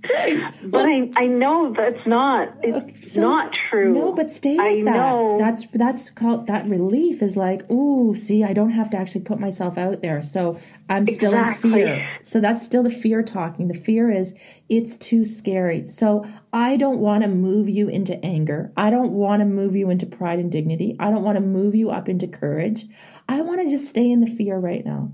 But 0.02 0.86
I, 0.88 1.12
I 1.16 1.28
know 1.28 1.74
that's 1.76 2.06
not 2.08 2.54
it's 2.64 2.78
uh, 2.78 3.08
So- 3.08 3.22
not 3.22 3.54
true. 3.54 3.94
No, 3.94 4.14
but 4.14 4.32
stay 4.32 4.56
with 4.56 4.60
I 4.62 4.76
that. 4.84 4.96
know. 4.96 5.36
That's 5.40 5.66
that's 5.74 6.10
called 6.10 6.48
that 6.48 6.68
relief 6.68 7.22
is 7.22 7.36
like, 7.36 7.70
ooh, 7.70 8.16
see, 8.16 8.44
I 8.44 8.54
don't 8.54 8.70
have 8.72 8.90
to 8.92 8.98
actually 8.98 9.22
put 9.22 9.40
myself 9.40 9.78
out 9.78 10.02
there. 10.02 10.22
So 10.22 10.60
I'm 10.90 11.06
still 11.08 11.34
in 11.34 11.54
fear. 11.56 12.10
So 12.22 12.40
that's 12.40 12.66
still 12.66 12.84
the 12.84 12.90
fear 12.90 13.22
talking. 13.24 13.68
The 13.68 13.74
fear 13.74 14.10
is 14.10 14.34
it's 14.70 14.96
too 14.98 15.26
scary. 15.26 15.88
So 15.88 16.26
I 16.54 16.78
don't 16.78 17.00
want 17.00 17.24
to 17.24 17.30
move 17.30 17.68
you 17.70 17.90
into 17.90 18.24
anger. 18.26 18.72
I 18.78 18.90
don't 18.90 19.12
want 19.12 19.42
to 19.42 19.46
move 19.46 19.76
you 19.76 19.90
into 19.90 20.06
pride 20.06 20.40
and 20.40 20.52
dignity. 20.52 20.96
I 21.00 21.12
don't 21.12 21.24
want 21.24 21.36
to 21.38 21.42
move 21.44 21.76
you 21.76 21.90
up 21.90 22.08
into 22.08 22.28
courage. 22.28 22.86
I 23.28 23.42
want 23.42 23.62
to 23.62 23.70
just 23.70 23.88
stay 23.90 24.10
in 24.10 24.22
the 24.22 24.28
fear 24.28 24.58
right 24.58 24.86
now. 24.86 25.12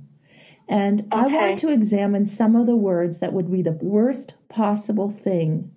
And 0.68 1.07
I 1.11 1.28
want 1.28 1.59
to 1.59 1.70
examine 1.72 2.26
some 2.26 2.55
of 2.55 2.66
the 2.66 2.76
words 2.76 3.20
that 3.20 3.34
would 3.34 3.51
be 3.51 3.61
the 3.61 3.72
worst 3.82 4.36
possible 4.49 5.09
thing 5.09 5.72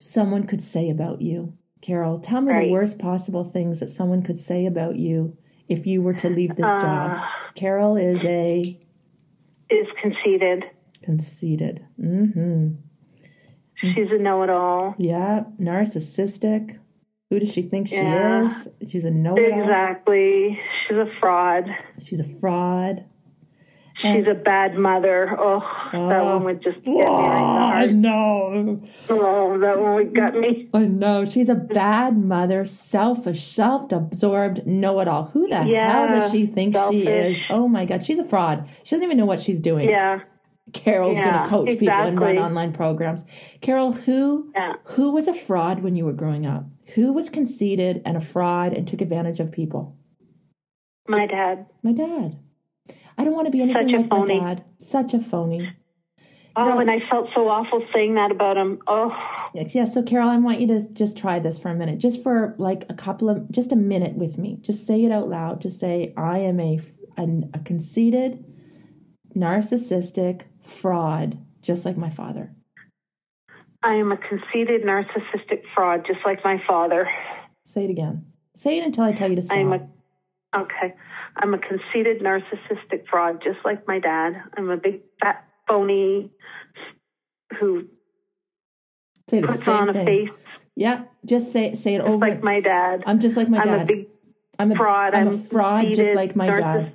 someone 0.00 0.44
could 0.44 0.62
say 0.62 0.90
about 0.90 1.20
you. 1.22 1.54
Carol, 1.80 2.18
tell 2.18 2.40
me 2.40 2.52
the 2.66 2.70
worst 2.70 2.98
possible 2.98 3.44
things 3.44 3.80
that 3.80 3.88
someone 3.88 4.22
could 4.22 4.38
say 4.38 4.64
about 4.66 4.96
you 4.96 5.36
if 5.68 5.86
you 5.86 6.02
were 6.02 6.14
to 6.14 6.28
leave 6.30 6.56
this 6.56 6.64
Uh. 6.66 6.80
job. 6.80 7.18
Carol 7.54 7.96
is 7.96 8.24
a 8.24 8.62
is 9.70 9.86
conceited. 10.00 10.64
conceited. 11.02 11.84
Mm-hmm. 12.00 12.74
She's 13.76 14.10
a 14.10 14.18
know-it-all. 14.18 14.94
Yeah, 14.98 15.44
narcissistic. 15.60 16.78
Who 17.30 17.38
does 17.40 17.52
she 17.52 17.62
think 17.62 17.88
she 17.88 17.96
Yeah. 17.96 18.44
is? 18.44 18.68
She's 18.88 19.04
a 19.04 19.10
know-it-all. 19.10 19.60
Exactly. 19.60 20.58
She's 20.86 20.96
a 20.96 21.06
fraud. 21.20 21.66
She's 22.02 22.20
a 22.20 22.24
fraud. 22.40 23.04
She's 24.02 24.26
oh. 24.26 24.32
a 24.32 24.34
bad 24.34 24.74
mother. 24.74 25.36
Oh, 25.38 25.60
that 25.92 26.20
Oh. 26.20 26.36
one 26.36 26.44
would 26.44 26.62
just 26.62 26.82
get 26.82 26.94
me 26.94 27.02
Oh, 27.06 27.14
I 27.14 27.86
know. 27.86 28.82
Oh, 29.08 29.58
that 29.58 29.80
one 29.80 29.94
would 29.94 30.14
got 30.14 30.34
me. 30.34 30.68
I 30.74 30.80
know. 30.86 31.24
She's 31.24 31.48
a 31.48 31.54
bad 31.54 32.16
mother, 32.18 32.64
selfish, 32.64 33.44
self 33.44 33.92
absorbed, 33.92 34.66
know 34.66 34.98
it 35.00 35.06
all. 35.08 35.26
Who 35.32 35.48
the 35.48 35.56
hell 35.62 36.08
does 36.08 36.32
she 36.32 36.46
think 36.46 36.76
she 36.90 37.06
is? 37.06 37.44
Oh 37.50 37.68
my 37.68 37.84
God. 37.84 38.04
She's 38.04 38.18
a 38.18 38.24
fraud. 38.24 38.68
She 38.82 38.96
doesn't 38.96 39.04
even 39.04 39.16
know 39.16 39.26
what 39.26 39.40
she's 39.40 39.60
doing. 39.60 39.88
Yeah, 39.88 40.20
Carol's 40.72 41.18
going 41.20 41.32
to 41.32 41.48
coach 41.48 41.68
people 41.78 41.88
and 41.90 42.20
run 42.20 42.36
online 42.38 42.72
programs. 42.72 43.24
Carol, 43.60 43.92
who 43.92 44.50
Yeah. 44.54 44.74
who 44.84 45.12
was 45.12 45.28
a 45.28 45.34
fraud 45.34 45.82
when 45.82 45.94
you 45.94 46.04
were 46.04 46.12
growing 46.12 46.46
up? 46.46 46.64
Who 46.96 47.12
was 47.12 47.30
conceited 47.30 48.02
and 48.04 48.16
a 48.16 48.20
fraud 48.20 48.72
and 48.72 48.88
took 48.88 49.00
advantage 49.00 49.38
of 49.40 49.52
people? 49.52 49.96
my 51.06 51.26
dad. 51.26 51.66
My 51.82 51.92
dad. 51.92 52.38
I 53.16 53.24
don't 53.24 53.34
want 53.34 53.46
to 53.46 53.50
be 53.50 53.62
anything 53.62 53.88
Such 53.88 53.94
a 53.94 54.14
like 54.14 54.28
my 54.28 54.38
dad. 54.54 54.64
Such 54.78 55.14
a 55.14 55.20
phony. 55.20 55.72
Oh, 56.56 56.64
Carol- 56.64 56.78
and 56.80 56.90
I 56.90 57.00
felt 57.10 57.28
so 57.34 57.48
awful 57.48 57.84
saying 57.92 58.14
that 58.14 58.30
about 58.30 58.56
him. 58.56 58.80
Oh, 58.86 59.12
Yes, 59.54 59.74
yeah, 59.74 59.84
so 59.84 60.02
Carol, 60.02 60.28
I 60.28 60.36
want 60.38 60.60
you 60.60 60.66
to 60.68 60.88
just 60.92 61.16
try 61.16 61.38
this 61.38 61.58
for 61.60 61.68
a 61.68 61.74
minute, 61.74 61.98
just 61.98 62.22
for 62.22 62.54
like 62.58 62.84
a 62.88 62.94
couple 62.94 63.28
of, 63.28 63.50
just 63.50 63.70
a 63.70 63.76
minute 63.76 64.14
with 64.14 64.36
me. 64.36 64.58
Just 64.62 64.86
say 64.86 65.04
it 65.04 65.12
out 65.12 65.28
loud. 65.28 65.60
Just 65.60 65.78
say, 65.78 66.12
I 66.16 66.38
am 66.38 66.58
a, 66.58 66.80
an, 67.16 67.50
a 67.54 67.60
conceited, 67.60 68.44
narcissistic 69.36 70.42
fraud, 70.60 71.38
just 71.62 71.84
like 71.84 71.96
my 71.96 72.10
father. 72.10 72.52
I 73.82 73.94
am 73.94 74.10
a 74.12 74.16
conceited, 74.16 74.82
narcissistic 74.82 75.62
fraud, 75.74 76.04
just 76.06 76.20
like 76.24 76.42
my 76.44 76.60
father. 76.66 77.08
Say 77.64 77.84
it 77.84 77.90
again. 77.90 78.26
Say 78.54 78.78
it 78.78 78.84
until 78.84 79.04
I 79.04 79.12
tell 79.12 79.28
you 79.28 79.36
to 79.36 79.42
stop. 79.42 79.58
I'm 79.58 79.72
a 79.72 79.88
okay. 80.56 80.94
I'm 81.36 81.54
a 81.54 81.58
conceited, 81.58 82.20
narcissistic 82.22 83.06
fraud, 83.10 83.42
just 83.42 83.58
like 83.64 83.86
my 83.88 83.98
dad. 83.98 84.34
I'm 84.56 84.70
a 84.70 84.76
big 84.76 85.02
fat 85.20 85.44
phony 85.66 86.30
who 87.58 87.86
say 89.28 89.40
the 89.40 89.48
puts 89.48 89.64
same 89.64 89.74
on 89.74 89.88
a 89.88 89.92
thing. 89.92 90.06
face 90.06 90.30
Yeah, 90.76 91.04
just 91.24 91.52
say 91.52 91.74
say 91.74 91.94
it 91.96 91.98
just 91.98 92.08
over. 92.10 92.18
like 92.26 92.42
my 92.42 92.60
dad. 92.60 93.02
I'm 93.06 93.18
just 93.20 93.36
like 93.36 93.48
my 93.48 93.58
I'm 93.58 93.64
dad. 93.64 93.82
a 93.82 93.84
big 93.86 94.06
I'm 94.58 94.72
a 94.72 94.76
fraud. 94.76 95.14
I'm 95.14 95.28
I'm 95.28 95.34
a 95.34 95.38
fraud, 95.38 95.86
just 95.94 96.14
like 96.14 96.36
my 96.36 96.46
dad. 96.46 96.92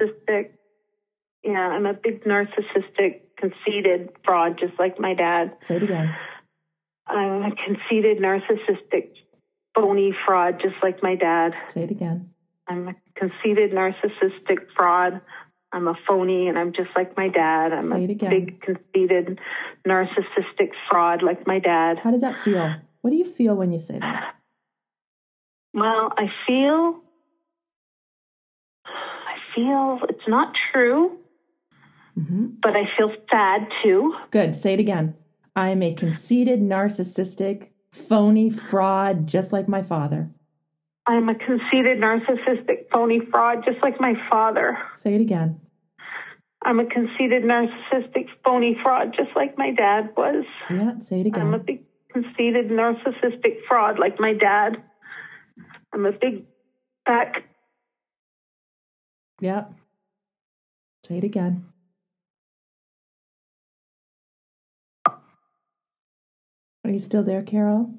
Yeah, 1.43 1.59
I'm 1.59 1.85
a 1.85 1.93
big 1.93 2.23
narcissistic, 2.25 3.21
conceited 3.37 4.09
fraud, 4.25 4.59
just 4.59 4.77
like 4.77 4.99
my 4.99 5.13
dad. 5.13 5.55
Say 5.63 5.77
it 5.77 5.83
again. 5.83 6.13
I'm 7.07 7.43
a 7.43 7.55
conceited, 7.55 8.19
narcissistic, 8.19 9.09
phony 9.73 10.13
fraud, 10.25 10.59
just 10.61 10.75
like 10.83 11.01
my 11.01 11.15
dad. 11.15 11.53
Say 11.69 11.83
it 11.83 11.91
again. 11.91 12.29
I'm 12.69 12.87
a 12.89 12.95
conceited, 13.15 13.71
narcissistic 13.71 14.67
fraud. 14.77 15.21
I'm 15.71 15.87
a 15.87 15.95
phony, 16.07 16.47
and 16.47 16.57
I'm 16.57 16.71
just 16.71 16.89
like 16.95 17.17
my 17.17 17.27
dad. 17.27 17.73
I'm 17.73 17.89
Say 17.89 17.97
a 17.97 18.03
it 18.05 18.09
again. 18.11 18.29
big, 18.29 18.61
conceited, 18.61 19.39
narcissistic 19.87 20.71
fraud, 20.89 21.21
like 21.23 21.45
my 21.47 21.59
dad. 21.59 21.99
How 21.99 22.11
does 22.11 22.21
that 22.21 22.37
feel? 22.37 22.75
What 23.01 23.09
do 23.11 23.15
you 23.15 23.25
feel 23.25 23.55
when 23.55 23.71
you 23.71 23.79
say 23.79 23.99
that? 23.99 24.35
Well, 25.73 26.11
I 26.17 26.31
feel, 26.47 27.01
I 28.85 29.35
feel 29.55 29.99
it's 30.09 30.27
not 30.27 30.55
true, 30.71 31.17
hmm 32.15 32.47
but 32.61 32.75
I 32.75 32.89
feel 32.97 33.13
sad 33.31 33.67
too. 33.83 34.13
Good. 34.31 34.55
Say 34.55 34.73
it 34.73 34.79
again. 34.79 35.15
I 35.55 35.69
am 35.69 35.81
a 35.81 35.93
conceited, 35.93 36.59
narcissistic, 36.59 37.69
phony 37.91 38.49
fraud, 38.49 39.27
just 39.27 39.53
like 39.53 39.67
my 39.67 39.81
father. 39.81 40.29
I'm 41.09 41.27
a 41.27 41.33
conceited, 41.33 41.97
narcissistic, 41.97 42.87
phony 42.91 43.19
fraud, 43.31 43.65
just 43.65 43.81
like 43.81 43.99
my 43.99 44.13
father. 44.29 44.77
Say 44.93 45.15
it 45.15 45.21
again. 45.21 45.59
I'm 46.61 46.79
a 46.79 46.85
conceited, 46.85 47.41
narcissistic, 47.41 48.27
phony 48.45 48.77
fraud, 48.83 49.15
just 49.17 49.35
like 49.35 49.57
my 49.57 49.71
dad 49.71 50.11
was. 50.15 50.45
Yeah, 50.69 50.99
say 50.99 51.21
it 51.21 51.25
again. 51.25 51.41
I'm 51.41 51.55
a 51.55 51.57
big, 51.57 51.83
conceited, 52.13 52.69
narcissistic 52.69 53.63
fraud, 53.67 53.97
like 53.97 54.19
my 54.19 54.33
dad. 54.33 54.83
I'm 55.91 56.05
a 56.05 56.11
big, 56.11 56.45
back. 57.07 57.43
Yeah. 59.41 59.65
Say 61.07 61.17
it 61.17 61.23
again. 61.23 61.65
Are 65.07 66.91
you 66.91 66.99
still 66.99 67.23
there, 67.23 67.41
Carol? 67.41 67.95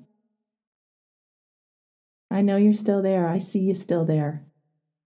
I 2.31 2.43
know 2.43 2.57
you're 2.57 2.73
still 2.73 3.03
there. 3.03 3.27
I 3.27 3.39
see 3.39 3.59
you 3.61 3.75
still 3.75 4.05
there. 4.05 4.45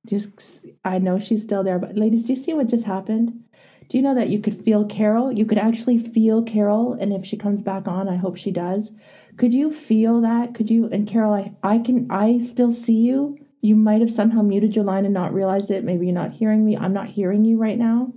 Just, 0.06 0.66
I 0.84 0.98
know 0.98 1.18
she's 1.18 1.42
still 1.42 1.64
there. 1.64 1.78
But, 1.78 1.96
ladies, 1.96 2.26
do 2.26 2.32
you 2.34 2.36
see 2.38 2.52
what 2.52 2.66
just 2.68 2.84
happened? 2.84 3.44
Do 3.88 3.96
you 3.98 4.02
know 4.02 4.14
that 4.14 4.28
you 4.28 4.38
could 4.38 4.62
feel 4.64 4.84
Carol? 4.84 5.32
You 5.32 5.46
could 5.46 5.58
actually 5.58 5.98
feel 5.98 6.42
Carol. 6.42 6.94
And 6.94 7.12
if 7.12 7.24
she 7.24 7.36
comes 7.36 7.62
back 7.62 7.88
on, 7.88 8.08
I 8.08 8.16
hope 8.16 8.36
she 8.36 8.50
does. 8.50 8.92
Could 9.36 9.54
you 9.54 9.70
feel 9.70 10.20
that? 10.20 10.54
Could 10.54 10.70
you? 10.70 10.88
And 10.90 11.06
Carol, 11.08 11.32
I, 11.32 11.54
I 11.62 11.78
can, 11.78 12.06
I 12.10 12.38
still 12.38 12.72
see 12.72 12.96
you. 12.98 13.38
You 13.62 13.76
might 13.76 14.00
have 14.02 14.10
somehow 14.10 14.42
muted 14.42 14.76
your 14.76 14.84
line 14.84 15.06
and 15.06 15.14
not 15.14 15.32
realized 15.32 15.70
it. 15.70 15.84
Maybe 15.84 16.06
you're 16.06 16.14
not 16.14 16.32
hearing 16.34 16.64
me. 16.66 16.76
I'm 16.76 16.92
not 16.92 17.08
hearing 17.08 17.44
you 17.46 17.56
right 17.56 17.78
now. 17.78 18.12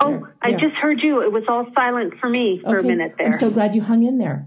Oh, 0.00 0.10
There, 0.10 0.36
I 0.42 0.50
there. 0.52 0.60
just 0.60 0.74
heard 0.76 1.00
you. 1.02 1.22
It 1.22 1.32
was 1.32 1.42
all 1.48 1.66
silent 1.76 2.14
for 2.20 2.28
me 2.28 2.60
for 2.64 2.78
a 2.78 2.82
minute 2.84 3.14
there. 3.18 3.26
I'm 3.28 3.32
so 3.32 3.50
glad 3.50 3.74
you 3.74 3.82
hung 3.82 4.04
in 4.04 4.18
there. 4.18 4.46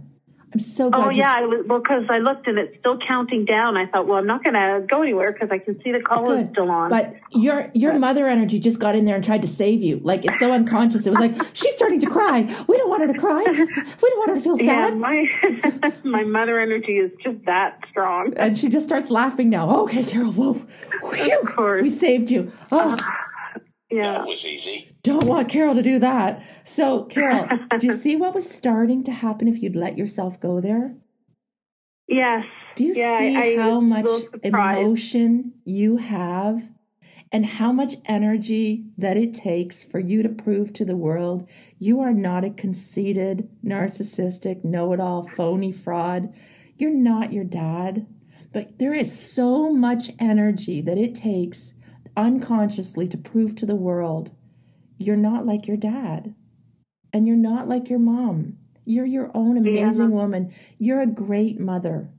I'm 0.53 0.59
so 0.59 0.89
glad. 0.91 1.07
Oh 1.07 1.09
yeah, 1.09 1.33
I 1.33 1.41
was, 1.41 1.65
well, 1.67 1.79
because 1.79 2.03
I 2.09 2.19
looked 2.19 2.47
and 2.47 2.59
it's 2.59 2.77
still 2.77 2.99
counting 3.07 3.43
down. 3.43 3.75
I 3.75 3.87
thought, 3.87 4.07
well, 4.07 4.19
I'm 4.19 4.27
not 4.27 4.43
going 4.43 4.53
to 4.53 4.85
go 4.87 5.01
anywhere 5.01 5.31
because 5.31 5.49
I 5.51 5.57
can 5.57 5.81
see 5.83 5.91
the 5.91 5.99
call 5.99 6.31
is 6.31 6.47
still 6.51 6.69
on. 6.69 6.89
But 6.89 7.15
your 7.31 7.71
your 7.73 7.97
mother 7.97 8.27
energy 8.27 8.59
just 8.59 8.79
got 8.79 8.95
in 8.95 9.05
there 9.05 9.15
and 9.15 9.23
tried 9.23 9.41
to 9.41 9.47
save 9.47 9.81
you. 9.81 9.99
Like 10.03 10.25
it's 10.25 10.39
so 10.39 10.51
unconscious. 10.51 11.07
It 11.07 11.09
was 11.09 11.19
like 11.19 11.35
she's 11.53 11.73
starting 11.73 11.99
to 12.01 12.07
cry. 12.09 12.41
We 12.67 12.77
don't 12.77 12.89
want 12.89 13.01
her 13.01 13.13
to 13.13 13.19
cry. 13.19 13.43
We 13.43 14.09
don't 14.09 14.19
want 14.19 14.29
her 14.29 14.35
to 14.35 14.41
feel 14.41 14.57
sad. 14.57 14.65
yeah, 14.65 14.89
sad. 14.89 14.97
my 14.97 15.93
my 16.03 16.23
mother 16.23 16.59
energy 16.59 16.97
is 16.97 17.11
just 17.23 17.43
that 17.45 17.79
strong. 17.89 18.33
And 18.37 18.57
she 18.57 18.69
just 18.69 18.85
starts 18.87 19.09
laughing 19.09 19.49
now. 19.49 19.81
Okay, 19.81 20.03
Carol. 20.03 20.31
Whoa, 20.31 20.53
Phew, 20.53 21.39
Of 21.41 21.55
course. 21.55 21.81
we 21.81 21.89
saved 21.89 22.29
you. 22.29 22.51
Oh, 22.71 22.95
Yeah. 23.89 24.13
That 24.13 24.27
was 24.27 24.43
easy. 24.43 24.92
Don't 25.03 25.25
want 25.25 25.49
Carol 25.49 25.75
to 25.75 25.81
do 25.81 25.99
that. 25.99 26.41
So, 26.63 27.03
Carol, 27.03 27.47
do 27.79 27.87
you 27.87 27.93
see 27.93 28.15
what 28.15 28.33
was 28.33 28.49
starting 28.49 29.03
to 29.03 29.11
happen 29.11 29.47
if 29.47 29.61
you'd 29.61 29.75
let 29.75 29.97
yourself 29.97 30.39
go 30.39 30.61
there? 30.61 30.95
Yes. 32.07 32.45
Do 32.75 32.85
you 32.85 32.93
yeah, 32.95 33.19
see 33.19 33.35
I, 33.35 33.61
how 33.61 33.79
much 33.79 34.07
emotion 34.43 35.53
you 35.65 35.97
have 35.97 36.69
and 37.31 37.45
how 37.45 37.71
much 37.71 37.95
energy 38.05 38.85
that 38.97 39.17
it 39.17 39.33
takes 39.33 39.83
for 39.83 39.99
you 39.99 40.23
to 40.23 40.29
prove 40.29 40.73
to 40.73 40.85
the 40.85 40.95
world 40.95 41.49
you 41.79 41.99
are 41.99 42.13
not 42.13 42.45
a 42.45 42.49
conceited, 42.49 43.49
narcissistic, 43.63 44.63
know 44.63 44.93
it 44.93 44.99
all, 44.99 45.27
phony 45.35 45.71
fraud? 45.71 46.33
You're 46.77 46.91
not 46.91 47.33
your 47.33 47.43
dad. 47.43 48.07
But 48.53 48.79
there 48.79 48.93
is 48.93 49.19
so 49.19 49.73
much 49.73 50.11
energy 50.19 50.79
that 50.81 50.97
it 50.97 51.15
takes 51.15 51.73
unconsciously 52.15 53.07
to 53.07 53.17
prove 53.17 53.55
to 53.55 53.65
the 53.65 53.75
world 53.75 54.31
you're 55.05 55.15
not 55.15 55.45
like 55.45 55.67
your 55.67 55.77
dad 55.77 56.33
and 57.11 57.27
you're 57.27 57.35
not 57.35 57.67
like 57.67 57.89
your 57.89 57.99
mom. 57.99 58.57
You're 58.85 59.05
your 59.05 59.31
own 59.33 59.57
amazing 59.57 60.11
woman. 60.11 60.53
You're 60.77 61.01
a 61.01 61.07
great 61.07 61.59
mother. 61.59 62.09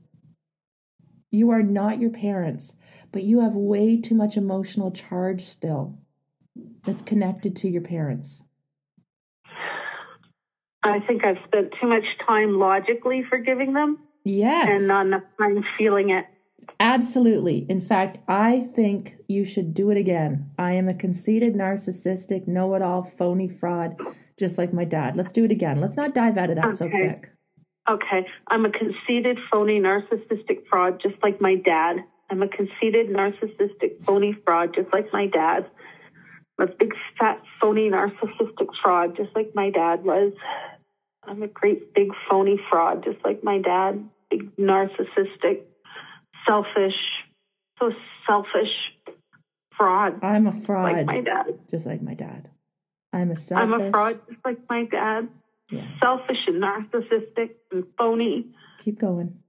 You 1.31 1.51
are 1.51 1.61
not 1.61 1.99
your 1.99 2.09
parents, 2.09 2.75
but 3.11 3.23
you 3.23 3.41
have 3.41 3.55
way 3.55 3.99
too 3.99 4.15
much 4.15 4.37
emotional 4.37 4.91
charge 4.91 5.41
still 5.41 5.97
that's 6.83 7.01
connected 7.01 7.55
to 7.57 7.69
your 7.69 7.81
parents. 7.81 8.43
I 10.81 10.99
think 10.99 11.25
I've 11.25 11.39
spent 11.47 11.73
too 11.81 11.87
much 11.87 12.05
time 12.25 12.59
logically 12.59 13.23
forgiving 13.29 13.73
them 13.73 13.99
Yes. 14.23 14.71
and 14.71 14.87
not 14.87 15.07
enough 15.07 15.23
time 15.39 15.63
feeling 15.77 16.11
it. 16.11 16.25
Absolutely. 16.79 17.65
In 17.69 17.79
fact, 17.79 18.19
I 18.27 18.59
think 18.59 19.15
you 19.27 19.43
should 19.43 19.73
do 19.73 19.89
it 19.91 19.97
again. 19.97 20.51
I 20.57 20.73
am 20.73 20.89
a 20.89 20.93
conceited, 20.93 21.55
narcissistic, 21.55 22.47
know 22.47 22.73
it 22.75 22.81
all, 22.81 23.03
phony 23.03 23.47
fraud, 23.47 23.95
just 24.37 24.57
like 24.57 24.73
my 24.73 24.85
dad. 24.85 25.15
Let's 25.15 25.31
do 25.31 25.45
it 25.45 25.51
again. 25.51 25.79
Let's 25.81 25.95
not 25.95 26.13
dive 26.13 26.37
out 26.37 26.49
of 26.49 26.57
that 26.57 26.73
so 26.73 26.89
quick. 26.89 27.31
Okay. 27.89 28.25
I'm 28.47 28.65
a 28.65 28.71
conceited, 28.71 29.39
phony, 29.51 29.79
narcissistic 29.79 30.67
fraud, 30.69 31.01
just 31.01 31.15
like 31.23 31.39
my 31.39 31.55
dad. 31.55 31.97
I'm 32.29 32.41
a 32.41 32.47
conceited, 32.47 33.09
narcissistic, 33.09 34.03
phony 34.03 34.35
fraud, 34.45 34.73
just 34.75 34.91
like 34.91 35.13
my 35.13 35.27
dad. 35.27 35.67
I'm 36.57 36.67
a 36.67 36.71
big, 36.71 36.93
fat, 37.19 37.41
phony, 37.61 37.89
narcissistic 37.89 38.67
fraud, 38.81 39.15
just 39.15 39.35
like 39.35 39.53
my 39.53 39.69
dad 39.69 40.03
was. 40.03 40.33
I'm 41.23 41.43
a 41.43 41.47
great, 41.47 41.93
big, 41.93 42.09
phony 42.29 42.59
fraud, 42.69 43.03
just 43.03 43.23
like 43.23 43.43
my 43.43 43.59
dad. 43.59 44.03
Big, 44.29 44.55
narcissistic, 44.55 45.61
selfish, 46.47 46.95
so 47.79 47.91
selfish 48.27 48.71
fraud, 49.77 50.23
I'm 50.23 50.47
a 50.47 50.51
fraud, 50.53 50.93
like 50.93 51.05
my 51.05 51.21
dad. 51.21 51.59
just 51.69 51.85
like 51.85 52.01
my 52.01 52.13
dad. 52.13 52.49
I'm 53.13 53.31
a 53.31 53.35
selfish. 53.35 53.73
I'm 53.73 53.81
a 53.81 53.89
fraud, 53.91 54.19
just 54.29 54.39
like 54.45 54.59
my 54.69 54.85
dad. 54.85 55.29
Yeah. 55.71 55.87
Selfish 56.01 56.37
and 56.47 56.61
narcissistic 56.61 57.51
and 57.71 57.85
phony, 57.97 58.47
Keep 58.79 58.99
going. 58.99 59.39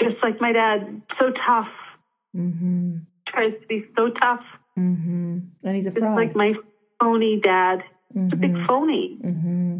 just 0.00 0.16
like 0.22 0.40
my 0.40 0.52
dad. 0.52 1.02
So 1.18 1.30
tough. 1.46 1.68
Mm-hmm. 2.36 2.96
tries 3.28 3.52
to 3.60 3.66
be 3.66 3.84
so 3.96 4.08
tough, 4.10 4.44
Mm-hmm. 4.78 5.38
And 5.64 5.74
he's 5.76 5.86
a 5.86 5.90
just 5.90 5.98
fraud. 6.00 6.16
like 6.16 6.34
my 6.34 6.54
phony 6.98 7.38
dad. 7.40 7.84
It's 8.14 8.32
a 8.32 8.36
big 8.36 8.54
phony. 8.66 9.18
Mm-hmm. 9.22 9.78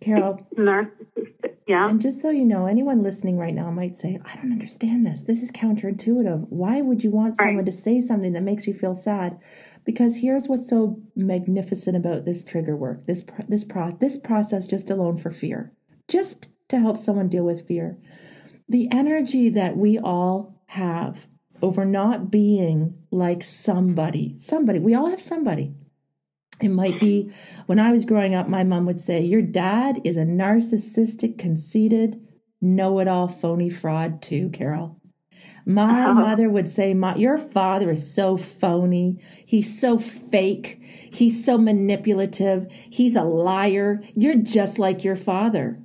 Carol, 0.00 0.40
Narcissistic. 0.56 1.54
Yeah. 1.66 1.88
and 1.88 2.00
just 2.00 2.20
so 2.20 2.30
you 2.30 2.44
know, 2.44 2.66
anyone 2.66 3.02
listening 3.02 3.38
right 3.38 3.54
now 3.54 3.70
might 3.70 3.94
say, 3.94 4.18
I 4.24 4.34
don't 4.36 4.50
understand 4.52 5.06
this. 5.06 5.24
This 5.24 5.42
is 5.42 5.52
counterintuitive. 5.52 6.46
Why 6.48 6.80
would 6.80 7.04
you 7.04 7.10
want 7.10 7.36
Right. 7.38 7.48
someone 7.48 7.64
to 7.66 7.72
say 7.72 8.00
something 8.00 8.32
that 8.32 8.42
makes 8.42 8.66
you 8.66 8.74
feel 8.74 8.94
sad? 8.94 9.38
Because 9.84 10.16
here's 10.16 10.48
what's 10.48 10.68
so 10.68 11.00
magnificent 11.14 11.96
about 11.96 12.24
this 12.24 12.42
trigger 12.44 12.76
work, 12.76 13.06
this 13.06 13.22
this 13.48 13.64
pro- 13.64 13.90
this 13.90 14.16
process 14.16 14.66
just 14.66 14.90
alone 14.90 15.16
for 15.16 15.30
fear, 15.30 15.72
just 16.08 16.48
to 16.68 16.78
help 16.78 16.98
someone 16.98 17.28
deal 17.28 17.44
with 17.44 17.66
fear. 17.66 17.96
The 18.68 18.88
energy 18.92 19.48
that 19.50 19.76
we 19.76 19.98
all 19.98 20.60
have 20.66 21.26
over 21.62 21.84
not 21.84 22.30
being 22.30 22.94
like 23.10 23.42
somebody, 23.44 24.34
somebody, 24.38 24.78
we 24.78 24.94
all 24.94 25.06
have 25.10 25.20
somebody. 25.20 25.74
It 26.62 26.68
might 26.70 27.00
be 27.00 27.30
when 27.66 27.78
I 27.78 27.90
was 27.92 28.04
growing 28.04 28.34
up, 28.34 28.48
my 28.48 28.64
mom 28.64 28.86
would 28.86 29.00
say, 29.00 29.20
Your 29.22 29.42
dad 29.42 30.00
is 30.04 30.16
a 30.16 30.24
narcissistic, 30.24 31.38
conceited, 31.38 32.20
know 32.60 32.98
it 32.98 33.08
all, 33.08 33.28
phony 33.28 33.70
fraud, 33.70 34.20
too, 34.22 34.50
Carol. 34.50 34.96
My 35.66 36.10
Oh. 36.10 36.14
mother 36.14 36.48
would 36.48 36.68
say, 36.68 36.94
My, 36.94 37.14
Your 37.16 37.36
father 37.38 37.90
is 37.90 38.12
so 38.12 38.36
phony. 38.36 39.18
He's 39.44 39.78
so 39.78 39.98
fake. 39.98 40.80
He's 40.82 41.44
so 41.44 41.58
manipulative. 41.58 42.66
He's 42.70 43.16
a 43.16 43.22
liar. 43.24 44.02
You're 44.14 44.36
just 44.36 44.78
like 44.78 45.04
your 45.04 45.16
father. 45.16 45.78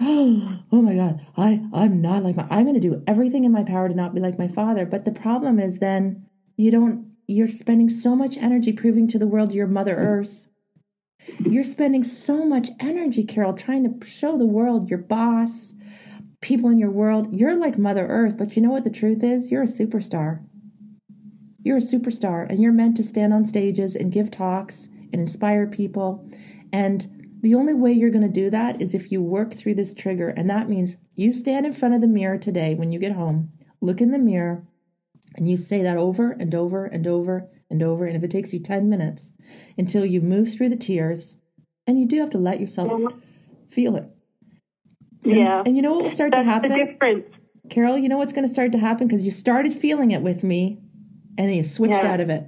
Oh, 0.00 0.60
oh 0.72 0.82
my 0.82 0.94
God. 0.94 1.26
I, 1.36 1.62
I'm 1.72 2.00
not 2.00 2.22
like 2.22 2.36
my, 2.36 2.46
I'm 2.50 2.64
going 2.64 2.74
to 2.74 2.80
do 2.80 3.02
everything 3.06 3.44
in 3.44 3.52
my 3.52 3.64
power 3.64 3.88
to 3.88 3.94
not 3.94 4.14
be 4.14 4.20
like 4.20 4.38
my 4.38 4.48
father. 4.48 4.86
But 4.86 5.04
the 5.04 5.12
problem 5.12 5.58
is 5.58 5.78
then 5.78 6.26
you 6.56 6.70
don't, 6.70 7.07
you're 7.28 7.46
spending 7.46 7.90
so 7.90 8.16
much 8.16 8.38
energy 8.38 8.72
proving 8.72 9.06
to 9.06 9.18
the 9.18 9.26
world 9.26 9.52
you're 9.52 9.66
Mother 9.66 9.94
Earth. 9.94 10.48
You're 11.40 11.62
spending 11.62 12.02
so 12.02 12.46
much 12.46 12.70
energy, 12.80 13.22
Carol, 13.22 13.52
trying 13.52 13.84
to 13.84 14.06
show 14.06 14.38
the 14.38 14.46
world 14.46 14.88
your 14.88 14.98
boss, 14.98 15.74
people 16.40 16.70
in 16.70 16.78
your 16.78 16.90
world. 16.90 17.38
You're 17.38 17.54
like 17.54 17.76
Mother 17.76 18.06
Earth, 18.06 18.38
but 18.38 18.56
you 18.56 18.62
know 18.62 18.70
what 18.70 18.84
the 18.84 18.90
truth 18.90 19.22
is? 19.22 19.50
You're 19.50 19.64
a 19.64 19.66
superstar. 19.66 20.42
You're 21.62 21.76
a 21.76 21.80
superstar, 21.80 22.48
and 22.48 22.62
you're 22.62 22.72
meant 22.72 22.96
to 22.96 23.02
stand 23.02 23.34
on 23.34 23.44
stages 23.44 23.94
and 23.94 24.10
give 24.10 24.30
talks 24.30 24.88
and 25.12 25.20
inspire 25.20 25.66
people. 25.66 26.26
And 26.72 27.28
the 27.42 27.54
only 27.54 27.74
way 27.74 27.92
you're 27.92 28.10
going 28.10 28.22
to 28.22 28.28
do 28.40 28.48
that 28.48 28.80
is 28.80 28.94
if 28.94 29.12
you 29.12 29.20
work 29.20 29.52
through 29.52 29.74
this 29.74 29.92
trigger. 29.92 30.30
And 30.30 30.48
that 30.48 30.70
means 30.70 30.96
you 31.14 31.30
stand 31.32 31.66
in 31.66 31.74
front 31.74 31.94
of 31.94 32.00
the 32.00 32.06
mirror 32.06 32.38
today 32.38 32.74
when 32.74 32.90
you 32.90 32.98
get 32.98 33.12
home, 33.12 33.52
look 33.82 34.00
in 34.00 34.12
the 34.12 34.18
mirror, 34.18 34.64
and 35.36 35.48
you 35.48 35.56
say 35.56 35.82
that 35.82 35.96
over 35.96 36.32
and 36.32 36.54
over 36.54 36.84
and 36.84 37.06
over 37.06 37.48
and 37.70 37.82
over. 37.82 38.06
And 38.06 38.16
if 38.16 38.22
it 38.22 38.30
takes 38.30 38.52
you 38.52 38.60
10 38.60 38.88
minutes 38.88 39.32
until 39.76 40.04
you 40.04 40.20
move 40.20 40.52
through 40.52 40.70
the 40.70 40.76
tears, 40.76 41.36
and 41.86 41.98
you 41.98 42.06
do 42.06 42.20
have 42.20 42.30
to 42.30 42.38
let 42.38 42.60
yourself 42.60 42.90
mm-hmm. 42.90 43.18
feel 43.68 43.96
it. 43.96 44.08
And, 45.24 45.34
Yeah. 45.34 45.62
And 45.64 45.76
you 45.76 45.82
know 45.82 45.92
what 45.92 46.04
will 46.04 46.10
start 46.10 46.32
to 46.32 46.36
That's 46.36 46.46
the 46.46 46.52
happen? 46.52 46.86
difference. 46.86 47.24
Carol, 47.70 47.98
you 47.98 48.08
know 48.08 48.18
what's 48.18 48.32
going 48.32 48.46
to 48.46 48.52
start 48.52 48.72
to 48.72 48.78
happen 48.78 49.06
because 49.06 49.22
you 49.22 49.30
started 49.30 49.72
feeling 49.72 50.10
it 50.10 50.22
with 50.22 50.42
me 50.42 50.78
and 51.36 51.48
then 51.48 51.54
you 51.54 51.62
switched 51.62 52.02
Yeah. 52.02 52.12
out 52.12 52.20
of 52.20 52.30
it. 52.30 52.44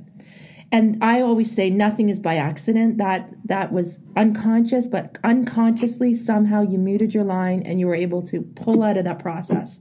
And 0.72 1.02
I 1.02 1.20
always 1.20 1.54
say 1.54 1.68
nothing 1.68 2.08
is 2.10 2.20
by 2.20 2.36
accident. 2.36 2.98
That 2.98 3.32
that 3.44 3.72
was 3.72 3.98
unconscious, 4.16 4.86
but 4.86 5.18
unconsciously 5.24 6.14
somehow 6.14 6.62
you 6.62 6.78
muted 6.78 7.12
your 7.12 7.24
line 7.24 7.62
and 7.64 7.80
you 7.80 7.86
were 7.86 7.94
able 7.94 8.22
to 8.22 8.42
pull 8.42 8.82
out 8.84 8.96
of 8.96 9.04
that 9.04 9.18
process. 9.18 9.80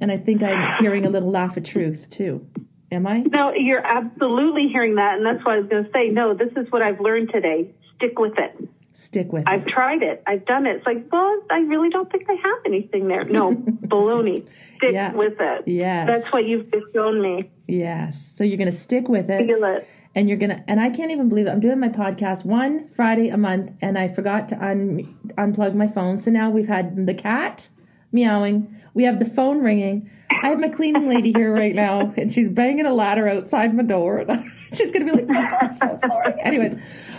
And 0.00 0.12
I 0.12 0.16
think 0.18 0.42
I'm 0.42 0.74
hearing 0.82 1.06
a 1.06 1.10
little 1.10 1.30
laugh 1.30 1.56
of 1.56 1.62
truth 1.64 2.10
too. 2.10 2.46
Am 2.92 3.06
I? 3.06 3.20
No, 3.20 3.52
you're 3.52 3.84
absolutely 3.84 4.68
hearing 4.68 4.94
that. 4.96 5.16
And 5.16 5.26
that's 5.26 5.44
why 5.44 5.56
I 5.56 5.58
was 5.60 5.68
going 5.68 5.84
to 5.84 5.90
say, 5.92 6.08
no, 6.08 6.34
this 6.34 6.52
is 6.56 6.70
what 6.70 6.82
I've 6.82 7.00
learned 7.00 7.30
today. 7.32 7.74
Stick 7.96 8.18
with 8.18 8.34
it. 8.38 8.68
Stick 8.92 9.32
with 9.32 9.42
it. 9.42 9.48
I've 9.48 9.66
tried 9.66 10.02
it. 10.02 10.22
I've 10.26 10.46
done 10.46 10.66
it. 10.66 10.76
It's 10.76 10.86
like, 10.86 11.06
well, 11.10 11.42
I 11.50 11.58
really 11.60 11.88
don't 11.90 12.10
think 12.10 12.24
I 12.30 12.34
have 12.34 12.58
anything 12.64 13.08
there. 13.08 13.24
No, 13.24 13.52
baloney. 13.52 14.46
Stick 14.76 14.92
Yeah. 14.92 15.12
with 15.12 15.34
it. 15.40 15.64
Yes. 15.66 16.06
That's 16.06 16.32
what 16.32 16.46
you've 16.46 16.70
just 16.70 16.86
shown 16.94 17.20
me. 17.20 17.50
Yes. 17.66 18.20
So 18.22 18.44
you're 18.44 18.56
going 18.58 18.70
to 18.70 18.76
stick 18.76 19.08
with 19.08 19.28
it. 19.30 19.46
Feel 19.46 19.64
it. 19.64 19.88
and 20.14 20.28
you're 20.30 20.38
gonna 20.38 20.64
and 20.66 20.80
i 20.80 20.88
can't 20.88 21.10
even 21.10 21.28
believe 21.28 21.46
it 21.46 21.50
i'm 21.50 21.60
doing 21.60 21.78
my 21.78 21.90
podcast 21.90 22.46
one 22.46 22.88
friday 22.88 23.28
a 23.28 23.36
month 23.36 23.70
and 23.82 23.98
i 23.98 24.08
forgot 24.08 24.48
to 24.48 24.56
un, 24.64 25.14
unplug 25.36 25.74
my 25.74 25.86
phone 25.86 26.18
so 26.20 26.30
now 26.30 26.48
we've 26.48 26.68
had 26.68 27.04
the 27.06 27.12
cat 27.12 27.68
meowing. 28.16 28.74
We 28.94 29.04
have 29.04 29.20
the 29.20 29.26
phone 29.26 29.62
ringing. 29.62 30.10
I 30.42 30.48
have 30.48 30.58
my 30.58 30.68
cleaning 30.68 31.06
lady 31.08 31.32
here 31.32 31.52
right 31.54 31.74
now 31.74 32.12
and 32.16 32.32
she's 32.32 32.50
banging 32.50 32.86
a 32.86 32.92
ladder 32.92 33.28
outside 33.28 33.74
my 33.74 33.84
door. 33.84 34.24
She's 34.72 34.90
gonna 34.90 35.04
be 35.04 35.12
like 35.12 35.26
"Oh, 35.30 35.56
i'm 35.62 35.72
so 35.72 35.96
sorry. 35.96 36.34
Anyways 36.40 36.76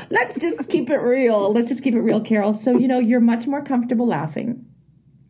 let's 0.09 0.39
just 0.39 0.69
keep 0.69 0.89
it 0.89 0.97
real. 0.97 1.51
Let's 1.53 1.67
just 1.67 1.83
keep 1.83 1.93
it 1.93 2.01
real 2.01 2.21
carol. 2.21 2.53
So 2.53 2.77
you 2.77 2.87
know 2.87 2.99
you're 2.99 3.19
much 3.19 3.47
more 3.47 3.61
comfortable 3.61 4.07
laughing. 4.07 4.65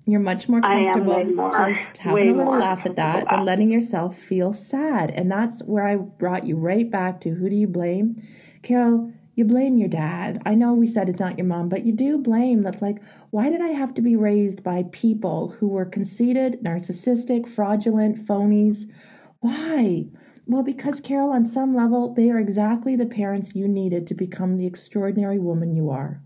You're 0.06 0.22
much 0.22 0.48
more 0.48 0.62
comfortable 0.62 1.24
more. 1.26 1.70
just 1.70 1.98
having 1.98 2.30
a 2.30 2.34
little 2.38 2.58
laugh 2.58 2.86
at 2.86 2.96
that 2.96 3.32
and 3.32 3.46
letting 3.46 3.70
yourself 3.70 4.18
feel 4.18 4.54
sad. 4.54 5.12
And 5.12 5.30
that's 5.30 5.62
where 5.64 5.86
I 5.86 5.98
brought 5.98 6.48
you 6.48 6.56
right 6.56 6.90
back 6.90 7.20
to 7.22 7.32
who 7.32 7.50
do 7.50 7.56
you 7.56 7.68
blame? 7.68 8.16
Carol, 8.64 9.12
you 9.38 9.46
blame 9.46 9.78
your 9.78 9.88
dad. 9.88 10.42
I 10.48 10.56
know 10.56 10.74
we 10.74 10.88
said 10.88 11.08
it's 11.08 11.20
not 11.20 11.38
your 11.38 11.46
mom, 11.46 11.70
but 11.70 11.86
you 11.86 11.94
do 11.94 12.18
blame. 12.18 12.64
That's 12.64 12.82
like, 12.82 13.04
why 13.30 13.52
did 13.52 13.62
I 13.62 13.68
have 13.68 13.94
to 13.94 14.02
be 14.02 14.16
raised 14.16 14.64
by 14.64 14.86
people 14.92 15.50
who 15.60 15.68
were 15.68 15.86
conceited, 15.86 16.64
narcissistic, 16.64 17.48
fraudulent, 17.48 18.18
phonies? 18.18 18.92
Why? 19.40 20.08
Well, 20.48 20.64
because 20.64 21.00
Carol, 21.00 21.30
on 21.30 21.46
some 21.46 21.76
level, 21.76 22.16
they 22.16 22.32
are 22.32 22.40
exactly 22.40 22.96
the 22.96 23.06
parents 23.06 23.54
you 23.54 23.68
needed 23.68 24.08
to 24.08 24.16
become 24.16 24.58
the 24.58 24.66
extraordinary 24.66 25.38
woman 25.38 25.76
you 25.76 25.92
are. 25.92 26.24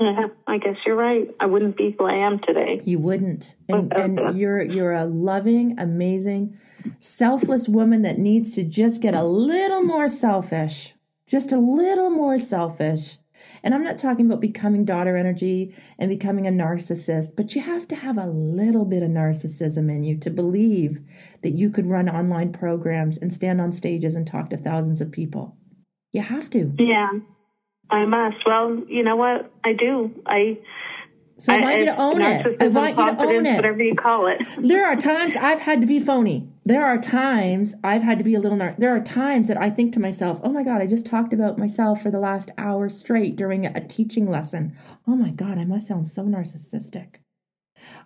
Yeah, 0.00 0.28
I 0.46 0.56
guess 0.56 0.76
you're 0.86 0.96
right. 0.96 1.28
I 1.38 1.46
wouldn't 1.46 1.76
be 1.76 1.94
who 1.98 2.06
I 2.06 2.26
am 2.26 2.38
today. 2.38 2.80
You 2.84 2.98
wouldn't. 2.98 3.54
And, 3.68 3.92
and 3.92 4.38
you're 4.38 4.62
you're 4.62 4.94
a 4.94 5.04
loving, 5.04 5.78
amazing, 5.78 6.56
selfless 6.98 7.68
woman 7.68 8.00
that 8.02 8.18
needs 8.18 8.54
to 8.54 8.64
just 8.64 9.02
get 9.02 9.14
a 9.14 9.22
little 9.22 9.82
more 9.82 10.08
selfish. 10.08 10.94
Just 11.26 11.52
a 11.52 11.58
little 11.58 12.08
more 12.08 12.38
selfish. 12.38 13.18
And 13.62 13.74
I'm 13.74 13.84
not 13.84 13.98
talking 13.98 14.26
about 14.26 14.40
becoming 14.40 14.86
daughter 14.86 15.16
energy 15.18 15.74
and 15.98 16.08
becoming 16.08 16.46
a 16.46 16.50
narcissist, 16.50 17.36
but 17.36 17.54
you 17.54 17.60
have 17.60 17.86
to 17.88 17.96
have 17.96 18.16
a 18.16 18.26
little 18.26 18.86
bit 18.86 19.02
of 19.02 19.10
narcissism 19.10 19.90
in 19.90 20.02
you 20.02 20.16
to 20.18 20.30
believe 20.30 21.00
that 21.42 21.50
you 21.50 21.70
could 21.70 21.86
run 21.86 22.08
online 22.08 22.52
programs 22.52 23.18
and 23.18 23.32
stand 23.32 23.60
on 23.60 23.70
stages 23.70 24.14
and 24.14 24.26
talk 24.26 24.50
to 24.50 24.56
thousands 24.56 25.00
of 25.00 25.12
people. 25.12 25.56
You 26.12 26.22
have 26.22 26.48
to. 26.50 26.72
Yeah, 26.78 27.10
I 27.90 28.04
must. 28.04 28.36
Well, 28.46 28.82
you 28.88 29.02
know 29.02 29.16
what? 29.16 29.50
I 29.64 29.72
do. 29.72 30.10
I. 30.26 30.58
So 31.38 31.54
I 31.54 31.60
want 31.60 31.78
you 31.78 31.84
to 31.86 31.96
own 31.96 32.20
it. 32.20 32.56
I 32.60 32.68
want 32.68 32.98
you 32.98 33.06
to 33.06 33.22
own 33.22 33.46
it. 33.46 33.56
Whatever 33.56 33.82
you 33.82 33.94
call 33.94 34.26
it. 34.26 34.42
There 34.58 34.84
are 34.86 34.94
times 34.94 35.36
I've 35.36 35.60
had 35.60 35.80
to 35.80 35.86
be 35.86 35.98
phony. 35.98 36.48
There 36.66 36.84
are 36.84 36.98
times 36.98 37.74
I've 37.82 38.02
had 38.02 38.18
to 38.18 38.24
be 38.24 38.34
a 38.34 38.40
little 38.40 38.58
nar- 38.58 38.74
there 38.76 38.94
are 38.94 39.00
times 39.00 39.48
that 39.48 39.56
I 39.56 39.70
think 39.70 39.94
to 39.94 40.00
myself, 40.00 40.40
"Oh 40.44 40.52
my 40.52 40.62
god, 40.62 40.82
I 40.82 40.86
just 40.86 41.06
talked 41.06 41.32
about 41.32 41.58
myself 41.58 42.02
for 42.02 42.10
the 42.10 42.20
last 42.20 42.50
hour 42.58 42.88
straight 42.90 43.36
during 43.36 43.64
a 43.64 43.80
teaching 43.80 44.30
lesson. 44.30 44.74
Oh 45.08 45.16
my 45.16 45.30
god, 45.30 45.56
I 45.56 45.64
must 45.64 45.86
sound 45.86 46.06
so 46.06 46.24
narcissistic." 46.24 47.16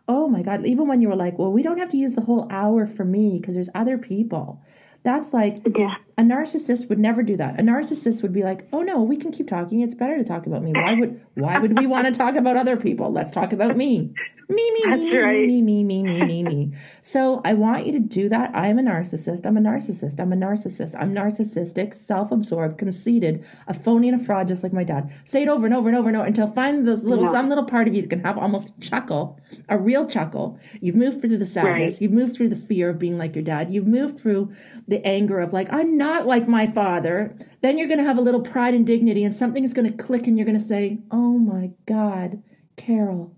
Oh 0.07 0.29
my 0.29 0.43
god, 0.43 0.65
even 0.65 0.87
when 0.87 1.01
you 1.01 1.09
were 1.09 1.17
like, 1.17 1.37
"Well, 1.37 1.53
we 1.53 1.63
don't 1.63 1.79
have 1.79 1.91
to 1.91 1.97
use 1.97 2.15
the 2.15 2.23
whole 2.23 2.47
hour 2.51 2.87
for 2.87 3.05
me 3.05 3.39
because 3.41 3.55
there's 3.55 3.71
other 3.75 3.99
people." 3.99 4.63
That's 5.05 5.35
like 5.35 5.59
Yeah. 5.77 5.95
a 6.17 6.23
narcissist 6.23 6.89
would 6.89 6.99
never 6.99 7.23
do 7.23 7.37
that. 7.37 7.61
A 7.61 7.63
narcissist 7.63 8.23
would 8.23 8.33
be 8.33 8.43
like, 8.43 8.67
"Oh 8.73 8.81
no, 8.83 9.03
we 9.03 9.17
can 9.19 9.31
keep 9.33 9.47
talking. 9.47 9.81
It's 9.83 9.95
better 9.95 10.17
to 10.17 10.25
talk 10.25 10.47
about 10.47 10.63
me. 10.63 10.73
Why 10.73 10.95
would 10.95 11.21
why 11.35 11.59
would 11.59 11.79
we 11.79 11.87
want 11.87 12.07
to 12.07 12.13
talk 12.13 12.37
about 12.37 12.57
other 12.57 12.77
people? 12.77 13.13
Let's 13.13 13.31
talk 13.31 13.53
about 13.53 13.77
me. 13.77 14.13
Me, 14.49 14.71
me, 14.73 14.81
That's 14.85 15.01
me, 15.01 15.11
me, 15.11 15.17
right. 15.19 15.47
me, 15.47 15.63
me, 15.63 15.85
me, 15.85 16.03
me, 16.03 16.23
me, 16.25 16.43
me." 16.43 16.73
So 17.03 17.41
I 17.45 17.55
want 17.55 17.87
you 17.87 17.93
to 17.93 17.99
do 18.01 18.29
that. 18.29 18.51
I 18.55 18.69
am 18.69 18.79
a 18.79 18.83
narcissist. 18.83 19.47
I'm 19.47 19.57
a 19.57 19.61
narcissist. 19.61 20.21
I'm 20.21 20.33
a 20.33 20.37
narcissist. 20.37 20.95
I'm 20.99 21.15
narcissistic, 21.15 21.95
self-absorbed, 21.95 22.77
conceited, 22.79 23.45
a 23.67 23.75
phony 23.75 24.09
and 24.09 24.21
a 24.21 24.25
fraud, 24.25 24.49
just 24.49 24.63
like 24.63 24.73
my 24.73 24.85
dad. 24.85 25.11
Say 25.25 25.43
it 25.43 25.49
over 25.49 25.67
and 25.67 25.75
over 25.75 25.89
and 25.89 25.97
over 25.97 26.09
and 26.09 26.17
over 26.17 26.27
until 26.27 26.47
finally 26.47 26.85
those 26.85 27.05
little 27.05 27.25
Yeah. 27.25 27.33
some 27.33 27.49
little 27.49 27.65
part 27.65 27.89
of 27.89 27.95
you 27.95 28.03
that 28.03 28.11
can 28.11 28.21
have 28.25 28.37
almost 28.39 28.75
a 28.77 28.81
chuckle, 28.81 29.39
a 29.69 29.79
real 29.79 30.05
chuckle. 30.07 30.59
You've 30.81 30.97
moved 30.97 31.21
through 31.21 31.39
the 31.39 31.47
sadness. 31.47 31.95
Right. 31.95 32.03
You've 32.03 32.13
moved 32.13 32.35
through 32.37 32.49
the 32.51 32.57
fear 32.57 32.91
of 32.91 32.99
being 32.99 33.17
like 33.17 33.35
your 33.35 33.45
dad. 33.45 33.73
You've 33.73 33.87
moved 33.87 34.19
through 34.19 34.51
the 34.87 35.05
anger 35.07 35.41
of 35.41 35.53
like, 35.53 35.73
I'm 35.73 35.97
not 35.97 36.27
like 36.27 36.47
my 36.49 36.67
father. 36.67 37.37
Then 37.63 37.79
you're 37.79 37.89
going 37.89 37.99
to 37.99 38.05
have 38.05 38.19
a 38.19 38.23
little 38.23 38.43
pride 38.43 38.75
and 38.75 38.87
dignity, 38.87 39.25
and 39.25 39.35
something 39.35 39.65
is 39.65 39.73
going 39.73 39.91
to 39.91 39.97
click, 40.05 40.27
and 40.27 40.37
you're 40.37 40.45
going 40.45 40.59
to 40.59 40.63
say, 40.65 40.99
Oh 41.11 41.39
my 41.39 41.71
God, 41.87 42.43
Carol, 42.77 43.35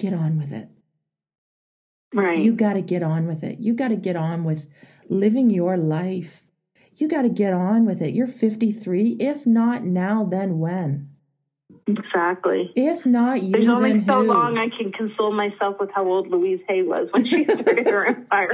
get 0.00 0.12
on 0.14 0.38
with 0.38 0.52
it. 0.52 0.68
Right. 2.12 2.38
You 2.38 2.52
got 2.52 2.72
to 2.72 2.82
get 2.82 3.02
on 3.02 3.26
with 3.26 3.44
it. 3.44 3.60
You 3.60 3.74
got 3.74 3.88
to 3.88 3.96
get 3.96 4.16
on 4.16 4.44
with 4.44 4.66
living 5.08 5.50
your 5.50 5.76
life. 5.76 6.42
You 6.96 7.08
got 7.08 7.22
to 7.22 7.28
get 7.28 7.52
on 7.52 7.86
with 7.86 8.02
it. 8.02 8.14
You're 8.14 8.26
53. 8.26 9.16
If 9.20 9.46
not 9.46 9.84
now, 9.84 10.24
then 10.24 10.58
when? 10.58 11.10
Exactly. 11.86 12.72
If 12.76 13.06
not 13.06 13.42
you, 13.42 13.52
There's 13.52 13.68
only 13.68 14.04
so 14.04 14.22
who? 14.22 14.32
long 14.32 14.58
I 14.58 14.68
can 14.68 14.92
console 14.92 15.32
myself 15.32 15.76
with 15.80 15.90
how 15.94 16.06
old 16.06 16.28
Louise 16.28 16.60
Hay 16.68 16.82
was 16.82 17.08
when 17.12 17.26
she 17.26 17.44
started 17.44 17.88
her 17.88 18.06
empire. 18.06 18.50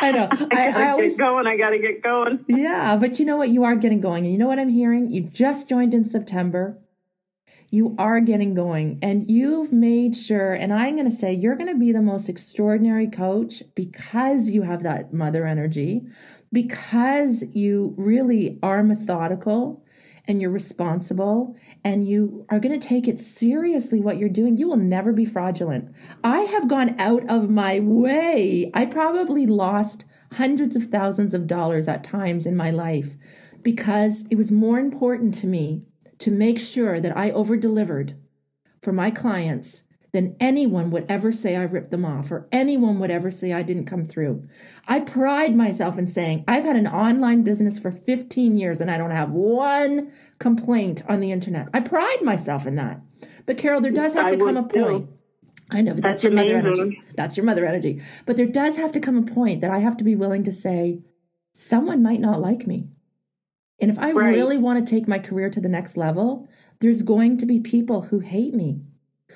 I 0.00 0.12
know. 0.12 0.28
I, 0.32 0.34
I, 0.34 0.72
gotta 0.72 0.78
I 0.78 0.90
always 0.90 1.16
get 1.16 1.24
going. 1.24 1.46
I 1.46 1.56
gotta 1.56 1.78
get 1.78 2.02
going. 2.02 2.44
Yeah, 2.48 2.96
but 2.96 3.18
you 3.18 3.26
know 3.26 3.36
what? 3.36 3.50
You 3.50 3.64
are 3.64 3.76
getting 3.76 4.00
going. 4.00 4.24
And 4.24 4.32
you 4.32 4.38
know 4.38 4.48
what 4.48 4.58
I'm 4.58 4.68
hearing? 4.68 5.10
You 5.10 5.22
just 5.22 5.68
joined 5.68 5.94
in 5.94 6.04
September. 6.04 6.78
You 7.74 7.96
are 7.98 8.20
getting 8.20 8.54
going 8.54 9.00
and 9.02 9.28
you've 9.28 9.72
made 9.72 10.14
sure, 10.14 10.52
and 10.52 10.72
I'm 10.72 10.94
going 10.94 11.10
to 11.10 11.16
say 11.16 11.34
you're 11.34 11.56
going 11.56 11.72
to 11.72 11.76
be 11.76 11.90
the 11.90 12.00
most 12.00 12.28
extraordinary 12.28 13.08
coach 13.08 13.64
because 13.74 14.50
you 14.50 14.62
have 14.62 14.84
that 14.84 15.12
mother 15.12 15.44
energy, 15.44 16.02
because 16.52 17.42
you 17.52 17.92
really 17.96 18.60
are 18.62 18.84
methodical 18.84 19.84
and 20.28 20.40
you're 20.40 20.52
responsible 20.52 21.56
and 21.82 22.06
you 22.06 22.46
are 22.48 22.60
going 22.60 22.78
to 22.78 22.88
take 22.88 23.08
it 23.08 23.18
seriously 23.18 23.98
what 23.98 24.18
you're 24.18 24.28
doing. 24.28 24.56
You 24.56 24.68
will 24.68 24.76
never 24.76 25.12
be 25.12 25.24
fraudulent. 25.24 25.92
I 26.22 26.42
have 26.42 26.68
gone 26.68 26.94
out 27.00 27.28
of 27.28 27.50
my 27.50 27.80
way. 27.80 28.70
I 28.72 28.86
probably 28.86 29.48
lost 29.48 30.04
hundreds 30.34 30.76
of 30.76 30.84
thousands 30.84 31.34
of 31.34 31.48
dollars 31.48 31.88
at 31.88 32.04
times 32.04 32.46
in 32.46 32.54
my 32.54 32.70
life 32.70 33.16
because 33.64 34.26
it 34.30 34.36
was 34.36 34.52
more 34.52 34.78
important 34.78 35.34
to 35.34 35.48
me 35.48 35.88
to 36.18 36.30
make 36.30 36.58
sure 36.58 37.00
that 37.00 37.16
I 37.16 37.30
over 37.30 37.56
delivered 37.56 38.14
for 38.82 38.92
my 38.92 39.10
clients 39.10 39.84
than 40.12 40.36
anyone 40.38 40.92
would 40.92 41.04
ever 41.08 41.32
say 41.32 41.56
I 41.56 41.64
ripped 41.64 41.90
them 41.90 42.04
off 42.04 42.30
or 42.30 42.46
anyone 42.52 43.00
would 43.00 43.10
ever 43.10 43.32
say 43.32 43.52
I 43.52 43.64
didn't 43.64 43.86
come 43.86 44.04
through. 44.04 44.46
I 44.86 45.00
pride 45.00 45.56
myself 45.56 45.98
in 45.98 46.06
saying 46.06 46.44
I've 46.46 46.62
had 46.62 46.76
an 46.76 46.86
online 46.86 47.42
business 47.42 47.80
for 47.80 47.90
15 47.90 48.56
years 48.56 48.80
and 48.80 48.90
I 48.90 48.96
don't 48.96 49.10
have 49.10 49.32
one 49.32 50.12
complaint 50.38 51.02
on 51.08 51.18
the 51.20 51.32
internet. 51.32 51.68
I 51.74 51.80
pride 51.80 52.22
myself 52.22 52.64
in 52.64 52.76
that. 52.76 53.00
But 53.44 53.58
Carol, 53.58 53.80
there 53.80 53.90
does 53.90 54.14
have 54.14 54.26
I 54.26 54.30
to 54.30 54.36
come 54.36 54.56
a 54.56 54.62
would 54.62 54.72
too. 54.72 54.84
point. 54.84 55.10
I 55.72 55.82
know, 55.82 55.94
but 55.94 56.02
that's, 56.04 56.22
That's 56.22 56.24
your 56.24 56.32
mother 56.32 56.58
energy. 56.58 57.02
That's 57.16 57.36
your 57.36 57.44
mother 57.44 57.66
energy. 57.66 58.00
But 58.24 58.36
there 58.36 58.46
does 58.46 58.76
have 58.76 58.92
to 58.92 59.00
come 59.00 59.16
a 59.16 59.22
point 59.22 59.62
that 59.62 59.70
I 59.72 59.78
have 59.78 59.96
to 59.96 60.04
be 60.04 60.14
willing 60.14 60.44
to 60.44 60.52
say, 60.52 61.00
someone 61.52 62.02
might 62.02 62.20
not 62.20 62.40
like 62.40 62.68
me. 62.68 62.86
And 63.80 63.90
if 63.90 63.98
I 63.98 64.12
Right. 64.12 64.34
really 64.34 64.58
want 64.58 64.84
to 64.86 64.90
take 64.94 65.08
my 65.08 65.18
career 65.18 65.50
to 65.50 65.60
the 65.60 65.68
next 65.68 65.96
level, 65.96 66.48
there's 66.80 67.02
going 67.02 67.36
to 67.38 67.46
be 67.46 67.60
people 67.60 68.02
who 68.02 68.20
hate 68.20 68.54
me, 68.54 68.80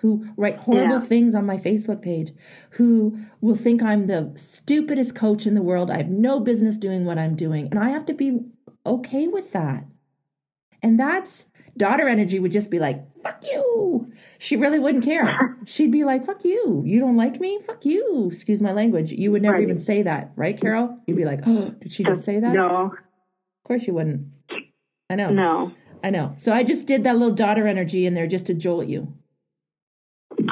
who 0.01 0.27
write 0.37 0.57
horrible 0.59 0.95
Yeah. 0.95 1.01
things 1.01 1.35
on 1.35 1.45
my 1.47 1.57
Facebook 1.57 2.01
page, 2.03 2.33
who 2.71 3.19
will 3.41 3.57
think 3.57 3.83
I'm 3.83 4.07
the 4.07 4.31
stupidest 4.35 5.15
coach 5.15 5.47
in 5.47 5.55
the 5.55 5.63
world. 5.63 5.91
I 5.91 5.99
have 5.99 6.09
no 6.11 6.41
business 6.41 6.79
doing 6.79 7.05
what 7.05 7.19
I'm 7.19 7.35
doing. 7.35 7.69
And 7.71 7.79
I 7.81 7.91
have 7.91 8.07
to 8.07 8.15
be 8.15 8.41
okay 8.87 9.27
with 9.27 9.53
that. 9.53 9.85
And 10.83 10.99
that's 10.99 11.49
daughter 11.77 12.09
energy 12.09 12.39
would 12.41 12.53
just 12.53 12.71
be 12.71 12.79
like, 12.79 13.05
fuck 13.23 13.43
you. 13.53 14.11
She 14.39 14.57
really 14.57 14.79
wouldn't 14.79 15.05
care. 15.05 15.57
She'd 15.65 15.93
be 15.93 16.03
like, 16.05 16.25
fuck 16.25 16.45
you. 16.45 16.83
You 16.85 16.99
don't 17.01 17.17
like 17.17 17.41
me? 17.41 17.59
Fuck 17.65 17.85
you. 17.85 18.29
Excuse 18.29 18.61
my 18.61 18.73
language. 18.73 19.13
You 19.13 19.31
would 19.33 19.43
never 19.43 19.55
Right. 19.55 19.63
even 19.63 19.79
say 19.79 20.03
that, 20.03 20.33
right, 20.37 20.61
Carol? 20.61 20.99
You'd 21.07 21.17
be 21.17 21.25
like, 21.25 21.41
oh, 21.47 21.71
did 21.81 21.93
she 21.93 22.03
just 22.05 22.25
say 22.25 22.41
that? 22.41 22.53
No, 22.53 22.93
course 23.69 23.87
you 23.87 23.95
wouldn't. 23.95 24.27
I 25.11 25.15
know. 25.15 25.31
no. 25.31 25.73
I 26.03 26.11
know. 26.11 26.35
So 26.37 26.53
I 26.53 26.63
just 26.63 26.87
did 26.87 27.05
that 27.05 27.17
little 27.17 27.35
daughter 27.35 27.67
energy 27.67 28.07
in 28.07 28.15
there 28.15 28.27
just 28.27 28.47
to 28.47 28.55
jolt 28.55 28.87
you. 28.87 29.15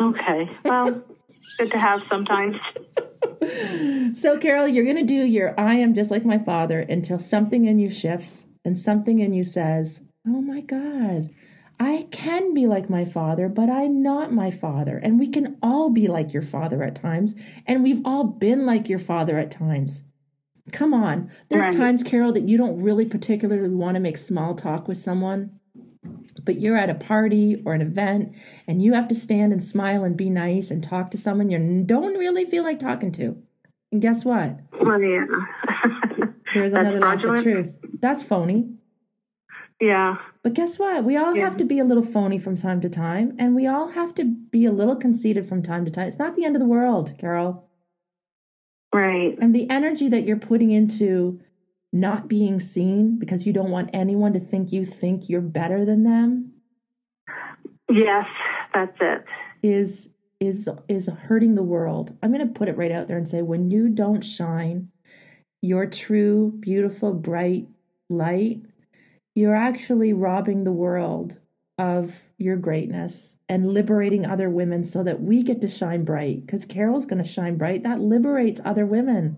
Okay. 0.01 0.51
Well, 0.64 1.03
good 1.59 1.71
to 1.71 1.79
have 1.79 2.03
sometimes. 2.09 2.57
So, 4.14 4.39
Carol, 4.39 4.67
you're 4.67 4.85
going 4.85 4.97
to 4.97 5.05
do 5.05 5.14
your 5.14 5.59
I 5.59 5.75
am 5.75 5.95
just 5.95 6.11
like 6.11 6.25
my 6.25 6.39
father 6.39 6.81
until 6.81 7.19
something 7.19 7.64
in 7.67 7.79
you 7.79 7.89
shifts 7.89 8.47
and 8.64 8.79
something 8.79 9.21
in 9.21 9.33
you 9.33 9.45
says, 9.45 10.03
Oh 10.27 10.41
my 10.41 10.61
God, 10.61 11.31
I 11.79 12.09
can 12.11 12.55
be 12.55 12.67
like 12.67 12.91
my 12.91 13.05
father, 13.05 13.49
but 13.49 13.69
I'm 13.69 14.03
not 14.03 14.33
my 14.33 14.51
father. 14.51 14.97
And 14.97 15.19
we 15.19 15.29
can 15.29 15.59
all 15.62 15.91
be 15.91 16.09
like 16.09 16.33
your 16.33 16.43
father 16.43 16.83
at 16.83 16.97
times. 16.97 17.37
And 17.67 17.83
we've 17.83 18.01
all 18.05 18.25
been 18.25 18.67
like 18.67 18.89
your 18.89 18.99
father 18.99 19.39
at 19.39 19.51
times. 19.51 20.05
Come 20.73 20.93
on. 20.93 21.31
There's 21.49 21.67
Right. 21.67 21.75
times, 21.75 22.03
Carol, 22.03 22.33
that 22.33 22.49
you 22.49 22.57
don't 22.59 22.83
really 22.83 23.05
particularly 23.07 23.69
want 23.75 23.95
to 23.95 24.01
make 24.01 24.17
small 24.17 24.55
talk 24.55 24.89
with 24.89 24.99
someone, 24.99 25.51
but 26.45 26.61
you're 26.61 26.77
at 26.77 26.91
a 26.91 26.95
party 26.95 27.62
or 27.64 27.73
an 27.75 27.81
event 27.81 28.35
and 28.67 28.83
you 28.83 28.93
have 28.95 29.07
to 29.09 29.14
stand 29.14 29.53
and 29.53 29.62
smile 29.62 30.03
and 30.05 30.17
be 30.17 30.29
nice 30.31 30.71
and 30.71 30.83
talk 30.83 31.11
to 31.12 31.19
someone 31.19 31.51
you 31.51 31.83
don't 31.85 32.19
really 32.19 32.45
feel 32.45 32.62
like 32.64 32.79
talking 32.79 33.12
to. 33.12 33.37
And 33.93 34.03
guess 34.03 34.25
what? 34.25 34.59
Well, 34.81 35.01
yeah. 35.03 35.25
There's 36.55 36.73
another 36.73 37.01
laugh 37.01 37.23
of 37.23 37.43
truth. 37.43 37.79
That's 38.01 38.23
phony. 38.23 38.71
yeah. 39.81 40.17
But 40.43 40.55
guess 40.55 40.79
what? 40.79 41.05
We 41.05 41.17
all 41.17 41.35
Yeah. 41.37 41.43
have 41.45 41.57
to 41.59 41.64
be 41.64 41.79
a 41.81 41.85
little 41.85 42.03
phony 42.05 42.39
from 42.39 42.57
time 42.57 42.81
to 42.81 42.89
time, 42.89 43.35
and 43.39 43.55
we 43.55 43.67
all 43.67 43.89
have 43.89 44.14
to 44.14 44.25
be 44.25 44.64
a 44.64 44.71
little 44.73 44.95
conceited 44.97 45.45
from 45.47 45.61
time 45.62 45.85
to 45.85 45.91
time. 45.91 46.07
It's 46.09 46.19
not 46.21 46.35
the 46.37 46.45
end 46.45 46.55
of 46.57 46.61
the 46.61 46.67
world, 46.69 47.14
Carol. 47.19 47.66
Right. 48.97 49.36
And 49.40 49.55
the 49.55 49.68
energy 49.68 50.09
that 50.09 50.26
you're 50.26 50.38
putting 50.38 50.70
into 50.70 51.38
not 51.92 52.28
being 52.28 52.59
seen 52.59 53.18
because 53.18 53.47
you 53.47 53.53
don't 53.53 53.70
want 53.70 53.90
anyone 53.92 54.32
to 54.32 54.38
think 54.38 54.72
you 54.72 54.84
think 54.86 55.28
you're 55.28 55.42
better 55.42 55.84
than 55.84 56.03
them 56.03 56.53
Yes, 57.90 58.26
that's 58.74 58.97
it. 59.01 59.24
is 59.62 60.11
is 60.40 60.68
is 60.88 61.09
hurting 61.09 61.55
the 61.55 61.62
world. 61.62 62.16
I'm 62.22 62.32
going 62.32 62.47
to 62.47 62.53
put 62.53 62.68
it 62.68 62.76
right 62.76 62.90
out 62.90 63.07
there 63.07 63.16
and 63.16 63.28
say 63.28 63.42
when 63.42 63.70
you 63.70 63.88
don't 63.88 64.22
shine 64.22 64.88
your 65.62 65.86
true 65.86 66.53
beautiful 66.61 67.12
bright 67.12 67.68
light, 68.11 68.62
you're 69.34 69.55
actually 69.55 70.12
robbing 70.12 70.64
the 70.64 70.72
world 70.72 71.38
of 71.79 72.29
your 72.39 72.57
greatness 72.57 73.37
and 73.49 73.72
liberating 73.72 74.27
other 74.27 74.49
women 74.49 74.83
so 74.83 75.03
that 75.03 75.20
we 75.20 75.43
get 75.43 75.61
to 75.61 75.68
shine 75.68 76.05
bright 76.05 76.49
cuz 76.49 76.64
Carol's 76.64 77.07
going 77.07 77.22
to 77.22 77.29
shine 77.29 77.57
bright. 77.57 77.83
That 77.83 78.01
liberates 78.01 78.61
other 78.64 78.87
women. 78.87 79.37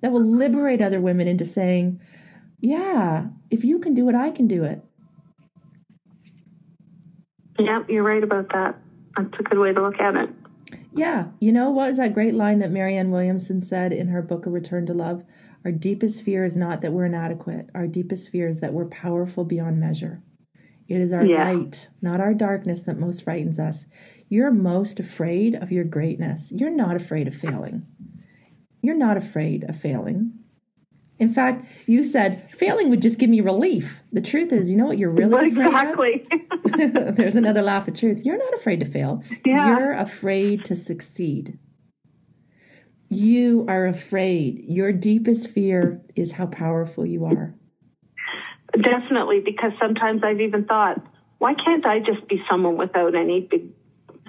That 0.00 0.12
will 0.12 0.24
liberate 0.24 0.80
other 0.80 1.00
women 1.00 1.28
into 1.28 1.44
saying, 1.44 2.00
"Yeah, 2.60 3.28
if 3.50 3.64
you 3.64 3.78
can 3.78 3.94
do 3.94 4.08
it, 4.08 4.14
I 4.14 4.30
can 4.30 4.46
do 4.46 4.64
it." 4.64 4.82
Yep, 7.58 7.90
you're 7.90 8.04
right 8.04 8.22
about 8.22 8.48
that. 8.52 8.76
That's 9.16 9.40
a 9.40 9.42
good 9.42 9.58
way 9.58 9.72
to 9.72 9.82
look 9.82 10.00
at 10.00 10.14
it. 10.14 10.30
Yeah. 10.94 11.28
You 11.40 11.52
know 11.52 11.70
what 11.70 11.88
was 11.88 11.96
that 11.98 12.14
great 12.14 12.34
line 12.34 12.60
that 12.60 12.70
Marianne 12.70 13.10
Williamson 13.10 13.60
said 13.60 13.92
in 13.92 14.08
her 14.08 14.22
book, 14.22 14.46
A 14.46 14.50
Return 14.50 14.86
to 14.86 14.94
Love? 14.94 15.24
Our 15.64 15.72
deepest 15.72 16.22
fear 16.22 16.44
is 16.44 16.56
not 16.56 16.80
that 16.80 16.92
we're 16.92 17.06
inadequate. 17.06 17.68
Our 17.74 17.86
deepest 17.86 18.30
fear 18.30 18.48
is 18.48 18.60
that 18.60 18.72
we're 18.72 18.86
powerful 18.86 19.44
beyond 19.44 19.80
measure. 19.80 20.22
It 20.88 21.00
is 21.00 21.12
our 21.12 21.24
Yeah. 21.24 21.50
light, 21.52 21.90
not 22.00 22.20
our 22.20 22.32
darkness, 22.34 22.82
that 22.82 22.98
most 22.98 23.22
frightens 23.22 23.58
us. 23.60 23.86
You're 24.30 24.50
most 24.50 24.98
afraid 24.98 25.54
of 25.54 25.70
your 25.70 25.84
greatness. 25.84 26.50
You're 26.54 26.74
not 26.74 26.96
afraid 26.96 27.28
of 27.28 27.34
failing. 27.34 27.86
You're 28.82 28.96
not 28.96 29.16
afraid 29.16 29.64
of 29.68 29.76
failing. 29.76 30.32
In 31.18 31.28
fact, 31.28 31.66
you 31.86 32.04
said 32.04 32.48
failing 32.54 32.90
would 32.90 33.02
just 33.02 33.18
give 33.18 33.28
me 33.28 33.40
relief. 33.40 34.02
The 34.12 34.20
truth 34.22 34.52
is, 34.52 34.70
you 34.70 34.76
know 34.76 34.86
what 34.86 34.98
you're 34.98 35.10
really 35.10 35.48
afraid 35.48 35.66
of? 35.66 35.72
exactly. 35.74 36.26
There's 37.12 37.36
another 37.36 37.60
laugh 37.62 37.88
of 37.88 37.94
truth. 37.94 38.22
You're 38.24 38.38
not 38.38 38.54
afraid 38.54 38.80
to 38.80 38.86
fail. 38.86 39.22
Yeah. 39.44 39.68
You're 39.68 39.92
afraid 39.92 40.64
to 40.66 40.76
succeed. 40.76 41.58
You 43.10 43.64
are 43.68 43.86
afraid. 43.86 44.64
Your 44.68 44.92
deepest 44.92 45.48
fear 45.50 46.02
is 46.14 46.32
how 46.32 46.46
powerful 46.46 47.04
you 47.06 47.24
are. 47.24 47.54
Definitely, 48.82 49.40
because 49.40 49.72
sometimes 49.80 50.22
I've 50.22 50.40
even 50.40 50.64
thought, 50.64 51.00
why 51.38 51.54
can't 51.54 51.84
I 51.86 52.00
just 52.00 52.26
be 52.28 52.42
someone 52.50 52.76
without 52.76 53.14
any 53.14 53.40
big 53.40 53.68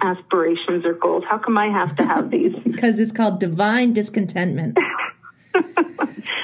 aspirations 0.02 0.84
or 0.84 0.94
goals? 0.94 1.24
How 1.28 1.38
come 1.38 1.58
I 1.58 1.66
have 1.66 1.96
to 1.96 2.04
have 2.04 2.30
these? 2.30 2.54
Because 2.64 2.98
it's 2.98 3.12
called 3.12 3.40
divine 3.40 3.92
discontentment. 3.92 4.78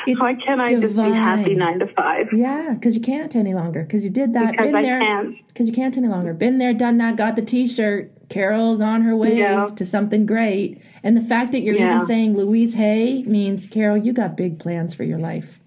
It's 0.09 0.21
why 0.21 0.35
can't 0.35 0.61
I 0.61 0.69
just 0.69 0.95
be 0.95 1.03
happy 1.03 1.55
nine 1.57 1.81
to 1.81 1.89
five? 1.89 2.29
Yeah, 2.33 2.75
because 2.75 2.95
you 2.95 3.01
can't 3.03 3.35
any 3.35 3.55
longer. 3.55 3.83
Because 3.83 4.05
you 4.05 4.11
did 4.11 4.35
that. 4.35 4.53
Because 4.53 4.67
been 4.67 4.75
I 4.77 4.83
there. 4.83 5.01
can't. 5.01 5.49
Because 5.49 5.67
you 5.69 5.75
can't 5.75 5.97
any 5.97 6.07
longer. 6.07 6.33
Been 6.33 6.59
there, 6.59 6.73
done 6.73 6.99
that, 6.99 7.17
got 7.17 7.35
the 7.35 7.43
t 7.43 7.67
shirt. 7.67 8.13
Carol's 8.29 8.81
on 8.81 9.03
her 9.03 9.17
way 9.17 9.37
Yeah. 9.39 9.67
to 9.75 9.85
something 9.85 10.25
great. 10.25 10.81
And 11.03 11.17
the 11.17 11.21
fact 11.21 11.51
that 11.53 11.61
you're 11.61 11.75
Yeah. 11.75 11.95
even 11.97 12.07
saying 12.07 12.37
Louise 12.37 12.75
Hay 12.75 13.25
means, 13.25 13.67
Carol, 13.67 13.97
you 13.97 14.13
got 14.13 14.37
big 14.37 14.61
plans 14.61 14.95
for 14.95 15.03
your 15.03 15.19
life. 15.19 15.59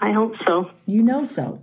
I 0.00 0.12
hope 0.12 0.34
so. 0.46 0.70
You 0.86 1.02
know 1.02 1.24
so. 1.24 1.62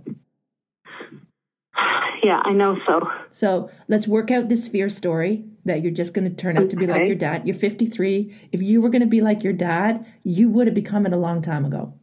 Yeah, 2.22 2.40
I 2.42 2.52
know 2.52 2.78
so. 2.86 3.10
So 3.30 3.70
let's 3.86 4.08
work 4.08 4.30
out 4.30 4.48
this 4.48 4.66
fear 4.66 4.88
story 4.88 5.44
that 5.66 5.82
you're 5.82 5.92
just 5.92 6.14
going 6.14 6.28
to 6.28 6.34
turn 6.34 6.56
out 6.56 6.70
to 6.70 6.76
be 6.76 6.86
like 6.86 7.06
your 7.06 7.16
dad. 7.16 7.46
You're 7.46 7.54
53. 7.54 8.48
If 8.50 8.62
you 8.62 8.80
were 8.80 8.88
going 8.88 9.02
to 9.02 9.06
be 9.06 9.20
like 9.20 9.44
your 9.44 9.52
dad, 9.52 10.06
you 10.22 10.48
would 10.48 10.66
have 10.66 10.74
become 10.74 11.04
it 11.04 11.12
a 11.12 11.18
long 11.18 11.42
time 11.42 11.66
ago, 11.66 11.94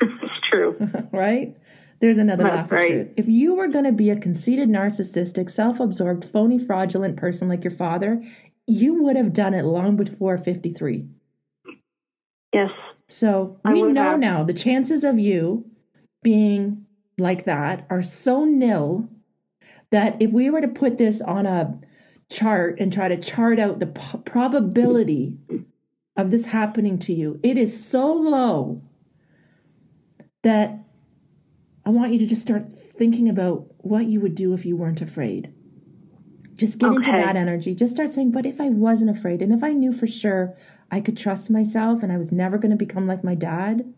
It's 0.00 0.48
true. 0.50 0.76
right? 1.12 1.56
There's 2.00 2.18
another 2.18 2.44
That's 2.44 2.70
laugh 2.70 2.82
of 2.82 2.88
truth. 2.88 3.08
If 3.16 3.28
you 3.28 3.54
were 3.54 3.68
going 3.68 3.84
to 3.84 3.92
be 3.92 4.10
a 4.10 4.18
conceited, 4.18 4.68
narcissistic, 4.68 5.50
self 5.50 5.80
absorbed, 5.80 6.24
phony, 6.24 6.58
fraudulent 6.58 7.16
person 7.16 7.48
like 7.48 7.64
your 7.64 7.70
father, 7.70 8.22
you 8.66 9.02
would 9.02 9.16
have 9.16 9.32
done 9.32 9.54
it 9.54 9.64
long 9.64 9.96
before 9.96 10.38
53. 10.38 11.06
Yes. 12.52 12.70
So 13.14 13.60
we 13.64 13.80
know 13.82 14.10
have. 14.10 14.18
now 14.18 14.42
the 14.42 14.52
chances 14.52 15.04
of 15.04 15.20
you 15.20 15.70
being 16.24 16.84
like 17.16 17.44
that 17.44 17.86
are 17.88 18.02
so 18.02 18.44
nil 18.44 19.08
that 19.90 20.20
if 20.20 20.32
we 20.32 20.50
were 20.50 20.60
to 20.60 20.66
put 20.66 20.98
this 20.98 21.22
on 21.22 21.46
a 21.46 21.78
chart 22.28 22.80
and 22.80 22.92
try 22.92 23.06
to 23.06 23.16
chart 23.16 23.60
out 23.60 23.78
the 23.78 23.86
p- 23.86 24.18
probability 24.24 25.38
of 26.16 26.32
this 26.32 26.46
happening 26.46 26.98
to 26.98 27.12
you, 27.12 27.38
it 27.44 27.56
is 27.56 27.86
so 27.86 28.12
low 28.12 28.82
that 30.42 30.80
I 31.86 31.90
want 31.90 32.12
you 32.12 32.18
to 32.18 32.26
just 32.26 32.42
start 32.42 32.72
thinking 32.72 33.28
about 33.28 33.72
what 33.78 34.06
you 34.06 34.20
would 34.22 34.34
do 34.34 34.54
if 34.54 34.66
you 34.66 34.76
weren't 34.76 35.00
afraid. 35.00 35.53
Just 36.56 36.78
get 36.78 36.92
into 36.92 37.10
that 37.10 37.36
energy. 37.36 37.74
Just 37.74 37.94
start 37.94 38.10
saying, 38.10 38.30
but 38.30 38.46
if 38.46 38.60
I 38.60 38.68
wasn't 38.68 39.10
afraid 39.10 39.42
and 39.42 39.52
if 39.52 39.64
I 39.64 39.72
knew 39.72 39.92
for 39.92 40.06
sure 40.06 40.56
I 40.90 41.00
could 41.00 41.16
trust 41.16 41.50
myself 41.50 42.02
and 42.02 42.12
I 42.12 42.16
was 42.16 42.30
never 42.30 42.58
going 42.58 42.70
to 42.70 42.76
become 42.76 43.06
like 43.06 43.24
my 43.24 43.34
dad, 43.34 43.92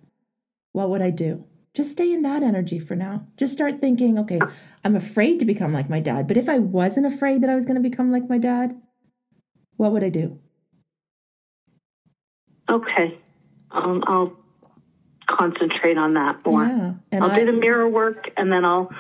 what 0.72 0.88
would 0.88 1.02
I 1.02 1.11
do? 1.11 1.44
Just 1.74 1.90
stay 1.90 2.11
in 2.12 2.22
that 2.22 2.42
energy 2.42 2.78
for 2.78 2.96
now. 2.96 3.26
Just 3.36 3.52
start 3.52 3.80
thinking, 3.80 4.18
okay, 4.18 4.40
I'm 4.82 4.96
afraid 4.96 5.38
to 5.40 5.44
become 5.44 5.74
like 5.74 5.90
my 5.90 6.00
dad, 6.00 6.26
but 6.26 6.38
if 6.38 6.48
I 6.48 6.59
wasn't 6.59 7.07
afraid 7.07 7.42
that 7.42 7.50
I 7.50 7.54
was 7.54 7.66
going 7.66 7.74
to 7.82 7.86
become 7.86 8.11
like 8.11 8.28
my 8.30 8.38
dad, 8.38 8.80
what 9.76 9.92
would 9.92 10.02
I 10.02 10.09
do? 10.09 10.38
Okay. 12.70 13.18
Um, 13.70 14.02
I'll 14.07 14.32
concentrate 15.26 15.98
on 15.98 16.14
that 16.14 16.44
more. 16.46 16.64
Yeah. 16.64 16.94
And 17.12 17.24
I'll 17.24 17.30
I, 17.30 17.40
do 17.40 17.46
the 17.46 17.52
mirror 17.52 17.88
work 17.88 18.30
and 18.36 18.50
then 18.50 18.64
I'll 18.64 18.90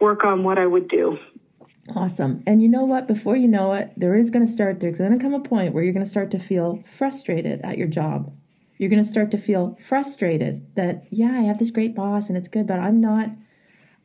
work 0.00 0.24
on 0.24 0.42
what 0.42 0.58
I 0.58 0.66
would 0.66 0.88
do. 0.88 1.18
Awesome. 1.94 2.42
And 2.46 2.62
you 2.62 2.68
know 2.68 2.84
what? 2.84 3.08
Before 3.08 3.36
you 3.36 3.48
know 3.48 3.72
it, 3.72 3.92
there 3.96 4.14
is 4.14 4.30
going 4.30 4.46
to 4.46 4.52
start, 4.52 4.80
there's 4.80 4.98
going 4.98 5.12
to 5.12 5.18
come 5.18 5.34
a 5.34 5.40
point 5.40 5.74
where 5.74 5.82
you're 5.82 5.92
going 5.92 6.04
to 6.04 6.10
start 6.10 6.30
to 6.30 6.38
feel 6.38 6.82
frustrated 6.86 7.60
at 7.62 7.78
your 7.78 7.88
job. 7.88 8.32
You're 8.78 8.90
going 8.90 9.02
to 9.02 9.08
start 9.08 9.30
to 9.32 9.38
feel 9.38 9.76
frustrated 9.80 10.74
that, 10.76 11.04
yeah, 11.10 11.32
I 11.32 11.40
have 11.42 11.58
this 11.58 11.70
great 11.70 11.94
boss 11.94 12.28
and 12.28 12.38
it's 12.38 12.48
good, 12.48 12.66
but 12.66 12.78
I'm 12.78 13.00
not, 13.00 13.30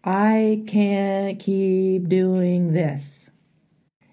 I 0.04 0.64
can't 0.68 1.40
keep 1.40 2.10
doing 2.10 2.74
this. 2.74 3.30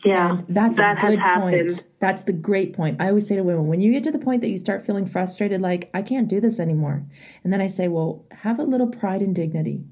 Yeah. 0.05 0.39
And 0.39 0.47
that's 0.49 0.79
that 0.79 0.99
a 0.99 1.01
has 1.01 1.11
good 1.12 1.18
happened. 1.18 1.68
point. 1.68 1.85
That's 1.99 2.25
the 2.25 2.33
great 2.33 2.75
point. 2.75 3.01
I 3.01 3.09
always 3.09 3.27
say 3.27 3.37
to 3.37 3.43
women, 3.43 3.68
when 3.68 3.81
you 3.81 3.93
get 3.93 4.05
to 4.05 4.12
the 4.12 4.18
point 4.18 4.41
that 4.43 4.51
you 4.51 4.59
start 4.59 4.85
feeling 4.85 5.07
frustrated, 5.07 5.61
like, 5.61 5.91
I 5.95 6.03
can't 6.03 6.29
do 6.29 6.41
this 6.41 6.61
anymore. 6.61 7.05
And 7.43 7.53
then 7.53 7.61
I 7.61 7.68
say, 7.68 7.89
well, 7.89 8.27
have 8.31 8.59
a 8.59 8.64
little 8.64 8.89
pride 8.89 9.23
and 9.23 9.35
dignity. 9.35 9.85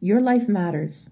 Your 0.00 0.20
life 0.20 0.48
matters. 0.48 1.08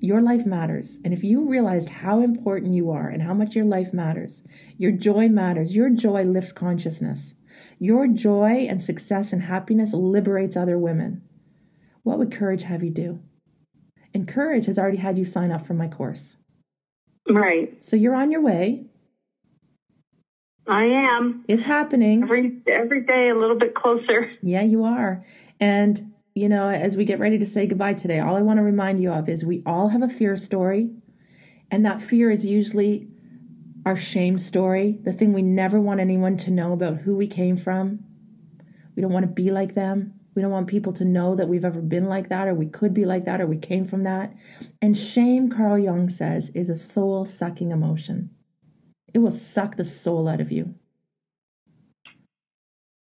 Your 0.00 0.20
life 0.20 0.46
matters. 0.46 1.00
And 1.04 1.12
if 1.12 1.24
you 1.24 1.48
realized 1.48 1.90
how 1.90 2.20
important 2.20 2.72
you 2.72 2.90
are 2.90 3.08
and 3.08 3.22
how 3.22 3.34
much 3.34 3.56
your 3.56 3.64
life 3.64 3.92
matters, 3.92 4.42
your 4.76 4.92
joy 4.92 5.28
matters. 5.28 5.74
Your 5.74 5.90
joy 5.90 6.22
lifts 6.22 6.52
consciousness. 6.52 7.34
Your 7.78 8.06
joy 8.06 8.66
and 8.68 8.80
success 8.80 9.32
and 9.32 9.42
happiness 9.42 9.92
liberates 9.92 10.56
other 10.56 10.78
women. 10.78 11.22
What 12.04 12.18
would 12.18 12.32
courage 12.32 12.62
have 12.62 12.84
you 12.84 12.90
do? 12.90 13.20
And 14.14 14.28
courage 14.28 14.66
has 14.66 14.78
already 14.78 14.98
had 14.98 15.18
you 15.18 15.24
sign 15.24 15.50
up 15.50 15.66
for 15.66 15.74
my 15.74 15.88
course. 15.88 16.36
Right. 17.28 17.84
So 17.84 17.96
you're 17.96 18.14
on 18.14 18.30
your 18.30 18.40
way. 18.40 18.86
I 20.66 20.84
am. 20.84 21.44
It's 21.48 21.64
happening. 21.64 22.22
Every 22.22 22.62
every 22.66 23.00
day 23.00 23.30
a 23.30 23.34
little 23.34 23.56
bit 23.56 23.74
closer. 23.74 24.30
Yeah, 24.42 24.62
you 24.62 24.84
are. 24.84 25.24
And, 25.58 26.12
you 26.34 26.48
know, 26.48 26.68
as 26.68 26.96
we 26.96 27.04
get 27.04 27.18
ready 27.18 27.38
to 27.38 27.46
say 27.46 27.66
goodbye 27.66 27.94
today, 27.94 28.20
all 28.20 28.36
I 28.36 28.42
want 28.42 28.58
to 28.58 28.62
remind 28.62 29.02
you 29.02 29.12
of 29.12 29.28
is 29.28 29.44
we 29.44 29.62
all 29.66 29.88
have 29.88 30.02
a 30.02 30.08
fear 30.08 30.36
story. 30.36 30.90
And 31.70 31.84
that 31.84 32.00
fear 32.00 32.30
is 32.30 32.46
usually 32.46 33.08
our 33.84 33.96
shame 33.96 34.38
story, 34.38 34.98
the 35.02 35.12
thing 35.12 35.32
we 35.32 35.42
never 35.42 35.80
want 35.80 36.00
anyone 36.00 36.36
to 36.38 36.50
know 36.50 36.72
about 36.72 36.98
who 36.98 37.16
we 37.16 37.26
came 37.26 37.56
from. 37.56 38.04
We 38.94 39.02
don't 39.02 39.12
want 39.12 39.24
to 39.24 39.32
be 39.32 39.50
like 39.50 39.74
them. 39.74 40.14
We 40.34 40.42
don't 40.42 40.50
want 40.50 40.68
people 40.68 40.92
to 40.92 41.04
know 41.04 41.34
that 41.34 41.48
we've 41.48 41.64
ever 41.64 41.80
been 41.80 42.04
like 42.06 42.28
that 42.28 42.48
or 42.48 42.54
we 42.54 42.66
could 42.66 42.94
be 42.94 43.04
like 43.04 43.24
that 43.24 43.40
or 43.40 43.46
we 43.46 43.56
came 43.56 43.84
from 43.84 44.04
that. 44.04 44.34
And 44.80 44.96
shame, 44.96 45.50
Carl 45.50 45.78
Jung 45.78 46.08
says, 46.08 46.50
is 46.50 46.70
a 46.70 46.76
soul 46.76 47.24
sucking 47.24 47.70
emotion. 47.70 48.30
It 49.12 49.20
will 49.20 49.30
suck 49.30 49.76
the 49.76 49.84
soul 49.84 50.28
out 50.28 50.40
of 50.40 50.52
you. 50.52 50.74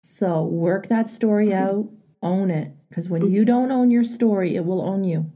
So 0.02 0.44
work 0.44 0.86
that 0.86 1.08
story 1.08 1.52
out, 1.52 1.90
own 2.22 2.50
it. 2.50 2.75
Because 2.88 3.08
when 3.08 3.30
you 3.30 3.44
don't 3.44 3.70
own 3.72 3.90
your 3.90 4.04
story, 4.04 4.54
it 4.56 4.64
will 4.64 4.82
own 4.82 5.04
you. 5.04 5.30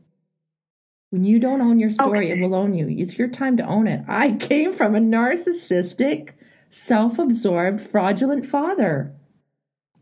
When 1.10 1.24
you 1.24 1.40
don't 1.40 1.60
own 1.60 1.80
your 1.80 1.90
story, 1.90 2.30
it 2.30 2.40
will 2.40 2.54
own 2.54 2.74
you. 2.74 2.88
It's 2.88 3.18
your 3.18 3.28
time 3.28 3.56
to 3.56 3.66
own 3.66 3.88
it. 3.88 4.04
I 4.06 4.32
came 4.40 4.72
from 4.72 4.94
a 4.94 5.00
narcissistic, 5.00 6.30
self 6.68 7.18
absorbed, 7.18 7.80
fraudulent 7.80 8.46
father. 8.46 9.14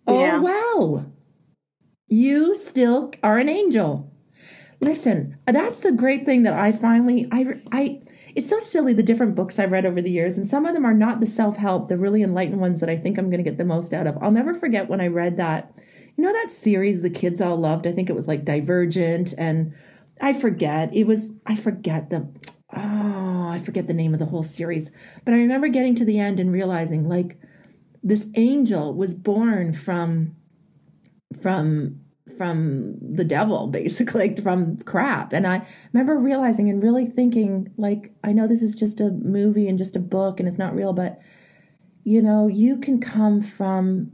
Oh, 0.06 0.20
Yeah. 0.20 0.40
well. 0.40 1.12
You 2.08 2.54
still 2.54 3.12
are 3.22 3.38
an 3.38 3.48
angel. 3.48 4.10
Listen, 4.80 5.36
that's 5.46 5.80
the 5.80 5.92
great 5.92 6.24
thing 6.24 6.44
that 6.44 6.54
I 6.54 6.72
finally 6.72 7.28
I 7.32 7.60
I 7.72 8.00
it's 8.34 8.48
so 8.48 8.58
silly 8.58 8.92
the 8.92 9.02
different 9.02 9.34
books 9.34 9.58
I've 9.58 9.72
read 9.72 9.84
over 9.84 10.00
the 10.00 10.10
years 10.10 10.36
and 10.38 10.46
some 10.46 10.64
of 10.64 10.72
them 10.74 10.84
are 10.86 10.94
not 10.94 11.20
the 11.20 11.26
self-help, 11.26 11.88
the 11.88 11.98
really 11.98 12.22
enlightened 12.22 12.60
ones 12.60 12.80
that 12.80 12.88
I 12.88 12.96
think 12.96 13.18
I'm 13.18 13.28
going 13.28 13.42
to 13.42 13.50
get 13.50 13.58
the 13.58 13.64
most 13.64 13.92
out 13.92 14.06
of. 14.06 14.16
I'll 14.22 14.30
never 14.30 14.54
forget 14.54 14.88
when 14.88 15.00
I 15.00 15.08
read 15.08 15.36
that. 15.38 15.72
You 16.18 16.24
know 16.24 16.32
that 16.32 16.50
series 16.50 17.02
the 17.02 17.10
kids 17.10 17.40
all 17.40 17.56
loved? 17.56 17.86
I 17.86 17.92
think 17.92 18.10
it 18.10 18.16
was 18.16 18.26
like 18.26 18.44
Divergent 18.44 19.34
and 19.38 19.72
I 20.20 20.32
forget. 20.32 20.92
It 20.92 21.04
was 21.04 21.30
I 21.46 21.54
forget 21.54 22.10
the 22.10 22.28
oh, 22.74 23.48
I 23.48 23.60
forget 23.64 23.86
the 23.86 23.94
name 23.94 24.14
of 24.14 24.18
the 24.18 24.26
whole 24.26 24.42
series. 24.42 24.90
But 25.24 25.32
I 25.32 25.36
remember 25.36 25.68
getting 25.68 25.94
to 25.94 26.04
the 26.04 26.18
end 26.18 26.40
and 26.40 26.52
realizing 26.52 27.08
like 27.08 27.38
this 28.02 28.28
angel 28.34 28.94
was 28.94 29.14
born 29.14 29.72
from 29.72 30.34
from 31.40 32.00
from 32.36 32.96
the 33.00 33.24
devil 33.24 33.68
basically 33.68 34.20
like 34.28 34.42
from 34.42 34.76
crap 34.78 35.32
and 35.32 35.46
i 35.46 35.66
remember 35.92 36.16
realizing 36.16 36.68
and 36.68 36.82
really 36.82 37.04
thinking 37.04 37.72
like 37.76 38.12
i 38.22 38.32
know 38.32 38.46
this 38.46 38.62
is 38.62 38.76
just 38.76 39.00
a 39.00 39.10
movie 39.10 39.66
and 39.66 39.78
just 39.78 39.96
a 39.96 40.00
book 40.00 40.38
and 40.38 40.48
it's 40.48 40.58
not 40.58 40.74
real 40.74 40.92
but 40.92 41.18
you 42.04 42.22
know 42.22 42.46
you 42.46 42.76
can 42.76 43.00
come 43.00 43.40
from 43.40 44.12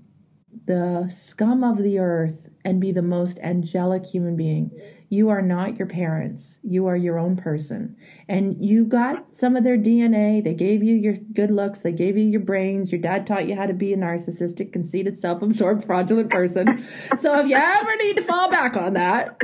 the 0.66 1.08
scum 1.10 1.62
of 1.62 1.78
the 1.78 1.98
earth 1.98 2.48
and 2.64 2.80
be 2.80 2.90
the 2.92 3.02
most 3.02 3.38
angelic 3.40 4.06
human 4.06 4.36
being 4.36 4.70
you 5.10 5.28
are 5.28 5.42
not 5.42 5.78
your 5.78 5.86
parents 5.86 6.58
you 6.62 6.86
are 6.86 6.96
your 6.96 7.18
own 7.18 7.36
person 7.36 7.94
and 8.28 8.64
you 8.64 8.84
got 8.84 9.26
some 9.36 9.54
of 9.56 9.62
their 9.64 9.76
dna 9.76 10.42
they 10.42 10.54
gave 10.54 10.82
you 10.82 10.94
your 10.94 11.14
good 11.34 11.50
looks 11.50 11.80
they 11.82 11.92
gave 11.92 12.16
you 12.16 12.24
your 12.24 12.40
brains 12.40 12.90
your 12.90 13.00
dad 13.00 13.26
taught 13.26 13.46
you 13.46 13.54
how 13.54 13.66
to 13.66 13.74
be 13.74 13.92
a 13.92 13.96
narcissistic 13.96 14.72
conceited 14.72 15.14
self-absorbed 15.16 15.84
fraudulent 15.84 16.30
person 16.30 16.84
so 17.18 17.38
if 17.38 17.46
you 17.46 17.54
ever 17.56 17.96
need 17.98 18.16
to 18.16 18.22
fall 18.22 18.50
back 18.50 18.76
on 18.76 18.94
that 18.94 19.38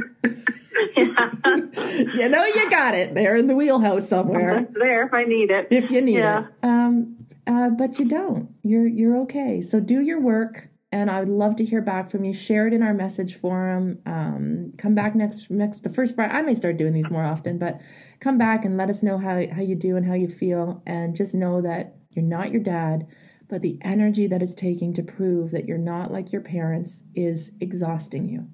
yeah. 0.96 1.30
you 2.14 2.28
know 2.28 2.44
you 2.44 2.70
got 2.70 2.94
it 2.94 3.14
there 3.14 3.36
in 3.36 3.46
the 3.46 3.54
wheelhouse 3.54 4.08
somewhere 4.08 4.60
It's 4.60 4.74
there 4.78 5.06
if 5.06 5.12
I 5.12 5.24
need 5.24 5.50
it. 5.50 5.68
if 5.70 5.90
you 5.90 6.00
need 6.00 6.18
Yeah. 6.18 6.46
it. 6.46 6.46
Um, 6.64 7.16
uh, 7.46 7.68
but 7.70 7.98
you 7.98 8.06
don't. 8.06 8.48
You're 8.62 8.86
you're 8.86 9.16
okay. 9.22 9.60
So 9.60 9.80
do 9.80 10.00
your 10.00 10.20
work, 10.20 10.68
and 10.92 11.10
I 11.10 11.20
would 11.20 11.28
love 11.28 11.56
to 11.56 11.64
hear 11.64 11.80
back 11.80 12.10
from 12.10 12.24
you. 12.24 12.32
Share 12.32 12.66
it 12.66 12.72
in 12.72 12.82
our 12.82 12.94
message 12.94 13.36
forum. 13.36 14.00
Um, 14.06 14.72
come 14.76 14.94
back 14.94 15.14
next 15.14 15.50
next 15.50 15.80
the 15.80 15.88
first 15.88 16.14
Friday. 16.14 16.32
I 16.32 16.42
may 16.42 16.54
start 16.54 16.76
doing 16.76 16.92
these 16.92 17.10
more 17.10 17.24
often, 17.24 17.58
but 17.58 17.80
come 18.18 18.38
back 18.38 18.64
and 18.64 18.76
let 18.76 18.90
us 18.90 19.02
know 19.02 19.18
how 19.18 19.40
how 19.52 19.62
you 19.62 19.76
do 19.76 19.96
and 19.96 20.06
how 20.06 20.14
you 20.14 20.28
feel, 20.28 20.82
and 20.86 21.14
just 21.14 21.34
know 21.34 21.60
that 21.60 21.96
you're 22.10 22.24
not 22.24 22.50
your 22.50 22.62
dad. 22.62 23.06
But 23.48 23.62
the 23.62 23.78
energy 23.82 24.26
that 24.28 24.42
it's 24.42 24.54
taking 24.54 24.94
to 24.94 25.02
prove 25.02 25.50
that 25.50 25.66
you're 25.66 25.78
not 25.78 26.12
like 26.12 26.32
your 26.32 26.42
parents 26.42 27.02
is 27.14 27.52
exhausting 27.60 28.28
you. 28.28 28.46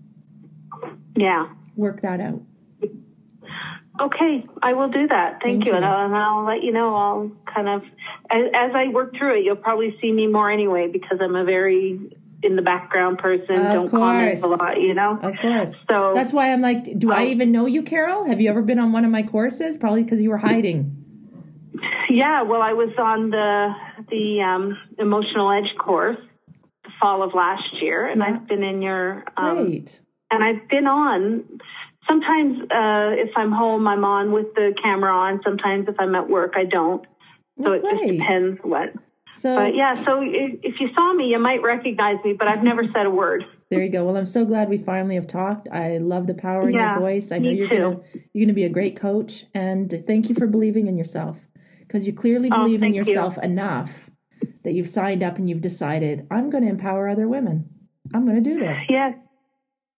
Yeah. 1.14 1.49
Work 1.74 2.01
that 2.03 2.20
out. 2.20 2.43
Okay, 3.99 4.45
I 4.62 4.74
will 4.74 4.89
do 4.89 5.07
that. 5.09 5.41
Thank, 5.43 5.64
Thank 5.64 5.66
you. 5.66 5.72
you. 5.72 5.76
And, 5.76 5.84
I'll, 5.84 6.05
and 6.05 6.14
I'll 6.14 6.45
let 6.45 6.62
you 6.62 6.72
know. 6.72 6.95
I'll 6.95 7.32
kind 7.47 7.68
of, 7.68 7.82
as, 8.30 8.43
as 8.55 8.70
I 8.74 8.89
work 8.89 9.16
through 9.16 9.39
it, 9.39 9.45
you'll 9.45 9.57
probably 9.57 9.97
see 10.03 10.12
me 10.12 10.26
more 10.26 10.51
anyway 10.51 10.89
because 10.91 11.18
I'm 11.20 11.34
a 11.34 11.45
very 11.45 12.15
in 12.43 12.57
the 12.57 12.62
background 12.62 13.18
person. 13.18 13.57
Of 13.57 13.72
don't 13.72 13.91
comment 13.91 14.43
a 14.43 14.47
lot, 14.47 14.80
you 14.80 14.95
know? 14.95 15.18
Of 15.22 15.37
course. 15.41 15.84
So 15.89 16.12
That's 16.14 16.32
why 16.32 16.53
I'm 16.53 16.61
like, 16.61 16.99
do 16.99 17.11
I 17.11 17.22
Um, 17.22 17.28
even 17.28 17.53
know 17.53 17.66
you, 17.66 17.82
Carol? 17.82 18.24
Have 18.26 18.41
you 18.41 18.51
ever 18.51 18.62
been 18.62 18.78
on 18.78 18.93
one 18.93 19.05
of 19.05 19.11
my 19.11 19.22
courses? 19.22 19.78
Probably 19.78 20.03
because 20.03 20.22
you 20.22 20.30
were 20.30 20.39
hiding. 20.39 21.03
Yeah, 22.09 22.43
well, 22.43 22.62
I 22.62 22.72
was 22.72 22.91
on 22.99 23.30
the 23.30 23.74
the 24.11 24.41
um, 24.43 24.78
emotional 24.99 25.51
edge 25.51 25.74
course 25.76 26.16
the 26.84 26.91
fall 27.01 27.22
of 27.22 27.34
last 27.34 27.82
year, 27.82 28.07
and 28.07 28.20
Yeah. 28.20 28.26
I've 28.28 28.47
been 28.47 28.62
in 28.62 28.80
your 28.82 29.24
um, 29.37 29.66
Great. 29.66 30.01
and 30.30 30.43
I've 30.43 30.68
been 30.68 30.87
on. 30.87 31.45
Sometimes, 32.09 32.61
uh, 32.70 33.11
if 33.18 33.30
I'm 33.37 33.51
home, 33.51 33.89
I'm 33.89 34.05
on 34.05 34.30
with 34.30 34.55
the 34.55 34.74
camera 34.80 35.12
on. 35.12 35.41
Sometimes, 35.43 35.89
if 35.89 35.97
I'm 35.99 36.14
at 36.14 36.30
work, 36.30 36.53
I 36.57 36.64
don't. 36.64 37.05
So 37.59 37.64
Well, 37.64 37.72
it 37.74 37.82
just 37.82 38.07
depends 38.07 38.61
what. 38.62 38.93
So 39.37 39.55
But 39.57 39.74
yeah, 39.74 40.03
so 40.05 40.20
if, 40.22 40.61
if 40.62 40.80
you 40.80 40.89
saw 40.95 41.12
me, 41.12 41.26
you 41.28 41.39
might 41.39 41.62
recognize 41.62 42.16
me, 42.24 42.32
but 42.32 42.49
I've 42.49 42.62
never 42.62 42.82
said 42.95 43.07
a 43.07 43.11
word. 43.11 43.45
there 43.70 43.82
you 43.82 43.91
go. 43.91 44.05
Well, 44.05 44.16
I'm 44.16 44.26
so 44.26 44.45
glad 44.45 44.68
we 44.68 44.78
finally 44.78 45.14
have 45.16 45.26
talked. 45.26 45.68
I 45.70 45.99
love 45.99 46.26
the 46.26 46.34
power 46.34 46.68
in 46.68 46.74
Yeah, 46.74 46.93
your 46.95 47.01
voice. 47.01 47.32
I 47.32 47.39
know 47.39 47.51
you're 47.51 47.68
too. 47.68 47.74
gonna 47.76 48.01
you're 48.32 48.47
gonna 48.47 48.55
be 48.55 48.64
a 48.64 48.68
great 48.70 48.97
coach, 48.99 49.45
and 49.55 49.91
thank 50.07 50.28
you 50.28 50.34
for 50.34 50.47
believing 50.47 50.87
in 50.87 50.97
yourself 50.97 51.47
because 51.80 52.07
you 52.07 52.12
clearly 52.12 52.49
Oh, 52.53 52.59
believe 52.64 52.82
in 52.82 52.93
thank 52.93 52.95
you. 52.95 53.01
yourself 53.01 53.37
enough 53.39 54.11
that 54.64 54.72
you've 54.72 54.89
signed 54.89 55.22
up 55.22 55.37
and 55.39 55.49
you've 55.49 55.61
decided 55.61 56.26
I'm 56.30 56.51
going 56.51 56.64
to 56.64 56.70
empower 56.70 57.09
other 57.09 57.28
women. 57.28 57.68
I'm 58.14 58.24
going 58.26 58.43
to 58.43 58.51
do 58.51 58.59
this. 58.59 58.89
Yes, 58.91 59.14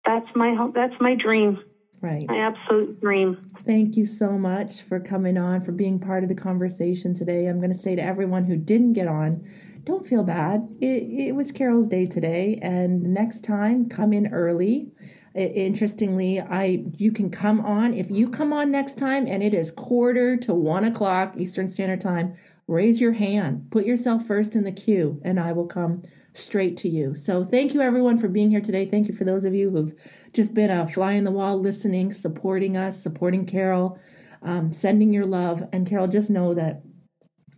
that's 0.05 0.27
my 0.35 0.55
hope. 0.55 0.73
That's 0.73 0.93
my 0.99 1.15
dream. 1.15 1.59
Right. 1.99 2.27
My 2.27 2.39
absolute 2.39 3.01
dream. 3.01 3.43
Thank 3.65 3.97
you 3.97 4.05
so 4.05 4.37
much 4.37 4.81
for 4.83 4.99
coming 4.99 5.37
on, 5.37 5.61
for 5.61 5.71
being 5.71 5.99
part 5.99 6.23
of 6.23 6.29
the 6.29 6.35
conversation 6.35 7.13
today. 7.13 7.47
I'm 7.47 7.57
going 7.57 7.71
to 7.71 7.77
say 7.77 7.95
to 7.95 8.03
everyone 8.03 8.45
who 8.45 8.55
didn't 8.55 8.93
get 8.93 9.07
on, 9.07 9.49
don't 9.83 10.05
feel 10.05 10.23
bad. 10.23 10.67
It, 10.79 11.03
it 11.27 11.35
was 11.35 11.51
Carol's 11.51 11.87
day 11.87 12.05
today, 12.05 12.59
and 12.61 13.01
next 13.01 13.43
time, 13.45 13.89
come 13.89 14.13
in 14.13 14.27
early. 14.33 14.91
Interestingly, 15.33 16.41
I 16.41 16.83
you 16.97 17.11
can 17.11 17.29
come 17.29 17.61
on 17.61 17.93
if 17.93 18.09
you 18.09 18.27
come 18.27 18.51
on 18.51 18.71
next 18.71 18.97
time 18.97 19.27
and 19.27 19.43
it 19.43 19.53
is 19.53 19.69
quarter 19.69 20.35
to 20.37 20.53
one 20.53 20.83
o'clock 20.83 21.35
Eastern 21.37 21.69
Standard 21.69 22.01
Time. 22.01 22.33
Raise 22.67 22.99
your 22.99 23.11
hand, 23.11 23.67
put 23.69 23.85
yourself 23.85 24.25
first 24.25 24.55
in 24.55 24.63
the 24.63 24.71
queue, 24.71 25.21
and 25.23 25.39
I 25.39 25.53
will 25.53 25.67
come 25.67 26.01
straight 26.37 26.77
to 26.77 26.89
you. 26.89 27.15
So, 27.15 27.43
thank 27.43 27.73
you 27.73 27.81
everyone 27.81 28.17
for 28.17 28.27
being 28.27 28.51
here 28.51 28.61
today. 28.61 28.85
Thank 28.85 29.07
you 29.07 29.15
for 29.15 29.23
those 29.23 29.45
of 29.45 29.53
you 29.53 29.69
who've 29.69 29.93
just 30.33 30.53
been 30.53 30.69
a 30.69 30.87
fly 30.87 31.13
in 31.13 31.23
the 31.23 31.31
wall, 31.31 31.59
listening, 31.59 32.13
supporting 32.13 32.77
us, 32.77 33.01
supporting 33.01 33.45
Carol, 33.45 33.99
um, 34.41 34.71
sending 34.71 35.13
your 35.13 35.25
love. 35.25 35.67
And 35.71 35.87
Carol, 35.87 36.07
just 36.07 36.29
know 36.29 36.53
that 36.53 36.83